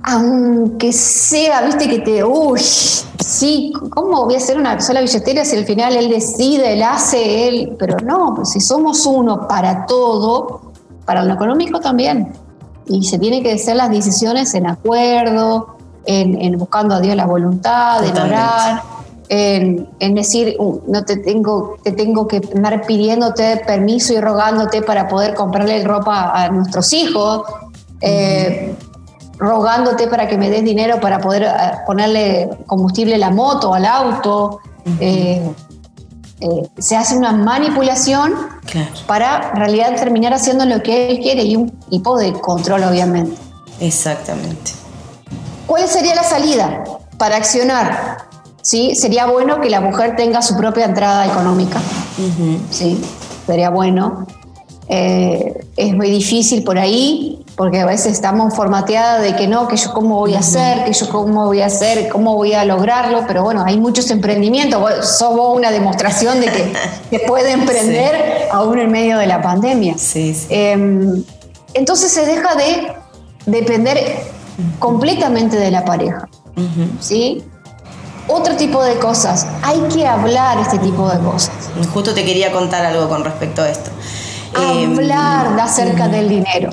Aunque 0.00 0.92
sea, 0.92 1.62
viste 1.62 1.88
que 1.88 1.98
te, 1.98 2.24
uy, 2.24 2.60
sí, 2.60 3.72
¿cómo 3.90 4.24
voy 4.24 4.34
a 4.34 4.36
hacer 4.38 4.56
una 4.56 4.80
sola 4.80 5.00
billetera 5.00 5.44
si 5.44 5.56
al 5.56 5.66
final 5.66 5.96
él 5.96 6.08
decide, 6.08 6.74
él 6.74 6.82
hace, 6.84 7.48
él, 7.48 7.76
pero 7.78 7.96
no, 7.98 8.34
pues 8.36 8.50
si 8.50 8.60
somos 8.60 9.04
uno 9.04 9.48
para 9.48 9.86
todo, 9.86 10.72
para 11.04 11.24
lo 11.24 11.34
económico 11.34 11.80
también. 11.80 12.32
y 12.86 13.04
se 13.04 13.18
tienen 13.18 13.42
que 13.42 13.52
hacer 13.52 13.76
las 13.76 13.90
decisiones 13.90 14.54
en 14.54 14.66
acuerdo, 14.66 15.76
en, 16.06 16.56
buscando 16.56 16.94
a 16.94 17.00
Dios 17.00 17.16
la 17.16 17.26
voluntad, 17.26 18.02
en 18.02 18.16
orar, 18.16 18.82
en, 19.28 20.14
decir, 20.14 20.56
uh, 20.58 20.80
no 20.86 21.04
te 21.04 21.16
tengo, 21.16 21.76
te 21.82 21.92
tengo 21.92 22.26
que 22.26 22.40
andar 22.54 22.86
pidiéndote 22.86 23.58
permiso 23.66 24.14
y 24.14 24.20
rogándote 24.20 24.82
para 24.82 25.08
poder 25.08 25.34
comprarle 25.34 25.84
ropa 25.84 26.32
a 26.32 26.48
nuestros 26.48 26.92
hijos, 26.92 27.42
eh, 28.00 28.74
rogándote 29.38 30.08
para 30.08 30.26
que 30.28 30.38
me 30.38 30.50
des 30.50 30.64
dinero 30.64 31.00
para 31.00 31.20
poder 31.20 31.42
eh, 31.42 31.48
ponerle 31.86 32.48
combustible 32.66 33.16
a 33.16 33.18
la 33.18 33.30
moto, 33.30 33.74
al 33.74 33.84
auto. 33.84 34.60
Eh, 35.00 35.42
se 36.78 36.96
hace 36.96 37.16
una 37.16 37.32
manipulación 37.32 38.32
para 39.08 39.50
en 39.50 39.56
realidad 39.56 39.96
terminar 39.96 40.32
haciendo 40.32 40.64
lo 40.64 40.82
que 40.82 41.10
él 41.10 41.18
quiere 41.18 41.42
y 41.42 41.56
un 41.56 41.70
tipo 41.90 42.16
de 42.16 42.32
control, 42.32 42.84
obviamente. 42.84 43.36
Exactamente. 43.80 44.72
¿Cuál 45.66 45.88
sería 45.88 46.14
la 46.14 46.22
salida 46.22 46.84
para 47.18 47.36
accionar? 47.36 48.27
¿Sí? 48.68 48.94
Sería 48.94 49.24
bueno 49.24 49.62
que 49.62 49.70
la 49.70 49.80
mujer 49.80 50.14
tenga 50.14 50.42
su 50.42 50.54
propia 50.54 50.84
entrada 50.84 51.24
económica. 51.24 51.80
¿sí? 52.68 53.00
Sería 53.46 53.70
bueno. 53.70 54.26
Eh, 54.90 55.54
es 55.74 55.94
muy 55.94 56.10
difícil 56.10 56.64
por 56.64 56.78
ahí, 56.78 57.42
porque 57.56 57.80
a 57.80 57.86
veces 57.86 58.12
estamos 58.12 58.54
formateadas 58.54 59.22
de 59.22 59.36
que 59.36 59.48
no, 59.48 59.68
que 59.68 59.78
yo 59.78 59.94
cómo 59.94 60.16
voy 60.16 60.34
a 60.34 60.40
hacer, 60.40 60.84
que 60.84 60.92
yo 60.92 61.08
cómo 61.08 61.46
voy 61.46 61.62
a 61.62 61.66
hacer, 61.66 62.10
cómo 62.10 62.34
voy 62.34 62.52
a 62.52 62.66
lograrlo, 62.66 63.24
pero 63.26 63.42
bueno, 63.42 63.64
hay 63.64 63.80
muchos 63.80 64.10
emprendimientos. 64.10 65.16
Somos 65.16 65.56
una 65.56 65.70
demostración 65.70 66.38
de 66.38 66.48
que 66.48 66.72
se 67.10 67.20
puede 67.20 67.52
emprender 67.52 68.48
aún 68.52 68.78
en 68.78 68.92
medio 68.92 69.16
de 69.16 69.28
la 69.28 69.40
pandemia. 69.40 69.96
Sí, 69.96 70.36
em, 70.50 71.24
entonces 71.72 72.12
se 72.12 72.26
deja 72.26 72.54
de 72.54 72.92
depender 73.46 73.98
completamente 74.78 75.56
de 75.56 75.70
la 75.70 75.86
pareja. 75.86 76.28
¿Sí? 77.00 77.42
Otro 78.28 78.56
tipo 78.56 78.82
de 78.82 78.98
cosas. 78.98 79.46
Hay 79.62 79.80
que 79.92 80.06
hablar 80.06 80.58
este 80.58 80.78
tipo 80.78 81.08
de 81.08 81.18
cosas. 81.18 81.50
Justo 81.92 82.14
te 82.14 82.24
quería 82.24 82.52
contar 82.52 82.84
algo 82.84 83.08
con 83.08 83.24
respecto 83.24 83.62
a 83.62 83.70
esto. 83.70 83.90
Hablar 84.54 85.46
em, 85.46 85.58
acerca 85.60 86.08
del 86.08 86.28
dinero, 86.28 86.70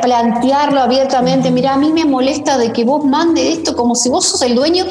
plantearlo 0.00 0.80
abiertamente. 0.80 1.50
Mira, 1.50 1.74
a 1.74 1.76
mí 1.76 1.92
me 1.92 2.04
molesta 2.04 2.56
de 2.58 2.72
que 2.72 2.84
vos 2.84 3.04
mande 3.04 3.52
esto 3.52 3.76
como 3.76 3.94
si 3.94 4.08
vos 4.08 4.26
sos 4.26 4.42
el 4.42 4.54
dueño 4.54 4.86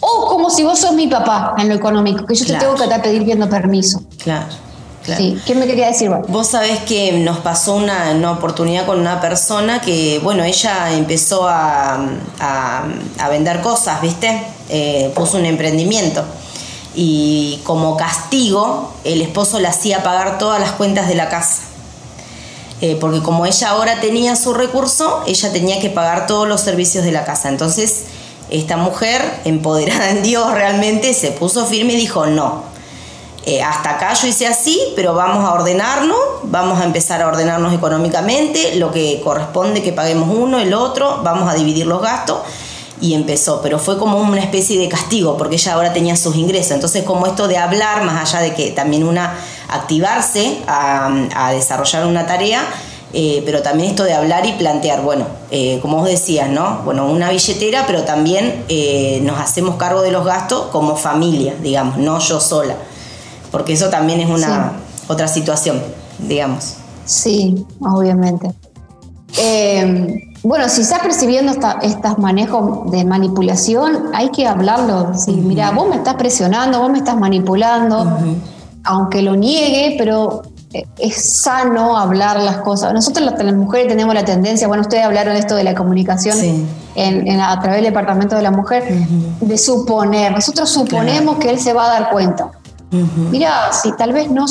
o 0.00 0.26
como 0.26 0.50
si 0.50 0.62
vos 0.62 0.78
sos 0.78 0.92
mi 0.92 1.06
papá 1.08 1.54
en 1.58 1.68
lo 1.68 1.74
económico, 1.74 2.26
que 2.26 2.34
yo 2.34 2.46
te 2.46 2.54
tengo 2.54 2.74
que 2.74 2.84
estar 2.84 3.02
pidiendo 3.02 3.48
permiso. 3.48 4.02
Claro. 4.18 4.46
Sí, 5.16 5.40
¿qué 5.46 5.54
me 5.54 5.66
quería 5.66 5.86
decir? 5.88 6.10
Vos 6.28 6.48
sabés 6.48 6.80
que 6.80 7.12
nos 7.12 7.38
pasó 7.38 7.74
una, 7.74 8.32
oportunidad 8.32 8.86
con 8.86 8.98
una 8.98 9.20
persona 9.20 9.80
que, 9.80 10.20
bueno, 10.22 10.42
ella 10.44 10.92
empezó 10.92 11.46
a, 11.48 11.98
vender 13.30 13.60
cosas, 13.60 14.00
¿viste? 14.00 14.42
Eh, 14.68 15.12
puso 15.14 15.36
un 15.36 15.46
emprendimiento. 15.46 16.24
Y 16.94 17.60
como 17.64 17.96
castigo, 17.96 18.94
el 19.04 19.20
esposo 19.20 19.60
le 19.60 19.68
hacía 19.68 20.02
pagar 20.02 20.38
todas 20.38 20.60
las 20.60 20.72
cuentas 20.72 21.08
de 21.08 21.14
la 21.14 21.28
casa. 21.28 21.62
Eh, 22.80 22.96
porque 23.00 23.22
como 23.22 23.46
ella 23.46 23.70
ahora 23.70 24.00
tenía 24.00 24.36
su 24.36 24.52
recurso, 24.52 25.22
ella 25.26 25.52
tenía 25.52 25.80
que 25.80 25.88
pagar 25.88 26.26
todos 26.26 26.46
los 26.48 26.60
servicios 26.60 27.04
de 27.04 27.12
la 27.12 27.24
casa. 27.24 27.48
Entonces, 27.48 28.04
esta 28.50 28.76
mujer, 28.76 29.22
empoderada 29.44 30.10
en 30.10 30.22
Dios 30.22 30.50
realmente, 30.52 31.14
se 31.14 31.32
puso 31.32 31.66
firme 31.66 31.94
y 31.94 31.96
dijo, 31.96 32.26
no, 32.26 32.75
eh, 33.48 33.62
hasta 33.62 33.90
acá 33.90 34.12
yo 34.14 34.26
hice 34.26 34.48
así, 34.48 34.76
pero 34.96 35.14
vamos 35.14 35.44
a 35.44 35.54
ordenarnos, 35.54 36.18
vamos 36.42 36.80
a 36.80 36.84
empezar 36.84 37.22
a 37.22 37.28
ordenarnos 37.28 37.72
económicamente, 37.72 38.74
lo 38.74 38.90
que 38.90 39.20
corresponde 39.22 39.84
que 39.84 39.92
paguemos 39.92 40.28
uno, 40.36 40.58
el 40.58 40.74
otro, 40.74 41.20
vamos 41.22 41.48
a 41.48 41.54
dividir 41.54 41.86
los 41.86 42.02
gastos. 42.02 42.38
Y 43.00 43.14
empezó, 43.14 43.60
pero 43.62 43.78
fue 43.78 43.98
como 43.98 44.18
una 44.18 44.40
especie 44.40 44.80
de 44.80 44.88
castigo 44.88 45.36
porque 45.36 45.56
ella 45.56 45.74
ahora 45.74 45.92
tenía 45.92 46.16
sus 46.16 46.34
ingresos, 46.34 46.72
entonces 46.72 47.04
como 47.04 47.26
esto 47.26 47.46
de 47.46 47.56
hablar, 47.56 48.02
más 48.02 48.34
allá 48.34 48.42
de 48.42 48.54
que 48.54 48.72
también 48.72 49.04
una 49.04 49.38
activarse 49.68 50.58
a, 50.66 51.52
desarrollar 51.52 52.04
una 52.06 52.26
tarea, 52.26 52.64
eh, 53.12 53.42
pero 53.46 53.62
también 53.62 53.90
esto 53.90 54.02
de 54.02 54.14
hablar 54.14 54.44
y 54.44 54.54
plantear, 54.54 55.02
bueno, 55.02 55.24
eh, 55.52 55.78
como 55.82 55.98
vos 55.98 56.08
decías, 56.08 56.48
¿no? 56.48 56.80
Bueno, 56.84 57.06
una 57.06 57.30
billetera, 57.30 57.84
pero 57.86 58.02
también 58.02 58.64
nos 59.22 59.38
hacemos 59.38 59.76
cargo 59.76 60.02
de 60.02 60.10
los 60.10 60.24
gastos 60.24 60.66
como 60.72 60.96
familia, 60.96 61.54
digamos, 61.60 61.98
no 61.98 62.18
yo 62.18 62.40
sola 62.40 62.74
porque 63.56 63.72
eso 63.72 63.88
también 63.88 64.20
es 64.20 64.28
una 64.28 64.72
otra 65.08 65.28
situación, 65.28 65.82
digamos. 66.18 66.74
Sí, 67.06 67.64
obviamente. 67.80 68.52
Eh, 69.38 70.34
bueno, 70.42 70.68
si 70.68 70.82
estás 70.82 71.00
percibiendo 71.00 71.52
estos 71.80 72.18
manejos 72.18 72.90
de 72.90 73.06
manipulación, 73.06 74.10
hay 74.12 74.28
que 74.28 74.46
hablarlo. 74.46 75.14
Sí, 75.14 75.32
Mira, 75.32 75.70
vos 75.70 75.88
me 75.88 75.96
estás 75.96 76.16
presionando, 76.16 76.80
vos 76.80 76.90
me 76.90 76.98
estás 76.98 77.16
manipulando, 77.16 78.18
aunque 78.84 79.22
lo 79.22 79.36
niegue, 79.36 79.94
pero 79.96 80.42
eh, 80.74 80.84
es 80.98 81.40
sano 81.40 81.96
hablar 81.96 82.38
las 82.38 82.58
cosas. 82.58 82.92
Nosotros 82.92 83.32
las, 83.38 83.54
mujeres 83.54 83.88
tenemos 83.88 84.14
la 84.14 84.26
tendencia, 84.26 84.68
bueno, 84.68 84.82
ustedes 84.82 85.06
hablaron 85.06 85.32
de 85.32 85.40
esto 85.40 85.56
de 85.56 85.64
la 85.64 85.74
comunicación 85.74 86.36
en, 86.94 87.40
a 87.40 87.58
través 87.58 87.78
del 87.78 87.86
Departamento 87.86 88.36
de 88.36 88.42
la 88.42 88.50
Mujer, 88.50 88.84
de 89.40 89.56
suponer. 89.56 90.32
Nosotros 90.32 90.68
suponemos 90.68 91.38
que 91.38 91.48
él 91.48 91.58
se 91.58 91.72
va 91.72 91.86
a 91.86 92.00
dar 92.00 92.10
cuenta. 92.10 92.50
Mira, 92.90 93.72
si 93.72 93.92
tal 93.92 94.12
vez 94.12 94.30
no... 94.30 94.46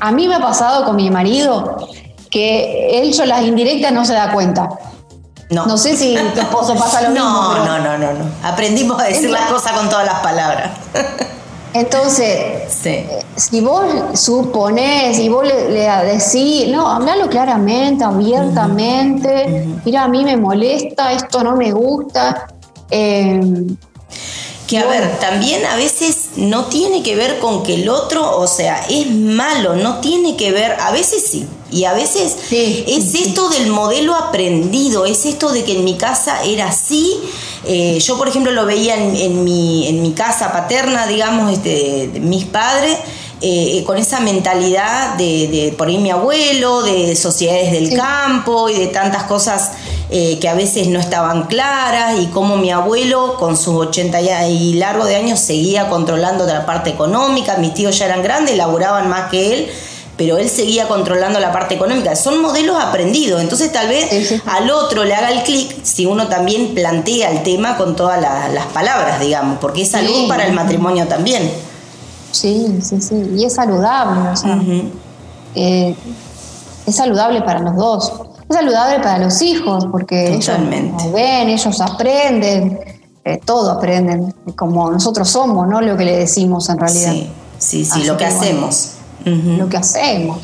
A 0.00 0.12
mí 0.12 0.28
me 0.28 0.36
ha 0.36 0.40
pasado 0.40 0.84
con 0.84 0.96
mi 0.96 1.10
marido 1.10 1.88
que 2.30 3.00
él, 3.00 3.12
yo 3.12 3.24
las 3.24 3.42
indirectas, 3.42 3.92
no 3.92 4.04
se 4.04 4.12
da 4.12 4.32
cuenta. 4.32 4.68
No. 5.50 5.64
no 5.64 5.78
sé 5.78 5.96
si 5.96 6.14
tu 6.34 6.40
esposo 6.40 6.74
pasa 6.74 7.00
lo 7.02 7.10
mismo. 7.12 7.24
No, 7.24 7.64
no, 7.64 7.78
no, 7.78 7.98
no, 7.98 8.12
no. 8.12 8.24
Aprendimos 8.42 9.00
a 9.00 9.04
decir 9.04 9.30
las 9.30 9.50
cosas 9.50 9.72
con 9.72 9.88
todas 9.88 10.04
las 10.04 10.20
palabras. 10.20 10.70
Entonces, 11.72 12.72
si 13.36 13.60
vos 13.60 13.84
suponés 14.14 15.18
y 15.18 15.28
vos 15.28 15.46
le, 15.46 15.88
decís, 16.04 16.68
no, 16.68 16.88
hablalo 16.88 17.28
claramente, 17.28 18.04
abiertamente, 18.04 19.66
mira, 19.84 20.04
a 20.04 20.08
mí 20.08 20.24
me 20.24 20.36
molesta, 20.36 21.12
esto 21.12 21.42
no 21.42 21.56
me 21.56 21.72
gusta. 21.72 22.48
Eh, 22.90 23.40
que 24.68 24.78
a 24.78 24.86
ver, 24.86 25.18
también 25.18 25.64
a 25.64 25.76
veces 25.76 26.28
no 26.36 26.66
tiene 26.66 27.02
que 27.02 27.16
ver 27.16 27.38
con 27.38 27.62
que 27.62 27.74
el 27.74 27.88
otro, 27.88 28.38
o 28.38 28.46
sea, 28.46 28.84
es 28.90 29.10
malo, 29.10 29.74
no 29.74 30.00
tiene 30.00 30.36
que 30.36 30.52
ver, 30.52 30.76
a 30.78 30.92
veces 30.92 31.24
sí, 31.26 31.46
y 31.70 31.84
a 31.84 31.94
veces 31.94 32.36
es 32.50 33.14
esto 33.14 33.48
del 33.48 33.68
modelo 33.68 34.14
aprendido, 34.14 35.06
es 35.06 35.24
esto 35.24 35.52
de 35.52 35.64
que 35.64 35.72
en 35.72 35.84
mi 35.84 35.96
casa 35.96 36.42
era 36.44 36.68
así. 36.68 37.18
Eh, 37.64 37.98
yo, 37.98 38.18
por 38.18 38.28
ejemplo, 38.28 38.52
lo 38.52 38.66
veía 38.66 38.96
en, 38.96 39.42
mi, 39.42 39.88
en 39.88 40.02
mi 40.02 40.12
casa 40.12 40.52
paterna, 40.52 41.06
digamos, 41.06 41.52
este, 41.52 42.08
de 42.08 42.20
mis 42.20 42.44
padres. 42.44 42.96
Eh, 43.40 43.84
con 43.86 43.96
esa 43.98 44.18
mentalidad 44.18 45.14
de, 45.14 45.72
por 45.78 45.86
ahí 45.86 45.98
mi 45.98 46.10
abuelo, 46.10 46.82
de 46.82 47.14
sociedades 47.14 47.70
del 47.70 47.96
campo 47.96 48.68
y 48.68 48.74
de 48.74 48.88
tantas 48.88 49.24
cosas 49.24 49.70
eh, 50.10 50.38
que 50.40 50.48
a 50.48 50.54
veces 50.54 50.88
no 50.88 50.98
estaban 50.98 51.44
claras 51.48 52.18
y 52.18 52.26
cómo 52.28 52.56
mi 52.56 52.70
abuelo 52.70 53.36
con 53.36 53.58
sus 53.58 53.74
80 53.74 54.48
y 54.48 54.72
largo 54.74 55.04
de 55.04 55.16
años 55.16 55.38
seguía 55.38 55.90
controlando 55.90 56.46
la 56.46 56.64
parte 56.64 56.88
económica, 56.88 57.58
mis 57.58 57.74
tíos 57.74 57.98
ya 57.98 58.06
eran 58.06 58.22
grandes, 58.22 58.56
laboraban 58.56 59.10
más 59.10 59.28
que 59.30 59.52
él, 59.52 59.68
pero 60.16 60.38
él 60.38 60.48
seguía 60.48 60.88
controlando 60.88 61.38
la 61.40 61.52
parte 61.52 61.74
económica. 61.74 62.16
Son 62.16 62.40
modelos 62.40 62.76
aprendidos, 62.82 63.42
entonces 63.42 63.70
tal 63.70 63.88
vez 63.88 64.40
al 64.46 64.70
otro 64.70 65.04
le 65.04 65.14
haga 65.14 65.30
el 65.30 65.42
clic 65.42 65.84
si 65.84 66.06
uno 66.06 66.26
también 66.26 66.74
plantea 66.74 67.30
el 67.30 67.42
tema 67.42 67.76
con 67.76 67.94
todas 67.94 68.18
las 68.20 68.66
palabras, 68.66 69.20
digamos, 69.20 69.58
porque 69.60 69.82
es 69.82 69.90
salud 69.90 70.26
para 70.26 70.46
el 70.46 70.54
matrimonio 70.54 71.06
también. 71.06 71.50
Sí, 72.32 72.78
sí, 72.82 73.00
sí. 73.00 73.30
Y 73.36 73.44
es 73.44 73.54
saludable, 73.54 74.30
o 74.30 74.36
sea, 74.36 74.58
eh, 75.54 75.94
es 76.86 76.96
saludable 76.96 77.42
para 77.42 77.60
los 77.60 77.76
dos. 77.76 78.12
Es 78.48 78.56
saludable 78.56 79.00
para 79.00 79.18
los 79.18 79.42
hijos, 79.42 79.86
porque 79.90 80.34
ellos 80.34 80.56
ven, 81.12 81.48
ellos 81.48 81.80
aprenden, 81.80 82.78
eh, 83.24 83.40
todo 83.44 83.72
aprenden, 83.72 84.34
como 84.56 84.90
nosotros 84.90 85.28
somos, 85.28 85.68
¿no? 85.68 85.80
Lo 85.80 85.96
que 85.96 86.04
le 86.04 86.16
decimos 86.16 86.68
en 86.70 86.78
realidad. 86.78 87.12
Sí, 87.12 87.30
sí, 87.58 87.84
sí, 87.84 88.04
lo 88.04 88.16
que, 88.16 88.24
hacemos. 88.24 88.92
Lo 89.24 89.68
que 89.68 89.76
hacemos. 89.76 90.38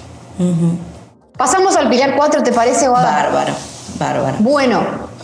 Pasamos 1.37 1.77
al 1.77 1.89
pilar 1.89 2.15
4, 2.17 2.43
¿te 2.43 2.53
parece, 2.53 2.89
Bárbaro, 2.89 3.55
bárbaro. 3.99 4.37
Bueno, 4.41 4.83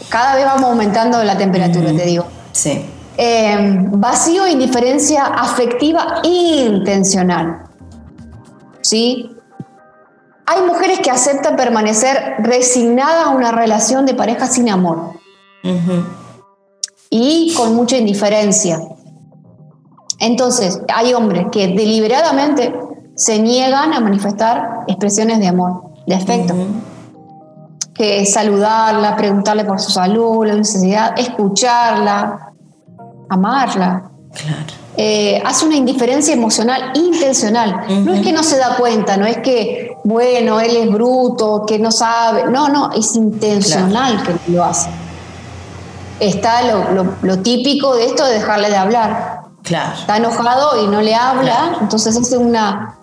cada 0.09 0.35
vez 0.35 0.45
vamos 0.45 0.71
aumentando 0.71 1.23
la 1.23 1.37
temperatura, 1.37 1.93
te 1.93 2.05
digo. 2.05 2.25
Sí. 2.53 2.85
Em, 3.17 3.91
vacío 4.01 4.47
e 4.47 4.53
indiferencia 4.53 5.27
afectiva 5.27 6.21
intencional. 6.25 7.65
¿Sí? 8.81 9.37
Hay 10.53 10.63
mujeres 10.63 10.99
que 10.99 11.13
aceptan 11.13 11.55
permanecer 11.55 12.35
resignadas 12.39 13.27
a 13.27 13.29
una 13.29 13.53
relación 13.53 14.05
de 14.05 14.15
pareja 14.15 14.49
sin 14.49 14.69
amor 14.69 15.13
y 17.09 17.55
con 17.57 17.77
mucha 17.77 17.97
indiferencia. 17.97 18.81
Entonces, 20.19 20.81
hay 20.93 21.15
hombres 21.15 21.47
que 21.53 21.69
deliberadamente 21.69 22.75
se 23.15 23.39
niegan 23.39 23.93
a 23.93 24.01
manifestar 24.01 24.81
expresiones 24.89 25.39
de 25.39 25.47
amor, 25.47 25.93
de 26.09 26.17
afecto. 26.17 26.55
que 27.95 28.27
saludarla, 28.27 29.15
preguntarle 29.15 29.65
por 29.65 29.79
su 29.79 29.93
salud, 29.93 30.45
la 30.47 30.55
necesidad, 30.55 31.17
escucharla, 31.17 32.55
amarla. 33.29 34.11
Claro. 34.33 34.80
Eh, 34.97 35.41
hace 35.45 35.65
una 35.65 35.77
indiferencia 35.77 36.35
emocional 36.35 36.93
intencional. 36.95 38.05
No 38.05 38.13
es 38.13 38.23
que 38.23 38.33
no 38.33 38.43
se 38.43 38.59
da 38.59 38.77
cuenta, 38.77 39.17
no 39.17 39.25
es 39.25 39.39
que, 39.39 39.97
bueno, 40.05 40.61
él 40.61 40.77
es 40.77 40.91
bruto, 40.91 41.65
que 41.67 41.79
no 41.79 41.91
sabe. 41.91 42.45
No, 42.51 42.69
no, 42.69 42.91
es 42.93 43.15
intencional 43.15 44.23
que 44.23 44.53
lo 44.53 44.65
hace. 44.65 44.91
Está 46.19 46.63
lo, 46.63 47.39
típico 47.39 47.95
de 47.95 48.07
esto 48.07 48.27
de 48.27 48.35
dejarle 48.35 48.69
de 48.69 48.77
hablar. 48.77 49.41
Claro. 49.63 49.95
Está 49.99 50.17
enojado 50.17 50.85
y 50.85 50.89
no 50.89 51.01
le 51.01 51.15
habla, 51.15 51.79
entonces 51.81 52.17
es 52.17 52.33
una 52.33 52.97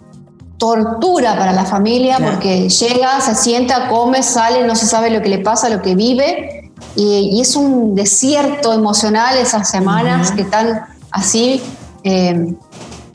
tortura 0.58 1.38
para 1.38 1.54
la 1.54 1.66
familia 1.66 2.18
porque 2.20 2.68
llega, 2.68 3.22
se 3.22 3.36
sienta, 3.36 3.90
come, 3.90 4.24
sale, 4.24 4.66
no 4.66 4.76
se 4.76 4.88
sabe 4.88 5.12
lo 5.12 5.22
que 5.22 5.30
le 5.30 5.40
pasa, 5.40 5.70
lo 5.70 5.82
que 5.82 5.96
vive, 5.96 6.72
y, 6.96 7.40
es 7.40 7.56
un 7.56 7.96
desierto 7.96 8.74
emocional 8.74 9.38
esas 9.38 9.70
semanas 9.70 10.32
que 10.32 10.42
están 10.42 10.86
así 11.18 11.62
eh, 12.04 12.54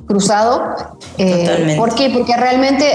cruzado. 0.07 0.75
Eh, 1.17 1.77
¿Por 1.79 1.95
qué? 1.95 2.11
Porque 2.11 2.37
realmente 2.37 2.93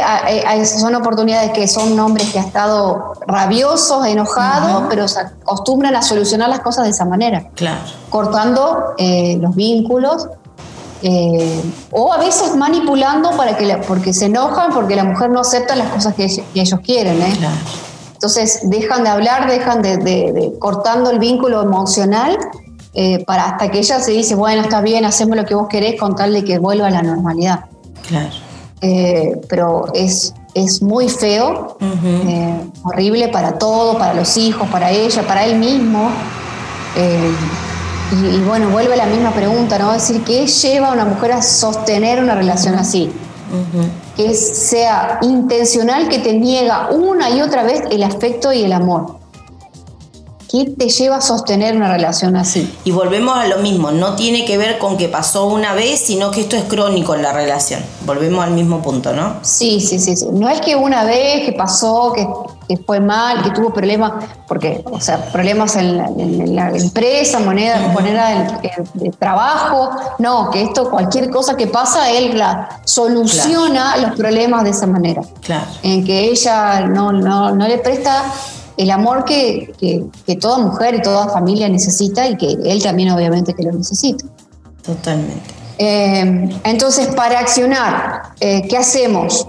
son 0.66 0.94
oportunidades 0.96 1.52
que 1.52 1.68
son 1.68 1.98
hombres 2.00 2.32
que 2.32 2.40
han 2.40 2.46
estado 2.46 3.14
rabiosos, 3.26 4.06
enojados, 4.06 4.84
pero 4.90 5.08
se 5.08 5.22
acostumbran 5.22 5.96
a 5.96 6.02
solucionar 6.02 6.50
las 6.50 6.60
cosas 6.60 6.84
de 6.84 6.92
esa 6.92 7.06
manera. 7.06 7.50
Claro. 7.56 7.80
Cortando 8.10 8.94
eh, 8.98 9.38
los 9.40 9.56
vínculos. 9.56 10.28
o 11.92 12.14
a 12.14 12.18
veces 12.18 12.56
manipulando 12.56 13.32
para 13.32 13.56
que 13.56 13.78
porque 13.88 14.14
se 14.14 14.26
enojan 14.26 14.74
porque 14.74 14.96
la 14.96 15.04
mujer 15.04 15.30
no 15.30 15.40
acepta 15.40 15.76
las 15.76 15.90
cosas 15.90 16.14
que, 16.16 16.26
ellos 16.54 16.80
quieren. 16.82 17.24
Entonces 18.14 18.60
dejan 18.64 19.04
de 19.04 19.10
hablar, 19.10 19.48
dejan 19.48 19.82
de 19.82 20.54
cortando 20.60 21.10
el 21.12 21.20
vínculo 21.20 21.62
emocional 21.62 22.38
eh, 23.00 23.24
para 23.26 23.50
hasta 23.50 23.70
que 23.70 23.78
ella 23.78 24.00
se 24.00 24.10
dice, 24.10 24.34
bueno, 24.34 24.64
está 24.64 24.82
bien, 24.82 25.06
hacemos 25.06 25.38
lo 25.38 25.46
que 25.46 25.54
vos 25.54 25.68
querés 25.68 26.00
con 26.00 26.16
tal 26.16 26.34
de 26.34 26.44
que 26.44 26.58
vuelva 26.58 26.88
a 26.88 26.90
la 26.90 27.04
normalidad. 27.04 27.66
Claro. 28.08 28.32
Eh, 28.82 29.40
pero 29.48 29.94
es, 29.94 30.34
es 30.56 30.82
muy 30.82 31.08
feo, 31.08 31.78
eh, 31.80 32.60
horrible 32.84 33.28
para 33.28 33.60
todo, 33.60 34.00
para 34.00 34.16
los 34.16 34.36
hijos, 34.38 34.68
para 34.70 34.90
ella, 34.90 35.22
para 35.28 35.46
él 35.46 35.60
mismo. 35.60 36.10
Y, 38.12 38.40
bueno, 38.48 38.70
vuelve 38.70 38.98
la 38.98 39.06
misma 39.06 39.30
pregunta, 39.30 39.78
¿no? 39.78 39.94
Es 39.94 40.08
decir, 40.08 40.24
¿qué 40.24 40.48
lleva 40.48 40.88
a 40.88 40.94
una 40.94 41.06
mujer 41.06 41.34
a 41.34 41.44
sostener 41.44 42.20
una 42.20 42.34
relación 42.34 42.74
así? 42.74 43.12
Que 44.16 44.34
sea 44.34 45.20
intencional, 45.22 46.10
que 46.10 46.18
te 46.18 46.34
niega 46.34 46.90
una 46.90 47.30
y 47.30 47.42
otra 47.42 47.62
vez 47.62 47.84
el 47.92 48.02
afecto 48.02 48.52
y 48.52 48.64
el 48.64 48.74
amor. 48.74 49.17
¿Qué 50.50 50.64
te 50.78 50.88
lleva 50.88 51.18
a 51.18 51.22
sostener 51.22 51.76
una 51.76 51.92
relación 51.92 52.38
así? 52.38 52.74
Y 52.86 52.92
volvemos 52.92 53.38
a 53.38 53.48
lo 53.48 53.58
mismo, 53.58 53.92
no 53.92 54.16
tiene 54.16 54.46
que 54.46 54.58
ver 54.58 54.78
con 54.78 54.96
que 54.96 55.10
pasó 55.10 55.46
una 55.46 55.74
vez, 55.74 56.00
sino 56.00 56.32
que 56.32 56.42
esto 56.42 56.56
es 56.56 56.64
crónico 56.64 57.16
en 57.16 57.22
la 57.22 57.34
relación. 57.34 57.82
Volvemos 58.06 58.46
al 58.46 58.52
mismo 58.52 58.82
punto, 58.82 59.12
¿no? 59.12 59.36
Sí, 59.42 59.82
sí, 59.82 60.00
sí. 60.00 60.16
No 60.32 60.48
es 60.48 60.62
que 60.62 60.78
una 60.78 61.04
vez 61.04 61.46
que 61.46 61.52
pasó, 61.52 62.14
que, 62.14 62.78
fue 62.86 63.02
mal, 63.02 63.44
que 63.44 63.50
tuvo 63.50 63.74
problemas, 63.74 64.26
porque, 64.48 64.84
o 64.90 65.02
sea, 65.02 65.26
problemas 65.32 65.76
en 65.76 66.56
la, 66.56 66.70
empresa, 66.70 67.40
moneda, 67.40 67.80
moneda 67.90 68.62
de, 68.94 69.10
trabajo. 69.12 69.90
No, 70.20 70.50
que 70.50 70.64
esto, 70.64 70.90
cualquier 70.90 71.30
cosa 71.30 71.58
que 71.58 71.68
pasa, 71.68 72.10
él 72.10 72.38
la 72.38 72.82
soluciona 72.86 73.98
los 73.98 74.12
problemas 74.16 74.64
de 74.64 74.70
esa 74.70 74.88
manera. 74.88 75.22
Claro. 75.42 75.66
En 75.84 76.06
que 76.06 76.30
ella 76.30 76.82
no, 76.88 77.12
no, 77.12 77.52
no 77.54 77.68
le 77.68 77.80
presta 77.80 78.24
el 78.78 78.92
amor 78.92 79.26
que, 79.26 79.74
toda 80.40 80.60
mujer 80.60 80.96
y 80.96 81.02
toda 81.02 81.30
familia 81.30 81.68
necesita 81.68 82.28
y 82.28 82.38
que 82.38 82.58
él 82.66 82.82
también 82.82 83.12
obviamente 83.12 83.54
que 83.54 83.64
lo 83.64 83.72
necesita. 83.72 84.26
Totalmente. 84.84 85.50
Eh, 85.80 86.50
entonces, 86.64 87.08
para 87.08 87.40
accionar, 87.40 88.34
eh, 88.40 88.68
¿qué 88.68 88.78
hacemos? 88.78 89.48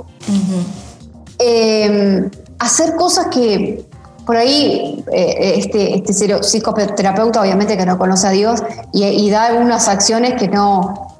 Eh, 1.38 2.28
hacer 2.58 2.96
cosas 2.96 3.28
que 3.28 3.86
por 4.26 4.36
ahí 4.36 5.02
este, 5.10 5.94
este 5.94 6.42
psicoterapeuta 6.42 7.40
obviamente 7.40 7.78
que 7.78 7.86
no 7.86 7.96
conoce 7.96 8.26
a 8.26 8.30
Dios 8.30 8.62
y, 8.92 9.04
y 9.04 9.30
da 9.30 9.46
algunas 9.46 9.88
acciones 9.88 10.34
que 10.34 10.48
no, 10.48 11.16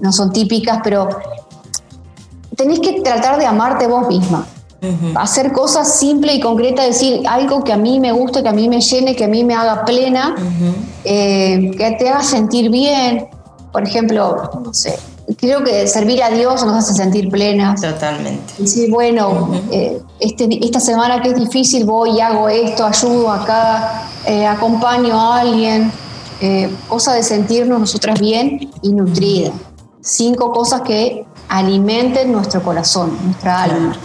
no 0.00 0.12
son 0.12 0.30
típicas, 0.32 0.80
pero 0.84 1.08
tenés 2.54 2.80
que 2.80 3.00
tratar 3.00 3.38
de 3.38 3.46
amarte 3.46 3.86
vos 3.86 4.08
misma. 4.08 4.46
Hacer 5.14 5.52
cosas 5.52 5.98
simples 5.98 6.36
y 6.36 6.40
concretas, 6.40 6.86
decir 6.86 7.22
algo 7.28 7.62
que 7.62 7.72
a 7.72 7.76
mí 7.76 8.00
me 8.00 8.12
guste, 8.12 8.42
que 8.42 8.48
a 8.48 8.52
mí 8.52 8.68
me 8.68 8.80
llene, 8.80 9.14
que 9.16 9.24
a 9.24 9.28
mí 9.28 9.44
me 9.44 9.54
haga 9.54 9.84
plena, 9.84 10.34
eh, 11.04 11.70
que 11.76 11.90
te 11.92 12.08
haga 12.08 12.22
sentir 12.22 12.70
bien. 12.70 13.28
Por 13.72 13.82
ejemplo, 13.82 14.50
no 14.64 14.72
sé, 14.72 14.98
creo 15.36 15.64
que 15.64 15.86
servir 15.86 16.22
a 16.22 16.30
Dios 16.30 16.64
nos 16.64 16.76
hace 16.76 16.94
sentir 16.94 17.28
plenas. 17.28 17.80
Totalmente. 17.80 18.54
Decir, 18.58 18.90
bueno, 18.90 19.50
eh, 19.70 20.00
este, 20.20 20.48
esta 20.64 20.80
semana 20.80 21.20
que 21.20 21.30
es 21.30 21.36
difícil 21.36 21.84
voy 21.84 22.16
y 22.16 22.20
hago 22.20 22.48
esto, 22.48 22.86
ayudo 22.86 23.30
acá, 23.30 24.08
eh, 24.26 24.46
acompaño 24.46 25.18
a 25.20 25.40
alguien. 25.40 25.92
cosa 26.88 27.14
de 27.14 27.22
sentirnos 27.22 27.80
nosotras 27.80 28.20
bien 28.20 28.70
y 28.82 28.90
nutridas. 28.90 29.52
Cinco 30.02 30.52
cosas 30.52 30.82
que 30.82 31.24
alimenten 31.48 32.32
nuestro 32.32 32.62
corazón, 32.62 33.16
nuestra 33.24 33.62
alma. 33.62 33.96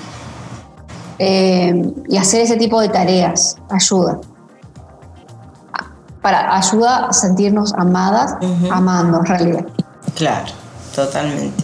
Eh, 1.20 1.94
y 2.08 2.18
hacer 2.18 2.42
ese 2.42 2.56
tipo 2.56 2.80
de 2.80 2.90
tareas 2.90 3.58
ayuda. 3.70 4.20
Para, 6.22 6.56
ayuda 6.56 7.08
a 7.08 7.14
sentirnos 7.14 7.74
amadas, 7.74 8.36
amando 8.72 9.20
en 9.20 9.26
realidad. 9.26 9.66
Claro, 10.16 10.52
totalmente. 10.96 11.64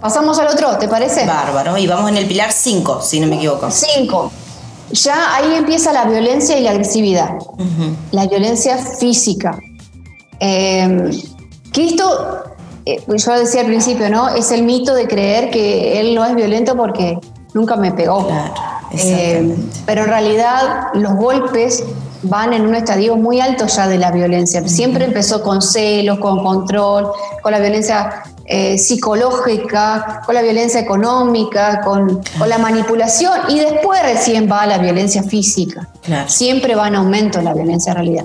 Pasamos 0.00 0.38
al 0.38 0.48
otro, 0.48 0.76
¿te 0.76 0.86
parece? 0.86 1.26
Bárbaro, 1.26 1.78
y 1.78 1.86
vamos 1.86 2.10
en 2.10 2.18
el 2.18 2.26
pilar 2.26 2.52
5, 2.52 3.00
si 3.00 3.20
no 3.20 3.26
me 3.26 3.36
equivoco. 3.36 3.70
5. 3.70 4.30
Ya 4.92 5.34
ahí 5.34 5.54
empieza 5.54 5.92
la 5.92 6.04
violencia 6.04 6.58
y 6.58 6.62
la 6.62 6.72
agresividad. 6.72 7.30
La 8.12 8.26
violencia 8.26 8.76
física. 8.76 9.58
Eh, 10.40 11.10
que 11.72 11.86
esto, 11.86 12.44
eh, 12.84 13.02
yo 13.08 13.32
decía 13.32 13.62
al 13.62 13.66
principio, 13.66 14.10
¿no? 14.10 14.28
Es 14.28 14.52
el 14.52 14.62
mito 14.64 14.94
de 14.94 15.08
creer 15.08 15.50
que 15.50 15.98
él 16.00 16.14
no 16.14 16.24
es 16.24 16.34
violento 16.34 16.76
porque 16.76 17.18
nunca 17.54 17.76
me 17.76 17.92
pegó. 17.92 18.28
Eh, 18.92 19.56
pero 19.86 20.02
en 20.02 20.08
realidad 20.08 20.88
los 20.94 21.14
golpes 21.14 21.82
van 22.22 22.52
en 22.52 22.66
un 22.66 22.74
estadio 22.74 23.16
muy 23.16 23.40
alto 23.40 23.66
ya 23.66 23.88
de 23.88 23.98
la 23.98 24.10
violencia. 24.10 24.66
Siempre 24.68 25.04
empezó 25.04 25.42
con 25.42 25.62
celos, 25.62 26.18
con 26.18 26.42
control, 26.42 27.10
con 27.42 27.52
la 27.52 27.58
violencia 27.58 28.22
eh, 28.44 28.78
psicológica, 28.78 30.22
con 30.24 30.34
la 30.34 30.42
violencia 30.42 30.80
económica, 30.80 31.80
con, 31.80 32.20
la 32.46 32.58
manipulación 32.58 33.32
y 33.48 33.58
después 33.58 34.02
recién 34.02 34.50
va 34.50 34.66
la 34.66 34.78
violencia 34.78 35.22
física. 35.22 35.88
Siempre 36.26 36.74
va 36.74 36.88
en 36.88 36.96
aumento 36.96 37.40
la 37.40 37.54
violencia 37.54 37.92
en 37.92 37.96
realidad. 37.96 38.24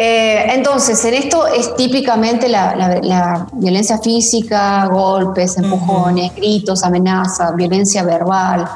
Eh, 0.00 0.52
entonces, 0.54 1.04
en 1.06 1.14
esto 1.14 1.48
es 1.48 1.74
típicamente 1.74 2.48
la, 2.48 3.48
violencia 3.54 3.98
física, 3.98 4.86
golpes, 4.86 5.58
empujones, 5.58 6.36
gritos, 6.36 6.84
amenazas, 6.84 7.56
violencia 7.56 8.04
verbal. 8.04 8.68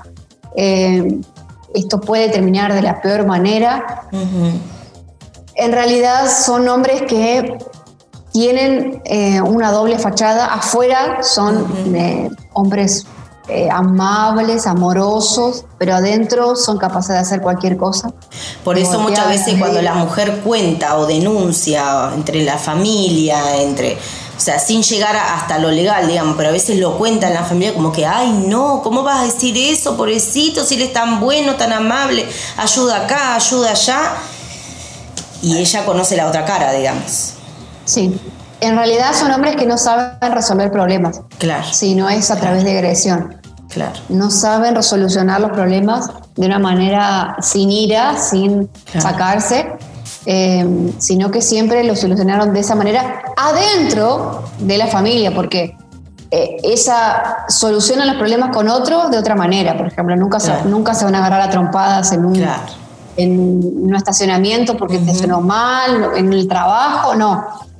Eh, 0.56 1.20
esto 1.74 2.00
puede 2.00 2.28
terminar 2.28 2.74
de 2.74 2.82
la 2.82 3.00
peor 3.00 3.24
manera. 3.24 4.08
En 5.54 5.70
realidad 5.70 6.26
son 6.28 6.68
hombres 6.68 7.02
que 7.02 7.56
tienen 8.32 9.00
eh, 9.04 9.40
una 9.40 9.70
doble 9.70 10.00
fachada. 10.00 10.46
Afuera 10.46 11.22
son 11.22 11.64
hombres 12.52 13.06
eh, 13.48 13.68
amables, 13.70 14.68
amorosos, 14.68 15.64
pero 15.76 15.96
adentro 15.96 16.54
son 16.54 16.78
capaces 16.78 17.10
de 17.10 17.18
hacer 17.18 17.40
cualquier 17.40 17.76
cosa. 17.76 18.12
Por 18.62 18.78
eso 18.78 19.00
muchas 19.00 19.28
veces 19.28 19.56
cuando 19.58 19.82
la 19.82 19.94
mujer 19.94 20.40
cuenta 20.44 20.96
o 20.96 21.06
denuncia 21.06 22.12
entre 22.14 22.44
la 22.44 22.56
familia, 22.56 23.60
entre, 23.60 23.94
o 23.94 24.40
sea, 24.40 24.60
sin 24.60 24.82
llegar 24.82 25.16
hasta 25.16 25.58
lo 25.58 25.72
legal, 25.72 26.06
digamos, 26.06 26.36
pero 26.36 26.50
a 26.50 26.52
veces 26.52 26.78
lo 26.78 26.96
cuenta 26.96 27.26
en 27.26 27.34
la 27.34 27.42
familia 27.42 27.74
como 27.74 27.90
que, 27.90 28.06
ay, 28.06 28.44
no, 28.46 28.80
¿cómo 28.80 29.02
vas 29.02 29.22
a 29.22 29.24
decir 29.24 29.56
eso, 29.58 29.96
pobrecito, 29.96 30.64
si 30.64 30.76
él 30.76 30.82
es 30.82 30.92
tan 30.92 31.18
bueno, 31.18 31.56
tan 31.56 31.72
amable, 31.72 32.24
ayuda 32.56 33.04
acá, 33.04 33.34
ayuda 33.34 33.72
allá? 33.72 34.14
Y 35.42 35.58
ella 35.58 35.84
conoce 35.84 36.16
la 36.16 36.28
otra 36.28 36.44
cara, 36.44 36.72
digamos. 36.72 37.32
Sí, 37.84 38.14
en 38.62 38.76
realidad 38.76 39.12
son 39.12 39.32
hombres 39.32 39.56
que 39.56 39.66
no 39.66 39.76
saben 39.76 40.32
resolver 40.32 40.70
problemas. 40.70 41.20
Claro. 41.38 41.64
Si 41.70 41.94
no 41.94 42.08
es 42.08 42.30
a 42.30 42.36
través 42.36 42.64
de 42.64 42.78
agresión. 42.78 43.36
Claro. 43.68 43.98
No 44.08 44.30
saben 44.30 44.74
resolucionar 44.74 45.40
los 45.40 45.50
problemas 45.50 46.10
de 46.36 46.46
una 46.46 46.58
manera 46.58 47.36
sin 47.40 47.70
ira, 47.70 48.18
sin 48.18 48.70
sacarse, 48.98 49.72
eh, 50.26 50.92
sino 50.98 51.30
que 51.30 51.42
siempre 51.42 51.82
lo 51.82 51.96
solucionaron 51.96 52.52
de 52.52 52.60
esa 52.60 52.74
manera 52.74 53.22
adentro 53.36 54.44
de 54.58 54.78
la 54.78 54.86
familia, 54.86 55.34
porque 55.34 55.76
eh, 56.30 56.56
esa 56.62 57.46
soluciona 57.48 58.04
los 58.04 58.16
problemas 58.16 58.54
con 58.54 58.68
otro 58.68 59.08
de 59.08 59.18
otra 59.18 59.34
manera. 59.34 59.76
Por 59.76 59.88
ejemplo, 59.88 60.14
nunca, 60.16 60.38
se, 60.38 60.52
nunca 60.66 60.94
se 60.94 61.04
van 61.04 61.14
a 61.14 61.18
agarrar 61.18 61.40
a 61.40 61.50
trompadas 61.50 62.12
en 62.12 62.24
un, 62.24 62.46
en 63.16 63.60
un 63.84 63.94
estacionamiento 63.96 64.76
porque 64.76 64.98
te 64.98 65.14
sonó 65.14 65.40
mal, 65.40 66.10
en 66.16 66.32
el 66.32 66.46
trabajo, 66.46 67.14
no. 67.14 67.71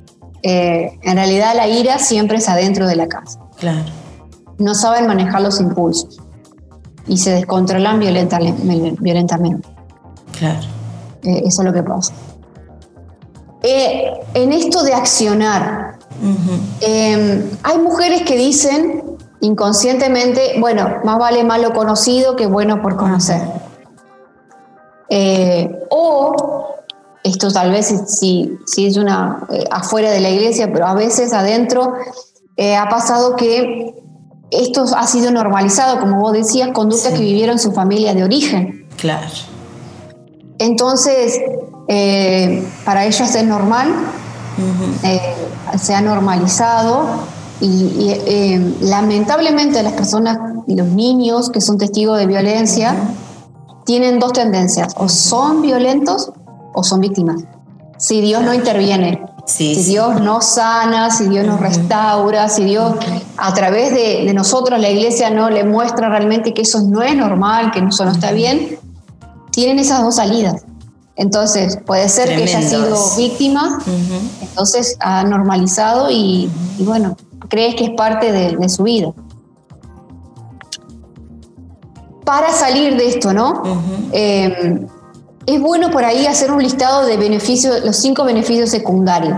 Eh, 0.43 0.99
en 1.01 1.15
realidad 1.15 1.55
la 1.55 1.67
ira 1.67 1.99
siempre 1.99 2.37
es 2.37 2.49
adentro 2.49 2.87
de 2.87 2.95
la 2.95 3.07
casa. 3.07 3.39
Claro. 3.57 3.85
No 4.59 4.75
saben 4.75 5.07
manejar 5.07 5.41
los 5.41 5.59
impulsos 5.59 6.21
y 7.07 7.17
se 7.17 7.31
descontrolan 7.31 7.99
violentamente. 7.99 9.67
Claro. 10.37 10.67
Eh, 11.23 11.43
eso 11.45 11.61
es 11.61 11.65
lo 11.65 11.73
que 11.73 11.83
pasa. 11.83 12.13
en 13.63 14.51
esto 14.51 14.83
de 14.83 14.93
accionar, 14.93 15.93
Em, 16.79 17.49
hay 17.63 17.77
mujeres 17.79 18.23
que 18.23 18.37
dicen 18.37 19.17
inconscientemente, 19.41 20.55
bueno, 20.59 21.01
más 21.03 21.19
vale 21.19 21.43
malo 21.43 21.73
conocido 21.73 22.35
que 22.35 22.45
bueno 22.45 22.81
por 22.81 22.95
conocer. 22.95 23.41
Eh, 25.09 25.69
o 25.89 26.72
esto 27.23 27.51
tal 27.51 27.71
vez 27.71 27.93
si, 28.07 28.57
si 28.65 28.85
es 28.85 28.97
una 28.97 29.47
eh, 29.51 29.63
afuera 29.71 30.11
de 30.11 30.19
la 30.19 30.29
iglesia, 30.29 30.71
pero 30.71 30.87
a 30.87 30.93
veces 30.93 31.33
adentro 31.33 31.93
eh, 32.57 32.75
ha 32.75 32.89
pasado 32.89 33.35
que 33.35 33.95
esto 34.51 34.85
ha 34.95 35.07
sido 35.07 35.31
normalizado, 35.31 35.99
como 35.99 36.19
vos 36.19 36.33
decías, 36.33 36.69
conductas 36.73 37.13
que 37.13 37.21
vivieron 37.21 37.57
su 37.57 37.71
familia 37.71 38.13
de 38.13 38.23
origen. 38.23 38.87
Claro. 38.97 39.27
Entonces, 40.59 41.41
para 42.85 43.05
ellas 43.05 43.35
es 43.35 43.43
normal 43.45 43.91
eh, 45.03 45.19
se 45.79 45.95
ha 45.95 46.01
normalizado 46.01 47.05
y, 47.59 48.09
eh, 48.09 48.75
lamentablemente 48.81 49.81
las 49.81 49.93
personas 49.93 50.37
y 50.67 50.75
los 50.75 50.87
niños 50.87 51.49
que 51.49 51.61
son 51.61 51.77
testigos 51.77 52.17
de 52.19 52.27
violencia 52.27 52.95
tienen 53.85 54.19
dos 54.19 54.33
tendencias, 54.33 54.93
o 54.97 55.09
son 55.09 55.61
violentos 55.61 56.31
o 56.73 56.83
son 56.83 57.01
víctimas. 57.01 57.43
Si 57.97 58.21
Dios 58.21 58.43
no 58.43 58.53
interviene, 58.53 59.21
si 59.45 59.75
Dios 59.83 60.21
no 60.21 60.41
sana, 60.41 61.11
si 61.11 61.27
Dios 61.27 61.45
no 61.45 61.57
restaura, 61.57 62.47
si 62.49 62.63
Dios 62.63 62.95
a 63.37 63.53
través 63.53 63.93
de, 63.93 64.33
nosotros, 64.33 64.79
la 64.79 64.89
iglesia, 64.89 65.29
no 65.29 65.49
le 65.49 65.63
muestra 65.63 66.09
realmente 66.09 66.53
que 66.53 66.61
eso 66.61 66.81
no 66.81 67.01
es 67.01 67.15
normal, 67.15 67.71
que 67.71 67.79
eso 67.79 68.05
no 68.05 68.11
está 68.11 68.31
bien, 68.31 68.77
tienen 69.51 69.79
esas 69.79 70.01
dos 70.01 70.15
salidas. 70.15 70.65
Entonces, 71.15 71.77
puede 71.85 72.09
ser 72.09 72.29
que 72.29 72.43
haya 72.43 72.61
sido 72.61 72.97
víctima, 73.17 73.79
entonces 74.41 74.97
ha 74.99 75.23
normalizado 75.23 76.09
y, 76.09 76.49
bueno, 76.79 77.15
crees 77.49 77.75
que 77.75 77.85
es 77.85 77.91
parte 77.91 78.31
de, 78.31 78.69
su 78.69 78.83
vida. 78.83 79.11
Para 82.25 82.51
salir 82.53 82.95
de 82.95 83.09
esto, 83.09 83.33
¿no? 83.33 83.61
Eh, 84.13 84.87
es 85.45 85.61
bueno 85.61 85.91
por 85.91 86.05
ahí 86.05 86.25
hacer 86.25 86.51
un 86.51 86.61
listado 86.61 87.05
de 87.05 87.17
beneficios, 87.17 87.83
los 87.83 87.95
cinco 87.97 88.23
beneficios 88.23 88.69
secundarios. 88.69 89.37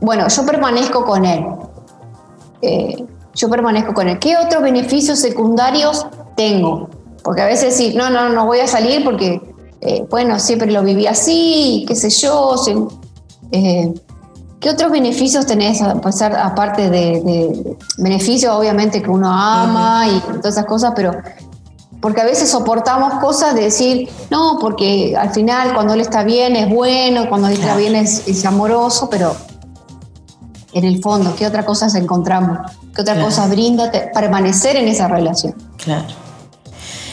Bueno, 0.00 0.28
yo 0.28 0.46
permanezco 0.46 1.04
con 1.04 1.24
él. 1.24 1.44
Eh, 2.62 3.04
yo 3.34 3.48
permanezco 3.48 3.94
con 3.94 4.08
él. 4.08 4.18
¿Qué 4.18 4.36
otros 4.36 4.62
beneficios 4.62 5.18
secundarios 5.18 6.06
tengo? 6.36 6.88
Porque 7.22 7.42
a 7.42 7.46
veces 7.46 7.76
sí, 7.76 7.94
no, 7.94 8.10
no, 8.10 8.28
no 8.30 8.46
voy 8.46 8.60
a 8.60 8.66
salir 8.66 9.04
porque 9.04 9.40
eh, 9.80 10.06
bueno, 10.10 10.38
siempre 10.38 10.70
lo 10.70 10.82
viví 10.82 11.06
así, 11.06 11.84
qué 11.88 11.94
sé 11.94 12.10
yo. 12.10 12.54
Eh, 13.52 13.94
¿Qué 14.60 14.68
otros 14.68 14.92
beneficios 14.92 15.46
tenés, 15.46 15.80
aparte 15.80 16.90
de, 16.90 17.76
beneficios, 17.96 18.54
obviamente, 18.54 19.00
que 19.00 19.08
uno 19.08 19.32
ama 19.32 20.06
y 20.06 20.20
todas 20.20 20.54
esas 20.54 20.66
cosas, 20.66 20.92
pero 20.94 21.12
porque 22.00 22.20
a 22.20 22.24
veces 22.24 22.50
soportamos 22.50 23.14
cosas 23.14 23.54
de 23.54 23.62
decir, 23.62 24.08
no, 24.30 24.58
porque 24.60 25.14
al 25.16 25.30
final 25.30 25.74
cuando 25.74 25.94
él 25.94 26.00
está 26.00 26.24
bien 26.24 26.56
es 26.56 26.68
bueno, 26.68 27.28
cuando 27.28 27.48
él 27.48 27.54
está 27.54 27.76
bien 27.76 27.94
es, 27.94 28.44
amoroso, 28.44 29.08
pero 29.10 29.36
en 30.72 30.84
el 30.84 31.02
fondo, 31.02 31.34
¿qué 31.36 31.46
otra 31.46 31.64
cosa 31.66 31.86
encontramos? 31.98 32.58
¿Qué 32.94 33.02
otra 33.02 33.20
cosa 33.20 33.46
brinda 33.46 33.90
permanecer 34.14 34.76
en 34.76 34.88
esa 34.88 35.08
relación? 35.08 35.54
Claro. 35.76 36.06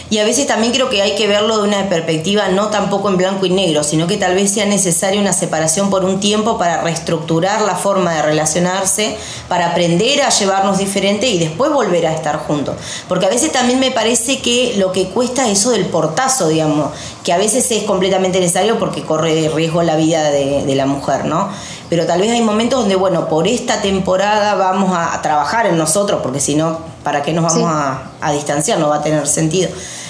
Y 0.09 0.19
a 0.19 0.23
veces 0.23 0.47
también 0.47 0.71
creo 0.71 0.89
que 0.89 1.01
hay 1.01 1.15
que 1.15 1.27
verlo 1.27 1.57
de 1.57 1.67
una 1.67 1.89
perspectiva 1.89 2.47
no 2.47 2.67
tampoco 2.67 3.09
en 3.09 3.17
blanco 3.17 3.45
y 3.45 3.49
negro, 3.49 3.83
sino 3.83 4.07
que 4.07 4.15
tal 4.15 4.35
vez 4.35 4.51
sea 4.51 4.65
necesaria 4.65 5.19
una 5.19 5.33
separación 5.33 5.89
por 5.89 6.05
un 6.05 6.21
tiempo 6.21 6.57
para 6.57 6.81
reestructurar 6.81 7.61
la 7.61 7.75
forma 7.75 8.13
de 8.13 8.21
relacionarse, 8.21 9.17
para 9.49 9.71
aprender 9.71 10.21
a 10.21 10.29
llevarnos 10.29 10.77
diferente 10.77 11.27
y 11.27 11.39
después 11.39 11.73
volver 11.73 12.07
a 12.07 12.13
estar 12.13 12.37
juntos. 12.37 12.75
Porque 13.09 13.25
a 13.25 13.29
veces 13.29 13.51
también 13.51 13.81
me 13.81 13.91
parece 13.91 14.39
que 14.39 14.75
lo 14.77 14.93
que 14.93 15.09
cuesta 15.09 15.49
eso 15.49 15.71
del 15.71 15.87
portazo, 15.87 16.47
digamos, 16.47 16.91
que 17.25 17.33
a 17.33 17.37
veces 17.37 17.69
es 17.71 17.83
completamente 17.83 18.39
necesario 18.39 18.79
porque 18.79 19.03
corre 19.03 19.49
riesgo 19.53 19.83
la 19.83 19.97
vida 19.97 20.31
de, 20.31 20.75
la 20.77 20.85
mujer, 20.85 21.25
¿no? 21.25 21.49
Pero 21.89 22.05
tal 22.05 22.21
vez 22.21 22.31
hay 22.31 22.41
momentos 22.41 22.79
donde, 22.79 22.95
bueno, 22.95 23.27
por 23.27 23.47
esta 23.47 23.81
temporada 23.81 24.55
vamos 24.55 24.91
a, 24.95 25.21
trabajar 25.21 25.65
en 25.65 25.77
nosotros, 25.77 26.21
porque 26.23 26.39
si 26.39 26.55
no, 26.55 26.79
¿para 27.07 27.21
qué 27.21 27.31
nos 27.31 27.45
vamos 27.45 27.71
a, 27.71 28.11
a 28.19 28.33
distanciar? 28.33 28.79
No 28.79 28.89
va 28.89 28.97
a 28.97 29.01
tener 29.01 29.25
sentido 29.27 29.69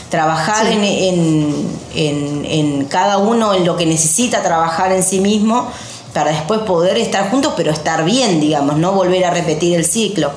trabajar 0.09 0.65
en, 0.67 1.67
cada 2.89 3.19
uno 3.19 3.53
en 3.53 3.65
lo 3.65 3.77
que 3.77 3.85
necesita 3.85 4.41
trabajar 4.41 4.91
en 4.91 5.03
sí 5.03 5.19
mismo 5.19 5.67
para 6.11 6.31
después 6.31 6.61
poder 6.61 6.97
estar 6.97 7.29
juntos, 7.29 7.53
pero 7.55 7.69
estar 7.71 8.03
bien, 8.03 8.39
digamos, 8.39 8.77
no 8.77 8.93
volver 8.93 9.25
a 9.25 9.29
repetir 9.29 9.75
el 9.75 9.85
ciclo. 9.85 10.31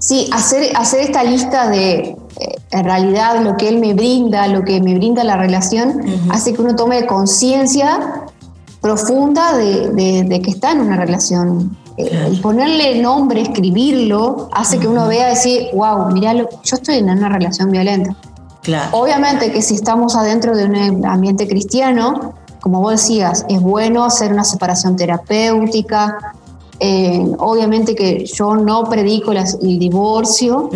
Sí, 0.00 0.28
hacer, 0.32 0.76
hacer 0.76 1.02
esta 1.02 1.22
lista 1.22 1.68
de, 1.68 1.94
eh, 1.94 2.16
en 2.72 2.84
realidad, 2.84 3.40
lo 3.40 3.56
que 3.56 3.68
él 3.68 3.78
me 3.78 3.94
brinda, 3.94 4.48
lo 4.48 4.64
que 4.64 4.80
me 4.80 4.96
brinda 4.96 5.22
la 5.22 5.36
relación, 5.36 6.02
hace 6.30 6.54
que 6.54 6.60
uno 6.60 6.74
tome 6.74 7.06
conciencia 7.06 8.24
profunda 8.80 9.56
de, 9.56 10.40
que 10.42 10.50
está 10.50 10.72
en 10.72 10.80
una 10.80 10.96
relación 10.96 11.76
el 11.98 12.40
ponerle 12.40 13.00
nombre, 13.00 13.42
escribirlo, 13.42 14.48
hace 14.52 14.78
que 14.78 14.86
uno 14.86 15.08
vea 15.08 15.28
decir, 15.28 15.66
wow, 15.74 16.10
mira, 16.12 16.32
yo 16.32 16.46
estoy 16.62 16.96
en 16.96 17.10
una 17.10 17.28
relación 17.28 17.72
violenta. 17.72 18.14
Claro. 18.62 18.96
Obviamente 18.96 19.50
que 19.50 19.62
si 19.62 19.74
estamos 19.74 20.14
adentro 20.14 20.56
de 20.56 20.64
un 20.64 21.04
ambiente 21.04 21.48
cristiano, 21.48 22.34
como 22.60 22.80
vos 22.80 22.92
decías, 22.92 23.44
es 23.48 23.60
bueno 23.60 24.04
hacer 24.04 24.32
una 24.32 24.44
separación 24.44 24.96
terapéutica. 24.96 26.34
Eh, 26.80 27.26
obviamente 27.38 27.96
que 27.96 28.24
yo 28.24 28.54
no 28.54 28.84
predico 28.84 29.32
el 29.32 29.78
divorcio, 29.78 30.70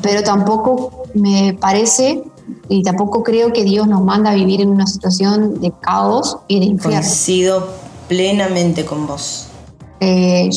pero 0.00 0.22
tampoco 0.22 1.04
me 1.14 1.54
parece 1.60 2.22
y 2.68 2.82
tampoco 2.82 3.22
creo 3.22 3.52
que 3.52 3.64
Dios 3.64 3.86
nos 3.86 4.02
manda 4.02 4.30
a 4.30 4.34
vivir 4.34 4.62
en 4.62 4.70
una 4.70 4.86
situación 4.86 5.60
de 5.60 5.70
caos 5.72 6.38
y 6.48 6.60
de 6.60 6.66
infierno. 6.66 7.00
Coincido 7.00 7.68
plenamente 8.08 8.86
con 8.86 9.06
vos. 9.06 9.48
Eh, 10.04 10.50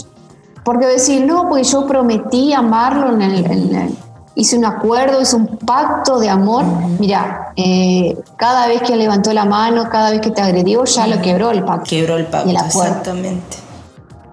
porque 0.63 0.87
decir, 0.87 1.23
no, 1.23 1.47
pues 1.47 1.71
yo 1.71 1.85
prometí 1.85 2.51
amarlo, 2.51 3.13
en 3.13 3.21
el, 3.21 3.95
hice 4.33 4.57
un 4.57 4.65
acuerdo, 4.65 5.21
hice 5.21 5.35
un 5.35 5.45
pacto 5.57 6.19
de 6.19 6.29
amor. 6.29 6.65
Mira, 6.97 7.53
eh, 7.55 8.17
cada 8.37 8.67
vez 8.67 8.81
que 8.81 8.95
levantó 8.95 9.31
la 9.33 9.45
mano, 9.45 9.87
cada 9.91 10.09
vez 10.09 10.21
que 10.21 10.31
te 10.31 10.41
agredió, 10.41 10.83
ya 10.85 11.05
lo 11.05 11.21
quebró 11.21 11.51
el 11.51 11.63
pacto. 11.63 11.87
Quebró 11.87 12.17
el 12.17 12.25
pacto, 12.25 12.49
exactamente. 12.49 13.57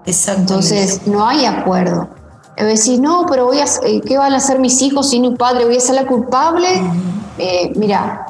exactamente. 0.07 0.53
Entonces, 0.53 1.05
no 1.05 1.27
hay 1.27 1.45
acuerdo. 1.45 2.09
Es 2.55 2.65
decir, 2.65 2.99
no, 2.99 3.27
pero 3.29 3.45
voy 3.45 3.59
a, 3.59 3.65
eh, 3.85 4.01
¿qué 4.01 4.17
van 4.17 4.33
a 4.33 4.37
hacer 4.37 4.57
mis 4.57 4.81
hijos 4.81 5.11
sin 5.11 5.27
un 5.27 5.37
padre? 5.37 5.65
¿Voy 5.65 5.77
a 5.77 5.79
ser 5.79 5.95
la 5.95 6.07
culpable? 6.07 6.67
mira, 7.75 8.27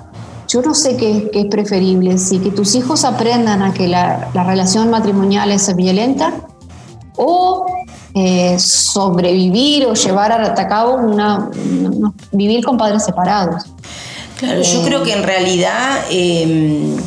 yo 0.47 0.61
no 0.61 0.73
sé 0.73 0.95
qué, 0.95 1.29
es 1.33 1.45
preferible, 1.47 2.17
si 2.17 2.39
que 2.39 2.51
tus 2.51 2.73
hijos 2.75 3.03
aprendan 3.03 3.61
a 3.61 3.73
que 3.73 3.87
la, 3.87 4.29
la 4.33 4.43
relación 4.43 4.89
matrimonial 4.89 5.51
es 5.51 5.75
violenta 5.75 6.33
o 7.17 7.65
eh, 8.15 8.57
sobrevivir 8.59 9.85
o 9.85 9.93
llevar 9.93 10.31
a 10.31 10.67
cabo 10.67 10.95
una, 10.95 11.49
vivir 12.31 12.63
con 12.63 12.77
padres 12.77 13.03
separados. 13.03 13.63
Claro, 14.37 14.61
yo 14.61 14.81
creo 14.83 15.03
que 15.03 15.13
en 15.13 15.23
realidad 15.23 16.01
em, 16.09 16.97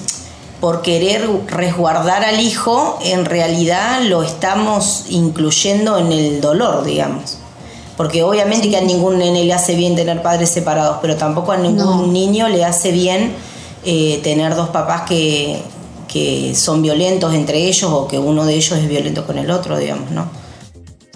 por 0.61 0.83
querer 0.83 1.29
resguardar 1.49 2.25
al 2.25 2.41
hijo, 2.41 2.99
en 3.05 3.25
realidad 3.25 4.01
lo 4.03 4.23
estamos 4.23 5.05
incluyendo 5.11 5.99
en 5.99 6.13
el 6.13 6.41
dolor, 6.41 6.85
digamos. 6.85 7.39
Porque 7.97 8.23
obviamente 8.23 8.69
que 8.69 8.77
a 8.77 8.83
ningún 8.83 9.19
nene 9.19 9.45
le 9.45 9.55
hace 9.55 9.75
bien 9.75 9.97
tener 9.97 10.23
padres 10.23 10.51
separados, 10.51 10.99
pero 11.01 11.17
tampoco 11.17 11.53
a 11.53 11.57
ningún 11.57 12.13
niño 12.13 12.49
le 12.49 12.65
hace 12.65 12.91
bien 12.91 13.35
eh, 13.85 14.21
tener 14.23 14.55
dos 14.55 14.69
papás 14.69 15.03
que, 15.03 15.63
que 16.07 16.55
son 16.55 16.83
violentos 16.83 17.35
entre 17.35 17.59
ellos 17.67 17.91
o 17.93 18.07
que 18.07 18.19
uno 18.19 18.45
de 18.45 18.55
ellos 18.55 18.79
es 18.79 18.89
violento 18.89 19.27
con 19.27 19.39
el 19.39 19.51
otro, 19.51 19.77
digamos, 19.79 20.11
¿no? 20.11 20.29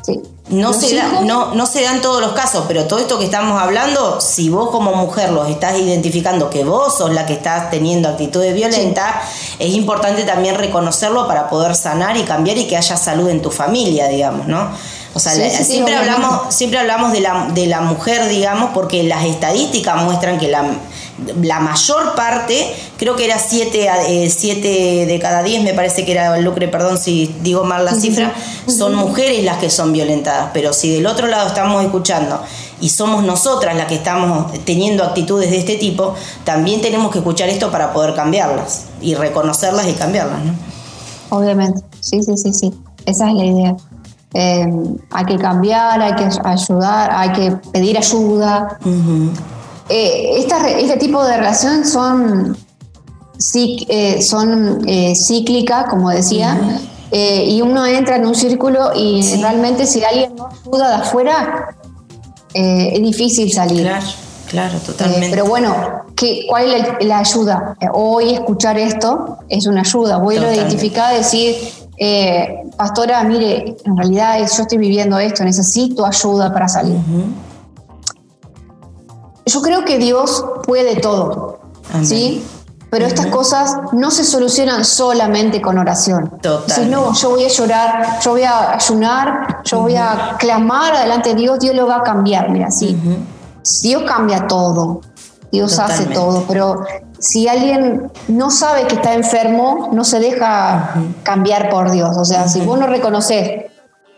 Sí. 0.02 0.20
No 0.50 0.72
se, 0.72 0.96
da, 0.96 1.20
no, 1.22 1.54
no 1.54 1.64
se 1.64 1.82
dan 1.82 2.02
todos 2.02 2.20
los 2.20 2.32
casos, 2.32 2.64
pero 2.66 2.86
todo 2.86 2.98
esto 2.98 3.20
que 3.20 3.24
estamos 3.24 3.60
hablando, 3.62 4.20
si 4.20 4.50
vos 4.50 4.70
como 4.70 4.92
mujer 4.94 5.30
los 5.30 5.48
estás 5.48 5.78
identificando 5.78 6.50
que 6.50 6.64
vos 6.64 6.98
sos 6.98 7.12
la 7.12 7.24
que 7.24 7.34
estás 7.34 7.70
teniendo 7.70 8.08
actitudes 8.08 8.52
violentas, 8.52 9.14
es 9.60 9.72
importante 9.74 10.24
también 10.24 10.56
reconocerlo 10.56 11.28
para 11.28 11.48
poder 11.48 11.76
sanar 11.76 12.16
y 12.16 12.24
cambiar 12.24 12.58
y 12.58 12.66
que 12.66 12.76
haya 12.76 12.96
salud 12.96 13.28
en 13.28 13.42
tu 13.42 13.52
familia, 13.52 14.08
digamos, 14.08 14.48
¿no? 14.48 14.70
O 15.14 15.20
sea, 15.20 15.32
siempre, 15.64 15.94
hablamos, 15.94 16.52
siempre 16.52 16.80
hablamos 16.80 17.12
de 17.12 17.20
la, 17.20 17.48
de 17.52 17.66
la 17.66 17.80
mujer, 17.80 18.28
digamos, 18.28 18.70
porque 18.74 19.04
las 19.04 19.24
estadísticas 19.24 20.02
muestran 20.02 20.38
que 20.38 20.48
la, 20.48 20.64
la 21.42 21.60
mayor 21.60 22.14
parte, 22.14 22.74
creo 22.96 23.16
que 23.16 23.24
era 23.24 23.38
7 23.38 23.88
eh, 24.06 25.06
de 25.06 25.18
cada 25.20 25.42
10, 25.42 25.62
me 25.62 25.74
parece 25.74 26.04
que 26.04 26.12
era 26.12 26.36
el 26.36 26.44
lucre, 26.44 26.68
perdón 26.68 26.98
si 26.98 27.34
digo 27.42 27.64
mal 27.64 27.84
la 27.84 27.94
cifra, 27.94 28.32
son 28.66 28.94
mujeres 28.94 29.44
las 29.44 29.58
que 29.58 29.70
son 29.70 29.92
violentadas. 29.92 30.50
Pero 30.52 30.72
si 30.72 30.92
del 30.94 31.06
otro 31.06 31.26
lado 31.26 31.48
estamos 31.48 31.84
escuchando 31.84 32.40
y 32.80 32.88
somos 32.88 33.24
nosotras 33.24 33.76
las 33.76 33.86
que 33.86 33.96
estamos 33.96 34.52
teniendo 34.64 35.04
actitudes 35.04 35.50
de 35.50 35.58
este 35.58 35.76
tipo, 35.76 36.14
también 36.44 36.80
tenemos 36.80 37.10
que 37.10 37.18
escuchar 37.18 37.48
esto 37.48 37.70
para 37.70 37.92
poder 37.92 38.14
cambiarlas 38.14 38.86
y 39.00 39.14
reconocerlas 39.14 39.88
y 39.88 39.92
cambiarlas, 39.92 40.44
¿no? 40.44 40.54
Obviamente, 41.30 41.82
sí, 42.00 42.22
sí, 42.22 42.36
sí, 42.36 42.52
sí. 42.52 42.72
Esa 43.06 43.28
es 43.28 43.34
la 43.34 43.44
idea. 43.44 43.76
Eh, 44.32 44.66
hay 45.10 45.24
que 45.24 45.36
cambiar, 45.38 46.00
hay 46.00 46.14
que 46.14 46.28
ayudar, 46.44 47.10
hay 47.12 47.32
que 47.32 47.52
pedir 47.72 47.98
ayuda. 47.98 48.78
Eh, 49.90 50.46
este 50.78 50.96
tipo 50.96 51.24
de 51.24 51.36
relaciones 51.36 51.90
son, 51.90 52.56
eh, 53.54 54.22
son 54.22 54.86
cíclicas, 55.14 55.86
como 55.90 56.10
decía, 56.10 56.58
y 57.12 57.60
uno 57.60 57.84
entra 57.84 58.16
en 58.16 58.26
un 58.26 58.34
círculo 58.34 58.92
y 58.94 59.36
realmente 59.40 59.86
si 59.86 60.02
alguien 60.04 60.36
no 60.36 60.48
ayuda 60.48 60.88
de 60.88 60.94
afuera, 60.94 61.76
es 62.54 63.02
difícil 63.02 63.52
salir. 63.52 63.82
Claro. 63.82 64.06
Claro, 64.50 64.78
totalmente. 64.80 65.28
pero 65.30 65.46
bueno, 65.46 65.76
¿qué, 66.16 66.44
¿cuál 66.48 66.72
es 66.72 67.06
la, 67.06 67.20
ayuda? 67.20 67.76
hoy 67.92 68.34
escuchar 68.34 68.76
esto 68.78 69.38
es 69.48 69.64
una 69.68 69.82
ayuda. 69.82 70.18
Voy 70.18 70.38
a 70.38 70.52
identificar, 70.52 71.14
decir, 71.14 71.54
eh, 71.96 72.62
pastora, 72.76 73.22
mire, 73.22 73.76
en 73.84 73.96
realidad 73.96 74.38
yo 74.38 74.62
estoy 74.62 74.78
viviendo 74.78 75.20
esto, 75.20 75.44
necesito 75.44 76.04
ayuda 76.04 76.52
para 76.52 76.66
salir. 76.66 76.96
Yo 79.52 79.62
creo 79.62 79.84
que 79.84 79.98
Dios 79.98 80.44
puede 80.66 80.96
todo, 80.96 81.60
¿sí? 82.02 82.44
Pero 82.90 83.06
estas 83.06 83.26
cosas 83.26 83.76
no 83.92 84.10
se 84.10 84.24
solucionan 84.24 84.84
solamente 84.84 85.60
con 85.60 85.78
oración. 85.78 86.32
Si 86.66 86.86
no, 86.86 87.12
yo 87.14 87.30
voy 87.30 87.44
a 87.44 87.48
llorar, 87.48 88.18
yo 88.20 88.32
voy 88.32 88.42
a 88.42 88.74
ayunar, 88.74 89.62
yo 89.64 89.80
voy 89.80 89.96
a 89.96 90.36
clamar 90.38 90.94
adelante 90.94 91.30
de 91.30 91.34
Dios, 91.36 91.60
Dios 91.60 91.74
lo 91.74 91.86
va 91.86 91.98
a 91.98 92.02
cambiar, 92.02 92.50
mira, 92.50 92.70
sí. 92.70 92.98
Dios 93.82 94.02
cambia 94.06 94.46
todo, 94.46 95.02
Dios 95.52 95.78
hace 95.78 96.06
todo, 96.06 96.44
pero 96.48 96.84
si 97.20 97.48
alguien 97.48 98.10
no 98.28 98.50
sabe 98.50 98.86
que 98.86 98.94
está 98.96 99.14
enfermo, 99.14 99.90
no 99.92 100.04
se 100.04 100.18
deja 100.18 100.94
cambiar 101.22 101.68
por 101.68 101.90
Dios. 101.90 102.16
O 102.16 102.24
sea, 102.24 102.48
si 102.48 102.60
vos 102.60 102.78
no 102.78 102.86
reconoces, 102.86 103.66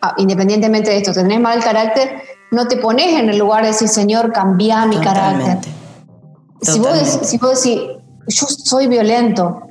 ah, 0.00 0.14
independientemente 0.16 0.90
de 0.90 0.98
esto, 0.98 1.12
tenés 1.12 1.40
mal 1.40 1.62
carácter, 1.62 2.22
no 2.52 2.68
te 2.68 2.76
pones 2.76 3.18
en 3.18 3.30
el 3.30 3.38
lugar 3.38 3.62
de 3.62 3.68
decir, 3.68 3.88
Señor, 3.88 4.30
cambia 4.32 4.84
mi 4.86 4.98
carácter. 4.98 5.58
Si 6.60 6.78
vos, 6.78 7.18
si 7.22 7.38
vos 7.38 7.62
decís, 7.62 7.80
yo 8.28 8.46
soy 8.46 8.86
violento, 8.86 9.62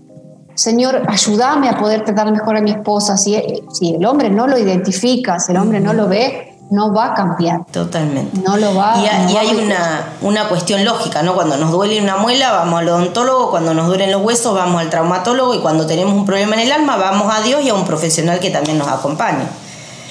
Señor, 0.55 1.03
ayúdame 1.07 1.69
a 1.69 1.77
poder 1.77 2.03
tratar 2.03 2.31
mejor 2.31 2.57
a 2.57 2.61
mi 2.61 2.71
esposa. 2.71 3.17
Si, 3.17 3.39
si 3.71 3.95
el 3.95 4.05
hombre 4.05 4.29
no 4.29 4.47
lo 4.47 4.57
identifica, 4.57 5.39
si 5.39 5.51
el 5.51 5.59
hombre 5.59 5.79
no 5.79 5.93
lo 5.93 6.07
ve, 6.07 6.57
no 6.71 6.91
va 6.93 7.11
a 7.11 7.13
cambiar. 7.13 7.65
Totalmente. 7.65 8.39
No 8.41 8.57
lo 8.57 8.73
va 8.73 8.95
Y, 8.97 9.31
y 9.31 9.37
hay 9.37 9.63
una, 9.63 10.13
una, 10.21 10.47
cuestión 10.47 10.83
lógica, 10.83 11.21
¿no? 11.21 11.35
Cuando 11.35 11.57
nos 11.57 11.71
duele 11.71 12.01
una 12.01 12.17
muela, 12.17 12.51
vamos 12.51 12.79
al 12.79 12.89
odontólogo, 12.89 13.51
cuando 13.51 13.73
nos 13.73 13.87
duelen 13.87 14.11
los 14.11 14.23
huesos, 14.23 14.55
vamos 14.55 14.81
al 14.81 14.89
traumatólogo 14.89 15.53
y 15.53 15.59
cuando 15.59 15.85
tenemos 15.85 16.13
un 16.13 16.25
problema 16.25 16.55
en 16.55 16.61
el 16.61 16.71
alma, 16.71 16.97
vamos 16.97 17.31
a 17.33 17.41
Dios 17.41 17.61
y 17.61 17.69
a 17.69 17.73
un 17.73 17.85
profesional 17.85 18.39
que 18.39 18.49
también 18.49 18.77
nos 18.77 18.87
acompañe. 18.87 19.43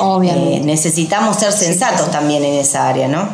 Obviamente. 0.00 0.56
Eh, 0.56 0.60
necesitamos 0.64 1.36
ser 1.36 1.52
sensatos 1.52 2.10
también 2.10 2.44
en 2.44 2.54
esa 2.54 2.88
área, 2.88 3.08
¿no? 3.08 3.28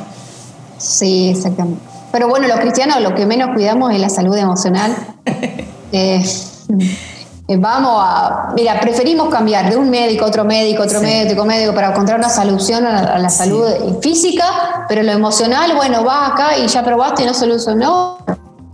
Sí, 0.78 1.30
exactamente. 1.30 1.80
Pero 2.12 2.28
bueno, 2.28 2.48
los 2.48 2.60
cristianos 2.60 3.00
lo 3.00 3.14
que 3.14 3.26
menos 3.26 3.50
cuidamos 3.54 3.92
es 3.92 4.00
la 4.00 4.08
salud 4.08 4.36
emocional. 4.36 4.94
eh, 5.92 6.24
eh, 7.48 7.56
vamos 7.58 7.92
a, 8.04 8.52
mira, 8.56 8.80
preferimos 8.80 9.28
cambiar 9.28 9.70
de 9.70 9.76
un 9.76 9.88
médico 9.88 10.24
a 10.24 10.28
otro 10.28 10.44
médico, 10.44 10.82
otro 10.82 11.00
médico, 11.00 11.44
médico 11.44 11.74
para 11.74 11.90
encontrar 11.90 12.18
una 12.18 12.28
solución 12.28 12.86
a 12.86 13.18
la, 13.18 13.28
salud 13.28 13.64
física, 14.00 14.84
pero 14.88 15.02
lo 15.02 15.12
emocional, 15.12 15.74
bueno, 15.76 16.02
vas 16.02 16.32
acá 16.32 16.58
y 16.58 16.66
ya 16.66 16.82
probaste 16.82 17.22
y 17.22 17.26
no 17.26 17.34
solucionó, 17.34 18.18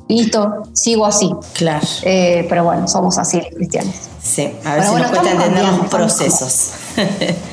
listo, 0.08 0.62
sigo 0.72 1.04
así. 1.04 1.34
Claro. 1.52 1.86
Eh, 2.02 2.46
pero 2.48 2.64
bueno, 2.64 2.88
somos 2.88 3.18
así 3.18 3.42
cristianos. 3.54 3.94
Sí, 4.22 4.50
a 4.64 4.74
ver 4.74 4.84
si 4.84 4.94
nos 4.94 5.10
cuesta 5.10 5.30
entender 5.30 5.64
los 5.64 5.86
procesos. 5.88 6.70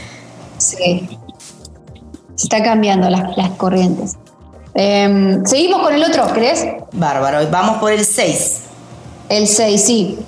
sí. 0.60 1.20
Se 2.36 2.46
está 2.46 2.64
cambiando 2.64 3.10
las, 3.10 3.36
las 3.38 3.50
corrientes. 3.52 4.18
Em, 4.74 5.46
seguimos 5.46 5.82
con 5.82 5.94
el 5.94 6.04
otro, 6.04 6.28
¿crees? 6.34 6.66
Bárbaro, 6.94 7.40
vamos 7.52 7.78
por 7.80 7.92
el 7.92 8.06
6. 8.06 8.60
El 9.28 9.48
6, 9.48 9.84
sí. 9.84 10.20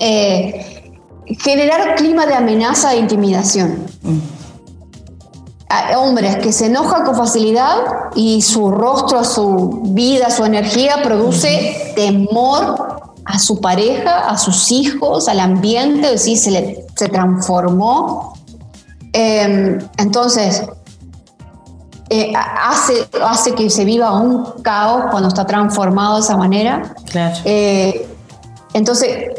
Eh, 0.00 0.92
generar 1.40 1.94
clima 1.96 2.26
de 2.26 2.34
amenaza 2.34 2.94
e 2.94 2.98
intimidación. 2.98 3.86
hombres 5.96 6.36
que 6.36 6.52
se 6.52 6.66
enojan 6.66 7.04
con 7.04 7.14
facilidad 7.14 7.76
y 8.14 8.40
su 8.40 8.70
rostro, 8.70 9.22
su 9.24 9.82
vida, 9.84 10.30
su 10.30 10.44
energía 10.44 11.02
produce 11.02 11.92
temor 11.94 13.14
a 13.24 13.38
su 13.38 13.60
pareja, 13.60 14.28
a 14.30 14.38
sus 14.38 14.72
hijos, 14.72 15.28
al 15.28 15.40
ambiente, 15.40 16.06
es 16.06 16.12
decir, 16.24 16.38
se, 16.38 16.50
le, 16.50 16.86
se 16.96 17.08
transformó. 17.08 18.37
Em, 19.20 19.78
entonces, 19.96 20.62
eh, 22.08 22.32
hace, 22.36 23.08
hace 23.20 23.52
que 23.52 23.68
se 23.68 23.84
viva 23.84 24.12
un 24.12 24.62
caos 24.62 25.06
cuando 25.10 25.28
está 25.28 25.44
transformado 25.44 26.14
de 26.14 26.20
esa 26.20 26.36
manera. 26.36 26.94
Eh, 27.44 28.08
entonces, 28.74 29.32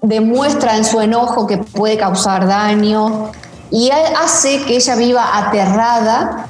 demuestra 0.00 0.78
en 0.78 0.86
su 0.86 1.02
enojo 1.02 1.46
que 1.46 1.58
puede 1.58 1.98
causar 1.98 2.46
daño 2.46 3.30
y 3.70 3.90
hace 3.90 4.64
que 4.64 4.76
ella 4.76 4.96
viva 4.96 5.36
aterrada, 5.36 6.46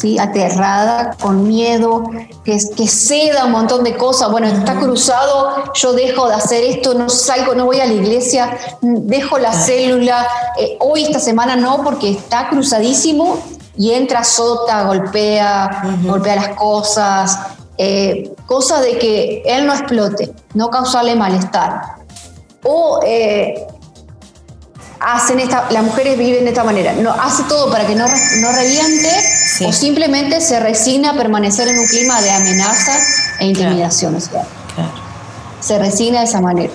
¿sí? 0.00 0.18
aterrada, 0.18 1.16
con 1.20 1.46
miedo, 1.46 2.04
que, 2.44 2.58
que 2.76 2.88
ceda 2.88 3.44
un 3.44 3.52
montón 3.52 3.84
de 3.84 3.96
cosas. 3.96 4.30
Bueno, 4.30 4.46
está 4.46 4.76
cruzado, 4.78 5.72
yo 5.74 5.92
dejo 5.92 6.28
de 6.28 6.34
hacer 6.34 6.64
esto, 6.64 6.94
no 6.94 7.08
salgo, 7.08 7.54
no 7.54 7.66
voy 7.66 7.80
a 7.80 7.86
la 7.86 7.94
iglesia, 7.94 8.56
dejo 8.82 9.38
la 9.38 9.52
célula. 9.52 10.26
Eh, 10.58 10.76
hoy, 10.80 11.04
esta 11.04 11.20
semana 11.20 11.56
no, 11.56 11.82
porque 11.82 12.10
está 12.10 12.48
cruzadísimo 12.48 13.38
y 13.76 13.92
entra, 13.92 14.24
sota, 14.24 14.84
golpea, 14.84 15.82
golpea 16.04 16.36
las 16.36 16.48
cosas. 16.50 17.38
Eh, 17.76 18.34
cosa 18.46 18.80
de 18.80 18.98
que 18.98 19.42
él 19.46 19.66
no 19.66 19.72
explote, 19.72 20.32
no 20.54 20.68
causarle 20.68 21.14
malestar 21.14 21.98
o 22.64 23.00
eh, 23.04 23.66
hacen 25.00 25.40
esta, 25.40 25.70
las 25.70 25.82
mujeres 25.82 26.18
viven 26.18 26.44
de 26.44 26.50
esta 26.50 26.64
manera, 26.64 26.92
no, 26.92 27.12
hace 27.12 27.44
todo 27.44 27.70
para 27.70 27.86
que 27.86 27.94
no, 27.94 28.06
no 28.08 28.52
reviente 28.52 29.10
o 29.66 29.72
simplemente 29.72 30.40
se 30.40 30.60
resigna 30.60 31.10
a 31.10 31.14
permanecer 31.14 31.68
en 31.68 31.78
un 31.78 31.86
clima 31.86 32.20
de 32.20 32.30
amenaza 32.30 32.92
e 33.40 33.46
intimidación. 33.46 34.16
Se 35.60 35.78
resigna 35.78 36.20
de 36.20 36.24
esa 36.24 36.40
manera. 36.40 36.72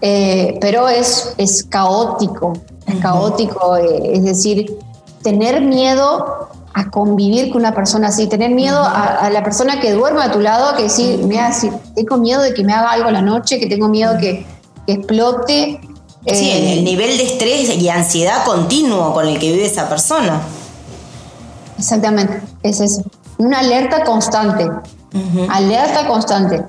Eh, 0.00 0.58
pero 0.60 0.88
es, 0.88 1.34
es 1.38 1.64
caótico, 1.64 2.52
es 2.86 2.96
caótico, 2.96 3.76
eh, 3.76 4.12
es 4.14 4.22
decir, 4.22 4.78
tener 5.22 5.60
miedo 5.60 6.48
a 6.72 6.90
convivir 6.90 7.50
con 7.50 7.62
una 7.62 7.74
persona 7.74 8.08
así, 8.08 8.28
tener 8.28 8.52
miedo 8.52 8.80
a, 8.80 9.28
la 9.30 9.42
persona 9.42 9.80
que 9.80 9.92
duerme 9.92 10.22
a 10.22 10.30
tu 10.30 10.38
lado, 10.38 10.76
que 10.76 10.84
decir, 10.84 11.18
mira, 11.24 11.52
si 11.52 11.70
tengo 11.96 12.16
miedo 12.18 12.40
de 12.40 12.54
que 12.54 12.62
me 12.62 12.72
haga 12.72 12.92
algo 12.92 13.10
la 13.10 13.22
noche, 13.22 13.58
que 13.58 13.66
tengo 13.66 13.88
miedo 13.88 14.16
que, 14.20 14.46
que 14.86 14.92
explote. 14.92 15.80
Sí, 16.24 16.50
el, 16.50 16.78
eh, 16.78 16.82
nivel 16.82 17.16
de 17.16 17.24
estrés 17.24 17.76
y 17.76 17.88
ansiedad 17.88 18.44
continuo 18.44 19.12
con 19.12 19.26
el 19.26 19.40
que 19.40 19.50
vive 19.50 19.66
esa 19.66 19.88
persona. 19.88 20.40
Exactamente, 21.78 22.40
es 22.62 22.80
eso. 22.80 23.02
Una 23.38 23.60
alerta 23.60 24.04
constante. 24.04 24.68
Alerta 25.48 26.06
constante. 26.06 26.64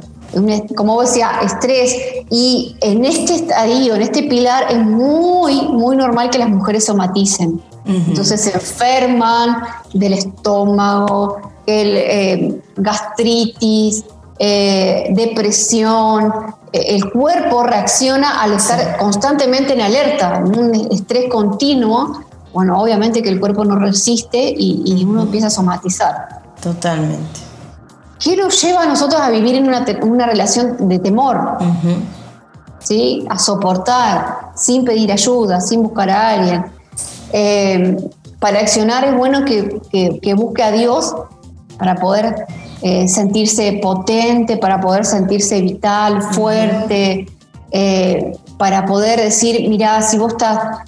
Como 0.75 1.01
decía, 1.01 1.31
estrés. 1.43 1.95
Y 2.29 2.75
en 2.81 3.05
este 3.05 3.35
estadio, 3.35 3.95
en 3.95 4.01
este 4.03 4.23
pilar, 4.23 4.65
es 4.69 4.77
muy, 4.77 5.67
muy 5.69 5.97
normal 5.97 6.29
que 6.29 6.37
las 6.37 6.49
mujeres 6.49 6.85
somaticen. 6.85 7.61
Entonces 7.85 8.41
se 8.41 8.51
enferman 8.51 9.63
del 9.93 10.13
estómago, 10.13 11.37
el, 11.65 11.97
eh, 11.97 12.61
gastritis, 12.75 14.05
eh, 14.37 15.07
depresión, 15.11 16.31
eh, 16.71 16.83
el 16.89 17.11
cuerpo 17.11 17.63
reacciona 17.63 18.41
al 18.41 18.53
estar 18.53 18.97
constantemente 18.97 19.73
en 19.73 19.81
alerta, 19.81 20.37
en 20.37 20.57
un 20.57 20.75
estrés 20.91 21.29
continuo. 21.29 22.21
Bueno, 22.53 22.81
obviamente 22.81 23.21
que 23.21 23.29
el 23.29 23.39
cuerpo 23.39 23.63
no 23.63 23.75
resiste 23.77 24.53
y, 24.57 25.03
uno 25.03 25.23
empieza 25.23 25.47
a 25.47 25.49
somatizar. 25.49 26.41
Totalmente. 26.61 27.39
¿Qué 28.19 28.35
nos 28.35 28.61
lleva 28.61 28.83
a 28.83 28.85
nosotros 28.85 29.21
a 29.21 29.29
vivir 29.29 29.55
en 29.55 29.67
una, 29.67 30.25
relación 30.25 30.89
de 30.89 30.99
temor? 30.99 31.57
¿Sí? 32.79 33.25
A 33.29 33.37
soportar, 33.37 34.51
sin 34.55 34.83
pedir 34.83 35.11
ayuda, 35.11 35.61
sin 35.61 35.83
buscar 35.83 36.09
a 36.09 36.29
alguien. 36.29 36.65
Eh, 37.31 37.97
para 38.39 38.59
accionar 38.59 39.03
es 39.03 39.15
bueno 39.15 39.45
que, 39.45 39.81
que, 40.21 40.33
busque 40.33 40.63
a 40.63 40.71
Dios 40.71 41.13
para 41.77 41.95
poder 41.95 42.45
eh, 42.81 43.07
sentirse 43.07 43.79
potente, 43.81 44.57
para 44.57 44.79
poder 44.79 45.05
sentirse 45.05 45.61
vital, 45.61 46.21
fuerte, 46.21 47.27
eh, 47.71 48.31
para 48.57 48.85
poder 48.85 49.19
decir, 49.19 49.67
mira, 49.69 50.01
si 50.01 50.17
vos 50.17 50.33
estás, 50.33 50.79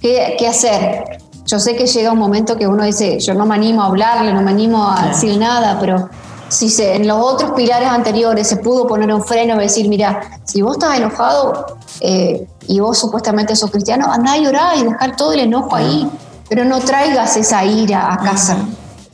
¿qué, 0.00 0.36
¿qué, 0.38 0.48
hacer? 0.48 1.18
Yo 1.46 1.58
sé 1.58 1.76
que 1.76 1.86
llega 1.86 2.12
un 2.12 2.18
momento 2.18 2.56
que 2.56 2.66
uno 2.66 2.84
dice, 2.84 3.18
yo 3.20 3.34
no 3.34 3.46
me 3.46 3.54
animo 3.54 3.82
a 3.82 3.86
hablarle, 3.86 4.32
no 4.32 4.42
me 4.42 4.50
animo 4.50 4.90
a 4.90 5.08
decir 5.08 5.38
nada, 5.38 5.78
pero 5.80 6.08
si 6.50 6.68
se, 6.68 6.96
en 6.96 7.06
los 7.06 7.18
otros 7.22 7.52
pilares 7.52 7.88
anteriores 7.88 8.48
se 8.48 8.56
pudo 8.56 8.86
poner 8.86 9.12
un 9.12 9.22
freno 9.22 9.54
y 9.56 9.58
decir, 9.60 9.88
mira, 9.88 10.20
si 10.44 10.62
vos 10.62 10.72
estás 10.72 10.98
enojado 10.98 11.76
eh, 12.00 12.46
y 12.66 12.80
vos 12.80 12.98
supuestamente 12.98 13.54
sos 13.54 13.70
cristiano, 13.70 14.12
anda 14.12 14.32
a 14.32 14.38
llorar 14.38 14.76
y 14.76 14.82
dejar 14.82 15.16
todo 15.16 15.32
el 15.32 15.40
enojo 15.40 15.76
ahí, 15.76 16.10
pero 16.48 16.64
no 16.64 16.80
traigas 16.80 17.36
esa 17.36 17.64
ira 17.64 18.12
a 18.12 18.18
casa, 18.18 18.56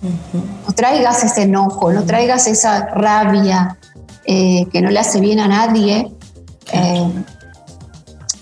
no 0.02 0.74
traigas 0.74 1.24
ese 1.24 1.42
enojo, 1.42 1.92
no 1.92 2.04
traigas 2.04 2.46
esa 2.46 2.86
rabia 2.86 3.76
eh, 4.24 4.66
que 4.72 4.80
no 4.80 4.90
le 4.90 4.98
hace 4.98 5.20
bien 5.20 5.40
a 5.40 5.48
nadie. 5.48 6.10
Eh, 6.72 7.12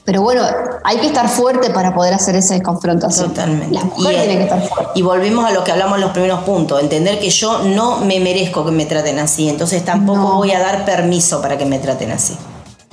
pero 0.04 0.20
bueno, 0.20 0.42
hay 0.84 0.98
que 0.98 1.06
estar 1.06 1.28
fuerte 1.28 1.70
para 1.70 1.94
poder 1.94 2.12
hacer 2.12 2.36
esa 2.36 2.60
confrontación. 2.62 3.28
Totalmente. 3.28 3.74
y, 3.74 4.02
que 4.02 4.42
estar 4.42 4.60
fuerte. 4.68 4.92
Y 4.96 5.02
volvimos 5.02 5.46
a 5.46 5.50
lo 5.50 5.64
que 5.64 5.72
hablamos 5.72 5.96
en 5.96 6.02
los 6.02 6.10
primeros 6.10 6.40
puntos, 6.40 6.80
entender 6.82 7.18
que 7.18 7.30
yo 7.30 7.60
no 7.60 7.98
me 7.98 8.20
merezco 8.20 8.66
que 8.66 8.70
me 8.70 8.84
traten 8.84 9.18
así, 9.18 9.48
entonces 9.48 9.82
tampoco 9.82 10.34
voy 10.34 10.52
a 10.52 10.60
dar 10.60 10.84
permiso 10.84 11.40
para 11.40 11.56
que 11.56 11.64
me 11.64 11.78
traten 11.78 12.10
así. 12.10 12.36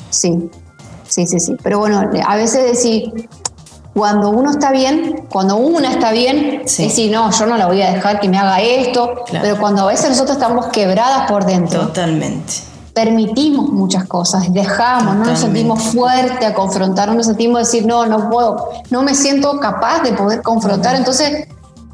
Sí, 0.10 0.50
sí, 1.08 1.28
sí, 1.28 1.40
sí. 1.42 1.58
Pero 1.62 1.80
bueno, 1.80 2.02
a 2.26 2.36
veces 2.38 2.64
decir, 2.64 3.28
cuando 3.94 4.30
uno 4.30 4.52
está 4.52 4.72
bien, 4.72 5.26
cuando 5.30 5.58
una 5.58 5.92
está 5.92 6.12
bien, 6.12 6.62
decir, 6.64 7.12
no, 7.12 7.30
yo 7.30 7.46
no 7.46 7.58
la 7.58 7.68
voy 7.68 7.82
a 7.82 7.92
dejar 7.92 8.22
que 8.22 8.30
me 8.30 8.38
haga 8.38 8.62
esto, 8.62 9.26
pero 9.30 9.60
cuando 9.60 9.82
a 9.82 9.88
veces 9.88 10.12
nosotros 10.12 10.38
estamos 10.38 10.68
quebradas 10.68 11.30
por 11.30 11.46
dentro. 11.46 11.82
Totalmente 11.82 12.71
permitimos 12.94 13.70
muchas 13.70 14.06
cosas, 14.06 14.52
dejamos, 14.52 15.16
no 15.16 15.26
nos 15.26 15.40
sentimos 15.40 15.82
fuertes 15.84 16.48
a 16.48 16.54
confrontar, 16.54 17.10
no 17.10 17.16
nos 17.16 17.26
sentimos 17.26 17.60
decir, 17.60 17.86
no, 17.86 18.06
no 18.06 18.30
puedo, 18.30 18.70
no 18.90 19.02
me 19.02 19.16
siento 19.16 19.60
capaz 19.60 20.02
de 20.04 20.14
poder 20.14 20.42
confrontar, 20.42 20.96
entonces 20.96 21.48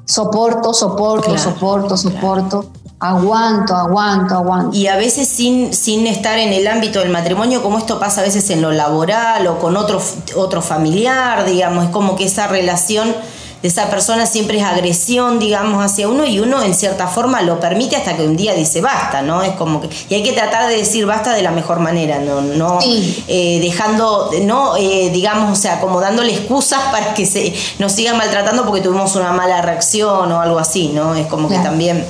soporto, 0.05 0.73
soporto, 0.73 1.37
soporto, 1.37 1.97
soporto. 1.97 2.65
Aguanto, 2.99 3.75
aguanto, 3.75 4.33
aguanto. 4.33 4.75
Y 4.75 4.87
a 4.87 4.95
veces 4.97 5.27
sin, 5.27 5.71
sin 5.71 6.07
estar 6.07 6.39
en 6.39 6.51
el 6.51 6.67
ámbito 6.67 6.97
del 6.97 7.11
matrimonio, 7.11 7.61
como 7.61 7.77
esto 7.77 7.99
pasa 7.99 8.21
a 8.21 8.23
veces 8.23 8.49
en 8.49 8.59
lo 8.59 8.71
laboral 8.71 9.45
o 9.45 9.59
con 9.59 9.77
otro, 9.77 10.01
otro 10.35 10.63
familiar, 10.63 11.45
digamos, 11.45 11.85
es 11.85 11.89
como 11.91 12.15
que 12.15 12.25
esa 12.25 12.47
relación 12.47 13.15
de 13.61 13.67
esa 13.67 13.89
persona 13.89 14.25
siempre 14.25 14.59
es 14.59 14.63
agresión, 14.63 15.39
digamos, 15.39 15.83
hacia 15.83 16.07
uno 16.07 16.25
y 16.25 16.39
uno 16.39 16.61
en 16.61 16.75
cierta 16.75 17.07
forma 17.07 17.41
lo 17.41 17.59
permite 17.59 17.95
hasta 17.95 18.15
que 18.15 18.23
un 18.23 18.37
día 18.37 18.53
dice 18.53 18.81
basta, 18.81 19.23
¿no? 19.23 19.41
Es 19.41 19.53
como 19.53 19.81
que... 19.81 19.89
Y 20.09 20.13
hay 20.13 20.23
que 20.23 20.33
tratar 20.33 20.67
de 20.67 20.77
decir 20.77 21.05
basta 21.07 21.33
de 21.33 21.41
la 21.41 21.51
mejor 21.51 21.79
manera, 21.79 22.19
no, 22.19 22.41
no 22.41 22.79
eh, 22.83 23.59
dejando, 23.59 24.29
no, 24.43 24.77
eh, 24.77 25.09
digamos, 25.11 25.57
o 25.57 25.59
sea, 25.59 25.79
como 25.79 25.99
dándole 25.99 26.33
excusas 26.33 26.81
para 26.91 27.15
que 27.15 27.25
se 27.25 27.53
nos 27.79 27.93
sigan 27.93 28.17
maltratando 28.17 28.63
porque 28.63 28.81
tuvimos 28.81 29.15
una 29.15 29.31
mala 29.31 29.61
reacción 29.61 30.31
o 30.31 30.39
algo 30.39 30.59
así, 30.59 30.89
¿no? 30.89 31.15
Es 31.15 31.25
como 31.25 31.49
que 31.49 31.57
también 31.57 32.05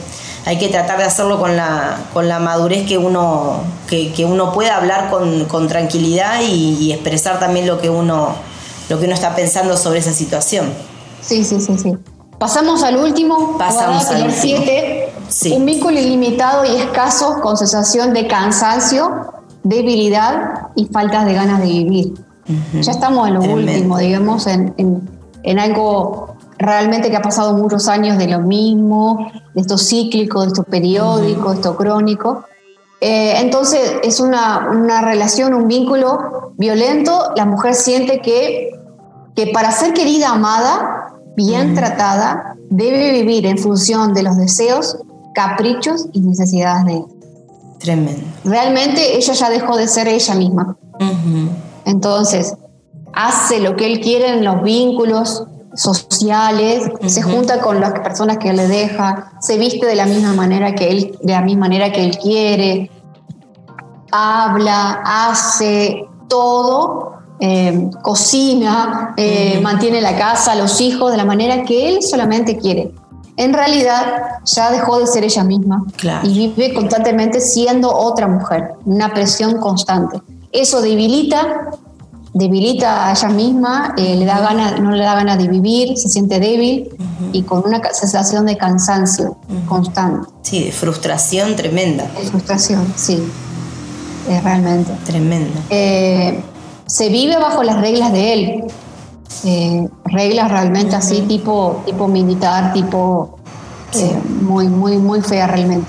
hay 0.45 0.57
que 0.57 0.67
tratar 0.67 0.97
de 0.97 1.05
hacerlo 1.05 1.39
con 1.39 1.55
la, 1.55 1.97
con 2.13 2.27
la 2.27 2.39
madurez 2.39 2.85
que 2.85 2.97
uno, 2.97 3.61
que, 3.87 4.13
uno 4.25 4.53
pueda 4.53 4.77
hablar 4.77 5.09
con, 5.09 5.67
tranquilidad 5.67 6.41
y, 6.41 6.77
y, 6.79 6.93
expresar 6.93 7.39
también 7.39 7.67
lo 7.67 7.79
que 7.79 7.89
uno, 7.89 8.35
lo 8.89 8.99
que 8.99 9.05
uno 9.05 9.13
está 9.13 9.35
pensando 9.35 9.77
sobre 9.77 9.99
esa 9.99 10.13
situación. 10.13 10.73
Sí, 11.27 11.43
sí, 11.43 11.59
sí, 11.59 11.77
sí. 11.77 11.97
Pasamos 12.39 12.83
al 12.83 12.97
último. 12.97 13.57
Pasamos 13.57 14.05
al 14.07 14.31
siete. 14.31 15.13
Un 15.53 15.65
vínculo 15.65 15.99
ilimitado 15.99 16.63
y 16.63 16.77
escaso 16.77 17.41
con 17.41 17.57
sensación 17.57 18.13
de 18.13 18.27
cansancio, 18.27 19.33
debilidad 19.63 20.69
y 20.75 20.85
faltas 20.85 21.25
de 21.25 21.33
ganas 21.33 21.59
de 21.59 21.67
vivir. 21.67 22.13
Ya 22.73 22.91
estamos 22.91 23.27
en 23.27 23.33
lo 23.33 23.41
último, 23.41 23.97
digamos, 23.97 24.47
en, 24.47 24.73
en, 25.43 25.59
algo 25.59 26.37
realmente 26.57 27.09
que 27.09 27.17
ha 27.17 27.21
pasado 27.21 27.57
muchos 27.57 27.89
años 27.89 28.17
de 28.17 28.27
lo 28.27 28.39
mismo, 28.39 29.29
de 29.53 29.61
esto 29.61 29.77
cíclico, 29.77 30.41
de 30.41 30.47
esto 30.47 30.63
periódico, 30.63 31.49
de 31.49 31.55
esto 31.55 31.75
crónico. 31.75 32.45
Eh, 33.01 33.33
entonces 33.41 33.97
es 34.01 34.21
una, 34.21 34.69
una, 34.71 35.01
relación, 35.01 35.53
un 35.53 35.67
vínculo 35.67 36.53
violento. 36.57 37.33
La 37.35 37.45
mujer 37.45 37.73
siente 37.73 38.21
que, 38.21 38.71
que 39.35 39.47
para 39.47 39.71
ser 39.73 39.93
querida, 39.93 40.29
amada, 40.29 40.96
bien 41.37 41.75
tratada, 41.75 42.55
debe 42.69 43.11
vivir 43.11 43.45
en 43.45 43.59
función 43.59 44.13
de 44.13 44.23
los 44.23 44.35
deseos, 44.35 44.97
caprichos 45.35 46.07
y 46.11 46.19
necesidades 46.21 46.85
de 46.85 46.93
él. 46.95 47.03
Tremendo. 47.79 48.23
Realmente 48.43 49.15
ella 49.15 49.33
ya 49.33 49.49
dejó 49.51 49.77
de 49.77 49.87
ser 49.87 50.07
ella 50.07 50.33
misma. 50.33 50.75
Entonces, 51.85 52.55
hace 53.13 53.59
lo 53.59 53.75
que 53.75 53.85
él 53.85 54.01
quiere 54.01 54.33
en 54.33 54.43
los 54.43 54.63
vínculos 54.63 55.43
sociales, 55.75 56.89
se 57.05 57.21
junta 57.21 57.61
con 57.61 57.79
las 57.79 57.93
personas 57.99 58.39
que 58.39 58.51
le 58.51 58.67
deja, 58.67 59.31
se 59.39 59.59
viste 59.59 59.85
de 59.85 59.93
la 59.93 60.07
misma 60.07 60.33
manera 60.33 60.73
que 60.73 60.89
él, 60.89 61.17
de 61.21 61.33
la 61.33 61.41
misma 61.41 61.67
manera 61.67 61.91
que 61.91 62.03
él 62.03 62.17
quiere, 62.17 62.89
habla, 64.11 65.03
hace 65.05 66.03
todo 66.27 67.16
eh, 67.39 67.89
cocina, 68.01 69.13
eh, 69.15 69.59
mantiene 69.61 70.01
la 70.01 70.17
casa, 70.17 70.55
los 70.55 70.81
hijos 70.81 71.11
de 71.11 71.17
la 71.17 71.25
manera 71.25 71.63
que 71.63 71.89
él 71.89 72.01
solamente 72.01 72.57
quiere. 72.57 72.91
En 73.35 73.53
realidad 73.53 74.23
ya 74.45 74.71
dejó 74.71 74.97
de 74.99 75.05
ser 75.05 75.23
ella 75.23 75.43
misma 75.43 75.85
y 76.23 76.33
vive 76.33 76.73
constantemente 76.73 77.39
siendo 77.39 77.95
otra 77.95 78.27
mujer, 78.27 78.71
una 78.85 79.13
presión 79.13 79.59
constante. 79.59 80.19
Eso 80.51 80.81
debilita, 80.81 81.69
debilita 82.33 83.07
a 83.07 83.11
ella 83.11 83.29
misma, 83.29 83.93
eh, 83.95 84.15
le 84.15 84.25
da 84.25 84.39
gana, 84.39 84.79
no 84.79 84.89
le 84.89 85.03
da 85.03 85.13
ganas 85.13 85.37
de 85.37 85.47
vivir, 85.47 85.95
se 85.95 86.09
siente 86.09 86.39
débil 86.39 86.89
y 87.31 87.43
con 87.43 87.63
una 87.63 87.79
sensación 87.93 88.47
de 88.47 88.57
cansancio 88.57 89.37
constante. 89.67 90.27
Sí, 90.41 90.63
de 90.63 90.71
frustración 90.71 91.55
tremenda. 91.55 92.05
De 92.19 92.25
frustración, 92.25 92.91
sí, 92.95 93.21
es 94.27 94.43
realmente. 94.43 94.91
Tremendo 95.05 95.53
se 96.87 97.09
vive 97.09 97.37
bajo 97.37 97.63
las 97.63 97.79
reglas 97.79 98.11
de 98.11 98.33
él. 98.33 98.63
Eh, 99.43 99.87
reglas 100.05 100.49
realmente 100.49 100.95
así, 100.95 101.21
tipo, 101.21 101.83
tipo 101.85 102.07
militar, 102.07 102.73
tipo 102.73 103.37
eh, 103.93 104.19
muy, 104.41 104.67
muy, 104.67 104.97
muy 104.97 105.21
fea 105.21 105.47
realmente. 105.47 105.87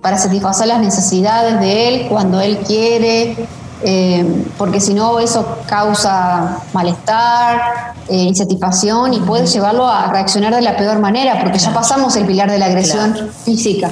Para 0.00 0.18
satisfacer 0.18 0.66
las 0.66 0.80
necesidades 0.80 1.60
de 1.60 1.88
él 1.88 2.08
cuando 2.08 2.40
él 2.40 2.58
quiere, 2.58 3.48
eh, 3.82 4.44
porque 4.58 4.80
si 4.80 4.92
no 4.92 5.18
eso 5.20 5.58
causa 5.66 6.58
malestar, 6.72 7.94
insatisfacción 8.08 9.14
y 9.14 9.20
puede 9.20 9.46
llevarlo 9.46 9.86
a 9.86 10.08
reaccionar 10.08 10.54
de 10.54 10.62
la 10.62 10.76
peor 10.76 10.98
manera, 10.98 11.40
porque 11.40 11.58
ya 11.58 11.72
pasamos 11.72 12.16
el 12.16 12.26
pilar 12.26 12.50
de 12.50 12.58
la 12.58 12.66
agresión 12.66 13.30
física. 13.44 13.88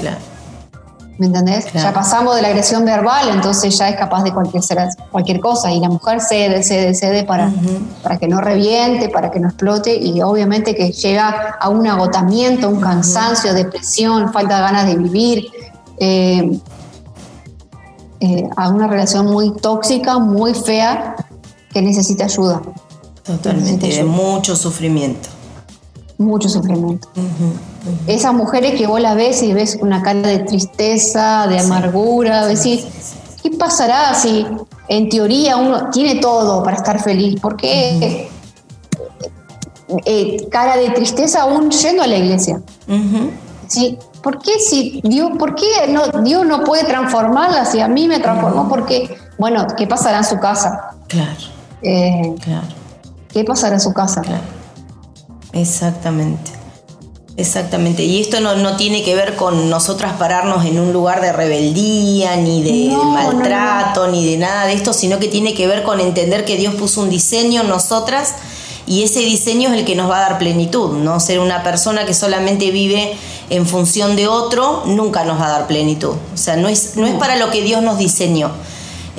¿Me 1.18 1.26
entendés? 1.26 1.72
Ya 1.72 1.92
pasamos 1.92 2.36
de 2.36 2.42
la 2.42 2.48
agresión 2.48 2.84
verbal, 2.84 3.28
entonces 3.30 3.76
ya 3.76 3.88
es 3.88 3.96
capaz 3.96 4.22
de 4.22 4.32
cualquier, 4.32 4.62
cualquier 5.10 5.40
cosa. 5.40 5.72
Y 5.72 5.80
la 5.80 5.88
mujer 5.88 6.20
cede, 6.20 6.62
cede, 6.62 6.94
cede 6.94 7.24
para, 7.24 7.52
para 8.04 8.18
que 8.18 8.28
no 8.28 8.40
reviente, 8.40 9.08
para 9.08 9.30
que 9.30 9.40
no 9.40 9.48
explote. 9.48 9.96
Y 9.96 10.22
obviamente 10.22 10.76
que 10.76 10.92
llega 10.92 11.56
a 11.60 11.68
un 11.68 11.86
agotamiento, 11.88 12.68
un 12.68 12.80
cansancio, 12.80 13.52
depresión, 13.52 14.32
falta 14.32 14.56
de 14.56 14.62
ganas 14.62 14.86
de 14.86 14.96
vivir. 14.96 15.48
Eh, 15.98 16.60
eh, 18.20 18.48
a 18.56 18.68
una 18.70 18.88
relación 18.88 19.26
muy 19.26 19.52
tóxica, 19.54 20.18
muy 20.18 20.52
fea, 20.52 21.14
que 21.72 21.80
necesita 21.82 22.24
ayuda. 22.24 22.62
Totalmente, 23.22 23.86
de 23.86 24.04
mucho 24.04 24.56
sufrimiento. 24.56 25.28
Mucho 26.16 26.48
sufrimiento. 26.48 27.08
Esas 28.06 28.34
mujeres 28.34 28.74
que 28.78 28.86
vos 28.86 29.00
la 29.00 29.14
ves 29.14 29.42
y 29.42 29.52
ves 29.52 29.78
una 29.80 30.02
cara 30.02 30.20
de 30.20 30.40
tristeza, 30.40 31.46
de 31.46 31.58
amargura, 31.58 32.46
decís, 32.46 32.86
¿qué 33.42 33.50
pasará 33.50 34.14
si 34.14 34.46
en 34.88 35.08
teoría 35.08 35.56
uno 35.56 35.90
tiene 35.90 36.16
todo 36.16 36.62
para 36.62 36.76
estar 36.76 37.02
feliz? 37.02 37.40
¿Por 37.40 37.56
qué 37.56 38.28
eh, 40.04 40.48
cara 40.50 40.76
de 40.76 40.90
tristeza 40.90 41.42
aún 41.42 41.70
yendo 41.70 42.02
a 42.02 42.06
la 42.06 42.16
iglesia? 42.16 42.60
¿Sí? 43.66 43.98
¿Por 44.22 44.38
qué 44.40 44.58
si 44.58 45.00
Dios, 45.04 45.32
por 45.38 45.54
qué 45.54 45.66
no, 45.88 46.22
Dios 46.22 46.46
no 46.46 46.64
puede 46.64 46.84
transformarla 46.84 47.64
si 47.64 47.80
a 47.80 47.88
mí 47.88 48.08
me 48.08 48.18
transformó? 48.18 48.68
Porque, 48.68 49.16
bueno, 49.38 49.66
¿qué 49.76 49.86
pasará 49.86 50.18
en 50.18 50.24
su 50.24 50.38
casa? 50.38 50.90
Claro. 51.06 51.38
Eh, 51.82 52.34
claro. 52.42 52.66
¿Qué 53.32 53.44
pasará 53.44 53.74
en 53.74 53.80
su 53.80 53.92
casa? 53.92 54.22
Claro. 54.22 54.42
Exactamente. 55.52 56.57
Exactamente, 57.38 58.02
y 58.02 58.20
esto 58.20 58.40
no, 58.40 58.76
tiene 58.76 59.04
que 59.04 59.14
ver 59.14 59.36
con 59.36 59.70
nosotras 59.70 60.14
pararnos 60.14 60.64
en 60.64 60.80
un 60.80 60.92
lugar 60.92 61.20
de 61.20 61.30
rebeldía, 61.30 62.34
ni 62.34 62.64
de 62.64 62.96
maltrato, 62.96 64.08
ni 64.08 64.28
de 64.28 64.38
nada 64.38 64.66
de 64.66 64.72
esto, 64.72 64.92
sino 64.92 65.20
que 65.20 65.28
tiene 65.28 65.54
que 65.54 65.68
ver 65.68 65.84
con 65.84 66.00
entender 66.00 66.44
que 66.44 66.56
Dios 66.56 66.74
puso 66.74 67.00
un 67.00 67.10
diseño 67.10 67.60
en 67.60 67.68
nosotras 67.68 68.34
y 68.88 69.04
ese 69.04 69.20
diseño 69.20 69.68
es 69.68 69.78
el 69.78 69.84
que 69.84 69.94
nos 69.94 70.10
va 70.10 70.18
a 70.18 70.30
dar 70.30 70.38
plenitud, 70.38 70.98
no 70.98 71.20
ser 71.20 71.38
una 71.38 71.62
persona 71.62 72.04
que 72.06 72.12
solamente 72.12 72.72
vive 72.72 73.16
en 73.50 73.68
función 73.68 74.16
de 74.16 74.26
otro, 74.26 74.82
nunca 74.86 75.22
nos 75.22 75.40
va 75.40 75.46
a 75.46 75.50
dar 75.50 75.66
plenitud. 75.68 76.16
O 76.34 76.36
sea, 76.36 76.56
no 76.56 76.68
es, 76.68 76.96
no 76.96 77.06
es 77.06 77.14
para 77.14 77.36
lo 77.36 77.52
que 77.52 77.62
Dios 77.62 77.82
nos 77.82 77.98
diseñó. 77.98 78.50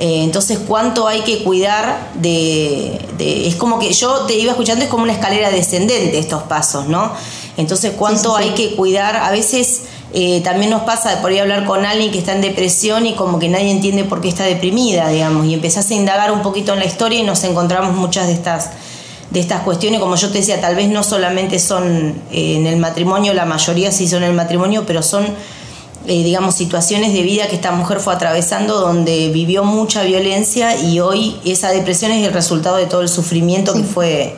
Eh, 0.00 0.24
entonces, 0.24 0.58
¿cuánto 0.66 1.06
hay 1.06 1.20
que 1.20 1.44
cuidar 1.44 2.10
de, 2.14 2.98
Es 3.18 3.54
como 3.56 3.78
que 3.78 3.92
yo 3.92 4.26
te 4.26 4.34
iba 4.34 4.50
escuchando, 4.50 4.82
es 4.82 4.90
como 4.90 5.02
una 5.02 5.12
escalera 5.12 5.50
descendente 5.50 6.18
estos 6.18 6.42
pasos, 6.44 6.88
¿no? 6.88 7.12
Entonces, 7.60 7.92
¿cuánto 7.96 8.36
hay 8.36 8.50
que 8.50 8.74
cuidar? 8.74 9.16
A 9.16 9.30
veces 9.30 9.82
eh, 10.12 10.40
también 10.42 10.70
nos 10.70 10.82
pasa 10.82 11.10
de 11.10 11.16
por 11.18 11.30
ahí 11.30 11.38
hablar 11.38 11.64
con 11.64 11.84
alguien 11.84 12.10
que 12.10 12.18
está 12.18 12.32
en 12.32 12.40
depresión 12.40 13.06
y 13.06 13.14
como 13.14 13.38
que 13.38 13.48
nadie 13.48 13.70
entiende 13.70 14.04
por 14.04 14.20
qué 14.20 14.28
está 14.28 14.44
deprimida, 14.44 15.08
digamos, 15.08 15.46
y 15.46 15.54
empezás 15.54 15.90
a 15.90 15.94
indagar 15.94 16.32
un 16.32 16.42
poquito 16.42 16.72
en 16.72 16.80
la 16.80 16.86
historia 16.86 17.20
y 17.20 17.22
nos 17.22 17.44
encontramos 17.44 17.94
muchas 17.94 18.26
de 18.26 18.32
estas 18.32 18.70
de 19.30 19.38
estas 19.38 19.60
cuestiones, 19.62 20.00
como 20.00 20.16
yo 20.16 20.28
te 20.30 20.38
decía, 20.38 20.60
tal 20.60 20.74
vez 20.74 20.88
no 20.88 21.04
solamente 21.04 21.60
son 21.60 22.20
eh, 22.32 22.56
en 22.56 22.66
el 22.66 22.78
matrimonio, 22.78 23.32
la 23.32 23.44
mayoría 23.44 23.92
sí 23.92 24.08
son 24.08 24.24
en 24.24 24.30
el 24.30 24.34
matrimonio, 24.34 24.82
pero 24.84 25.04
son 25.04 25.24
eh, 26.06 26.24
digamos, 26.24 26.54
situaciones 26.54 27.12
de 27.12 27.22
vida 27.22 27.46
que 27.46 27.54
esta 27.54 27.72
mujer 27.72 28.00
fue 28.00 28.14
atravesando 28.14 28.80
donde 28.80 29.28
vivió 29.28 29.64
mucha 29.64 30.02
violencia 30.02 30.74
y 30.82 30.98
hoy 30.98 31.36
esa 31.44 31.70
depresión 31.70 32.10
es 32.10 32.26
el 32.26 32.32
resultado 32.32 32.78
de 32.78 32.86
todo 32.86 33.02
el 33.02 33.08
sufrimiento 33.08 33.74
que 33.74 33.84
fue 33.84 34.34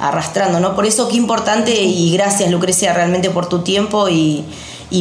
arrastrando, 0.00 0.60
¿no? 0.60 0.74
Por 0.74 0.86
eso 0.86 1.08
qué 1.08 1.16
importante 1.16 1.82
y 1.82 2.12
gracias 2.12 2.50
Lucrecia 2.50 2.92
realmente 2.92 3.30
por 3.30 3.48
tu 3.48 3.60
tiempo 3.60 4.08
y, 4.08 4.44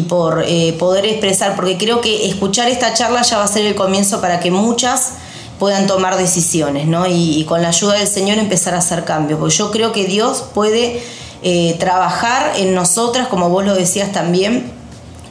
por 0.08 0.44
eh, 0.46 0.76
poder 0.78 1.06
expresar, 1.06 1.56
porque 1.56 1.78
creo 1.78 2.02
que 2.02 2.28
escuchar 2.30 2.70
esta 2.70 2.94
charla 2.94 3.22
ya 3.24 3.38
va 3.38 3.46
a 3.46 3.48
ser 3.48 3.66
el 3.66 3.76
comienzo 3.76 4.22
para 4.22 4.40
que 4.40 4.52
muchas 4.52 5.14
puedan 5.58 5.88
tomar 5.88 6.18
decisiones, 6.18 6.88
¿no? 6.88 7.06
Y, 7.08 7.44
con 7.46 7.62
la 7.62 7.70
ayuda 7.70 7.94
del 7.94 8.08
Señor 8.08 8.38
empezar 8.38 8.76
a 8.76 8.80
hacer 8.80 9.04
cambios, 9.04 9.40
porque 9.40 9.56
yo 9.56 9.72
creo 9.72 9.92
que 9.92 10.06
Dios 10.06 10.44
puede 10.54 11.02
eh, 11.42 11.76
trabajar 11.80 12.54
en 12.58 12.76
nosotras, 12.76 13.28
como 13.28 13.50
vos 13.50 13.66
lo 13.66 13.76
decías 13.76 14.12
también, 14.12 14.72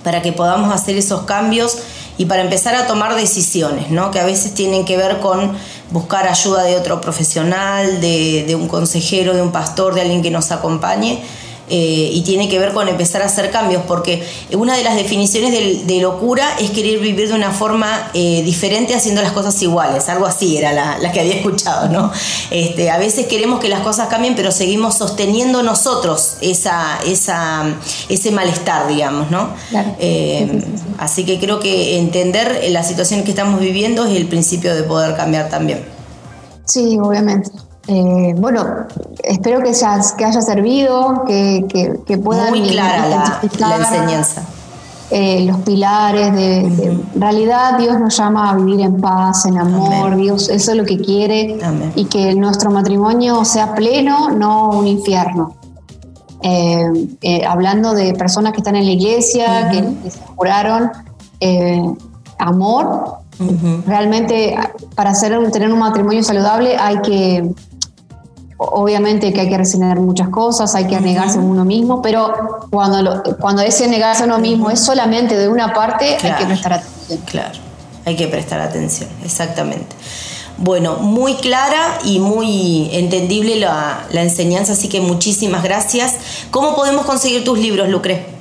para 0.02 0.22
que 0.22 0.32
podamos 0.32 0.74
hacer 0.74 0.96
esos 0.96 1.22
cambios 1.22 1.78
y 2.18 2.24
para 2.24 2.42
empezar 2.42 2.74
a 2.74 2.86
tomar 2.86 3.14
decisiones, 3.14 3.90
¿no? 3.90 4.10
que 4.10 4.18
a 4.18 4.24
veces 4.24 4.52
tienen 4.52 4.84
que 4.84 4.96
ver 4.96 5.20
con 5.20 5.56
buscar 5.90 6.26
ayuda 6.26 6.64
de 6.64 6.76
otro 6.76 7.00
profesional, 7.00 8.00
de, 8.00 8.56
un 8.58 8.68
consejero, 8.68 9.34
de 9.34 9.42
un 9.42 9.52
pastor, 9.52 9.94
de 9.94 10.02
alguien 10.02 10.22
que 10.22 10.30
nos 10.30 10.50
acompañe 10.50 11.22
eh, 11.70 12.10
y 12.12 12.22
tiene 12.22 12.48
que 12.48 12.58
ver 12.58 12.72
con 12.72 12.88
empezar 12.88 13.22
a 13.22 13.26
hacer 13.26 13.50
cambios, 13.50 13.82
porque 13.86 14.26
una 14.52 14.76
de 14.76 14.84
las 14.84 14.96
definiciones 14.96 15.52
de, 15.52 15.98
locura 15.98 16.48
es 16.60 16.70
querer 16.70 17.00
vivir 17.00 17.28
de 17.28 17.34
una 17.34 17.50
forma 17.50 18.10
eh, 18.14 18.42
diferente 18.44 18.94
haciendo 18.94 19.20
las 19.20 19.32
cosas 19.32 19.60
iguales, 19.62 20.08
algo 20.08 20.26
así 20.26 20.56
era 20.56 20.72
la, 20.72 21.12
que 21.12 21.20
había 21.20 21.34
escuchado, 21.38 21.88
¿no? 21.88 22.12
Este, 22.50 22.90
a 22.90 22.98
veces 22.98 23.26
queremos 23.26 23.60
que 23.60 23.68
las 23.68 23.80
cosas 23.80 24.08
cambien, 24.08 24.34
pero 24.34 24.52
seguimos 24.52 24.96
sosteniendo 24.96 25.62
nosotros 25.62 26.36
esa, 26.40 27.00
esa, 27.06 27.64
ese 28.08 28.30
malestar, 28.30 28.88
digamos, 28.88 29.30
¿no? 29.30 29.50
Eh, 29.98 30.62
así 30.98 31.24
que 31.24 31.38
creo 31.38 31.58
que 31.58 31.98
entender 31.98 32.64
la 32.70 32.82
situación 32.82 33.24
que 33.24 33.30
estamos 33.30 33.60
viviendo 33.60 34.06
es 34.06 34.16
el 34.16 34.26
principio 34.26 34.74
de 34.74 34.84
poder 34.84 35.16
cambiar 35.16 35.48
también. 35.48 35.84
Sí, 36.64 36.98
obviamente. 37.00 37.50
Eh, 37.90 38.34
bueno, 38.36 38.66
espero 39.24 39.62
que, 39.62 39.72
que 39.72 40.24
haya 40.24 40.42
servido, 40.42 41.24
que, 41.26 41.64
que, 42.06 42.18
puedan 42.18 42.50
Muy 42.50 42.68
clara 42.68 43.08
la, 43.08 43.76
enseñanza. 43.76 44.42
Eh, 45.10 45.46
los 45.46 45.60
pilares 45.60 46.34
de, 46.34 46.58
en 46.66 47.02
realidad 47.20 47.78
Dios 47.78 47.98
nos 47.98 48.14
llama 48.14 48.50
a 48.50 48.56
vivir 48.56 48.82
en 48.82 49.00
paz, 49.00 49.46
en 49.46 49.56
amor, 49.56 50.16
Dios 50.16 50.50
eso 50.50 50.72
es 50.72 50.76
lo 50.76 50.84
que 50.84 50.98
quiere 50.98 51.58
y 51.94 52.04
que 52.04 52.34
nuestro 52.34 52.70
matrimonio 52.70 53.42
sea 53.46 53.74
pleno, 53.74 54.28
no 54.32 54.68
un 54.68 54.86
infierno. 54.86 55.56
Eh, 56.42 57.42
hablando 57.48 57.94
de 57.94 58.12
personas 58.12 58.52
que 58.52 58.58
están 58.58 58.76
en 58.76 58.84
la 58.84 58.92
iglesia, 58.92 59.70
que, 59.70 60.10
se 60.10 60.20
juraron 60.36 60.90
amor, 62.38 63.14
realmente 63.86 64.58
para 64.94 65.10
hacer, 65.10 65.50
tener 65.52 65.72
un 65.72 65.78
matrimonio 65.78 66.22
saludable 66.22 66.76
hay 66.76 67.00
que 67.00 67.50
obviamente 68.58 69.32
que 69.32 69.40
hay 69.40 69.48
que 69.48 69.56
resignar 69.56 70.00
muchas 70.00 70.28
cosas, 70.28 70.74
hay 70.74 70.86
que 70.86 71.00
negarse 71.00 71.38
a 71.38 71.40
uno 71.40 71.64
mismo, 71.64 72.02
pero 72.02 72.66
cuando, 72.70 73.22
cuando 73.40 73.62
ese 73.62 73.88
negarse 73.88 74.24
a 74.24 74.26
uno 74.26 74.38
mismo 74.38 74.70
es 74.70 74.80
solamente 74.80 75.36
de 75.36 75.48
una 75.48 75.72
parte, 75.72 76.18
hay 76.22 76.34
que 76.34 76.44
prestar 76.44 76.72
atención. 76.74 77.20
Claro, 77.24 77.58
hay 78.04 78.16
que 78.16 78.26
prestar 78.26 78.60
atención, 78.60 79.08
exactamente. 79.24 79.96
Bueno, 80.58 80.96
muy 80.96 81.34
clara 81.34 82.00
y 82.04 82.18
muy 82.18 82.90
entendible 82.92 83.56
la, 83.56 84.04
enseñanza, 84.12 84.72
así 84.72 84.88
que 84.88 85.00
muchísimas 85.00 85.62
gracias. 85.62 86.14
¿Cómo 86.50 86.74
podemos 86.74 87.06
conseguir 87.06 87.44
tus 87.44 87.58
libros, 87.58 87.88
Lucre? 87.88 88.37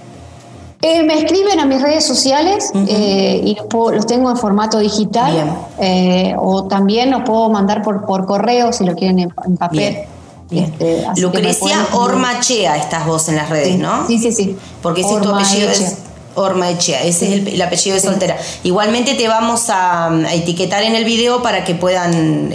Eh, 0.82 1.02
me 1.04 1.18
escriben 1.18 1.60
a 1.60 1.66
mis 1.66 1.82
redes 1.82 2.06
sociales 2.06 2.72
eh, 2.88 3.42
y 3.44 3.58
los, 3.74 4.06
tengo 4.06 4.30
en 4.30 4.38
formato 4.38 4.78
digital 4.78 5.58
eh, 5.80 6.36
o 6.38 6.66
también 6.66 7.10
los 7.10 7.24
puedo 7.24 7.50
mandar 7.50 7.82
por, 7.82 8.06
por 8.06 8.28
correo 8.28 8.72
si 8.72 8.86
lo 8.86 8.96
quieren 8.96 9.20
en, 9.20 9.58
papel. 9.58 10.04
Este, 10.52 11.04
Lucrecia 11.18 11.88
Ormachea 11.94 12.78
estás 12.78 13.08
vos 13.08 13.28
en 13.28 13.38
las 13.38 13.50
redes, 13.50 13.80
¿no? 13.80 14.06
Sí, 14.06 14.20
sí, 14.20 14.32
sí. 14.32 14.56
Porque 14.84 15.02
ese 15.02 15.20
tu 15.20 15.34
apellido 15.34 15.70
es 15.70 15.98
Ormaechea, 16.36 17.02
ese 17.02 17.34
es 17.34 17.48
el, 17.48 17.62
apellido 17.64 17.96
de 17.96 18.02
soltera. 18.02 18.38
Igualmente 18.64 19.16
te 19.16 19.28
vamos 19.28 19.66
a, 19.70 20.12
etiquetar 20.32 20.84
en 20.84 20.94
el 20.94 21.06
video 21.06 21.42
para 21.42 21.64
que 21.64 21.74
puedan 21.74 22.54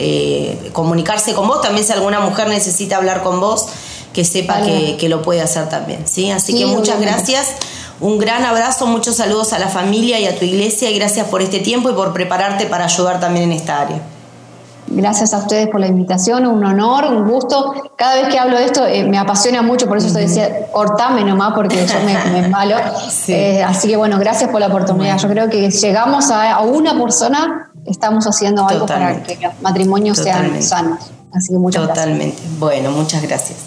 comunicarse 0.72 1.34
con 1.34 1.48
vos. 1.48 1.60
También 1.60 1.84
si 1.84 1.92
alguna 1.92 2.20
mujer 2.20 2.48
necesita 2.48 2.98
hablar 2.98 3.24
con 3.24 3.40
vos, 3.40 3.66
que 4.12 4.24
sepa 4.24 4.62
que, 4.62 5.08
lo 5.08 5.22
puede 5.22 5.40
hacer 5.40 5.68
también. 5.68 6.06
¿sí? 6.06 6.30
Así 6.30 6.54
que 6.54 6.66
muchas 6.66 7.00
gracias. 7.00 7.48
Un 8.02 8.18
gran 8.18 8.44
abrazo, 8.44 8.88
muchos 8.88 9.14
saludos 9.14 9.52
a 9.52 9.60
la 9.60 9.68
familia 9.68 10.18
y 10.18 10.26
a 10.26 10.36
tu 10.36 10.44
iglesia 10.44 10.90
y 10.90 10.98
gracias 10.98 11.28
por 11.28 11.40
este 11.40 11.60
tiempo 11.60 11.88
y 11.88 11.92
por 11.92 12.12
prepararte 12.12 12.66
para 12.66 12.86
ayudar 12.86 13.20
también 13.20 13.44
en 13.44 13.52
esta 13.52 13.80
área. 13.80 14.02
Gracias 14.88 15.32
a 15.32 15.38
ustedes 15.38 15.68
por 15.68 15.78
la 15.78 15.86
invitación, 15.86 16.44
un 16.48 16.64
honor, 16.64 17.04
un 17.04 17.28
gusto. 17.28 17.72
Cada 17.94 18.16
vez 18.16 18.26
que 18.28 18.40
hablo 18.40 18.58
de 18.58 18.64
esto 18.64 18.84
eh, 18.84 19.04
me 19.04 19.18
apasiona 19.18 19.62
mucho, 19.62 19.86
por 19.86 19.98
eso 19.98 20.12
te 20.12 20.18
decía, 20.18 20.66
cortame 20.72 21.22
nomás 21.22 21.52
porque 21.54 21.86
yo 21.86 21.94
me, 22.04 22.48
malo. 22.48 22.74
Eh, 23.28 23.62
así 23.62 23.86
que 23.86 23.96
bueno, 23.96 24.18
gracias 24.18 24.50
por 24.50 24.60
la 24.60 24.66
oportunidad. 24.66 25.16
Yo 25.18 25.28
creo 25.28 25.48
que 25.48 25.70
llegamos 25.70 26.32
a, 26.32 26.60
una 26.60 27.00
persona, 27.00 27.70
estamos 27.86 28.26
haciendo 28.26 28.66
algo 28.66 28.84
para 28.84 29.22
que 29.22 29.38
los 29.40 29.60
matrimonios 29.62 30.18
sean 30.18 30.60
sanos. 30.60 31.12
Así 31.32 31.52
que 31.52 31.58
muchas 31.58 31.86
Totalmente. 31.86 32.42
Bueno, 32.58 32.90
muchas 32.90 33.22
gracias. 33.22 33.58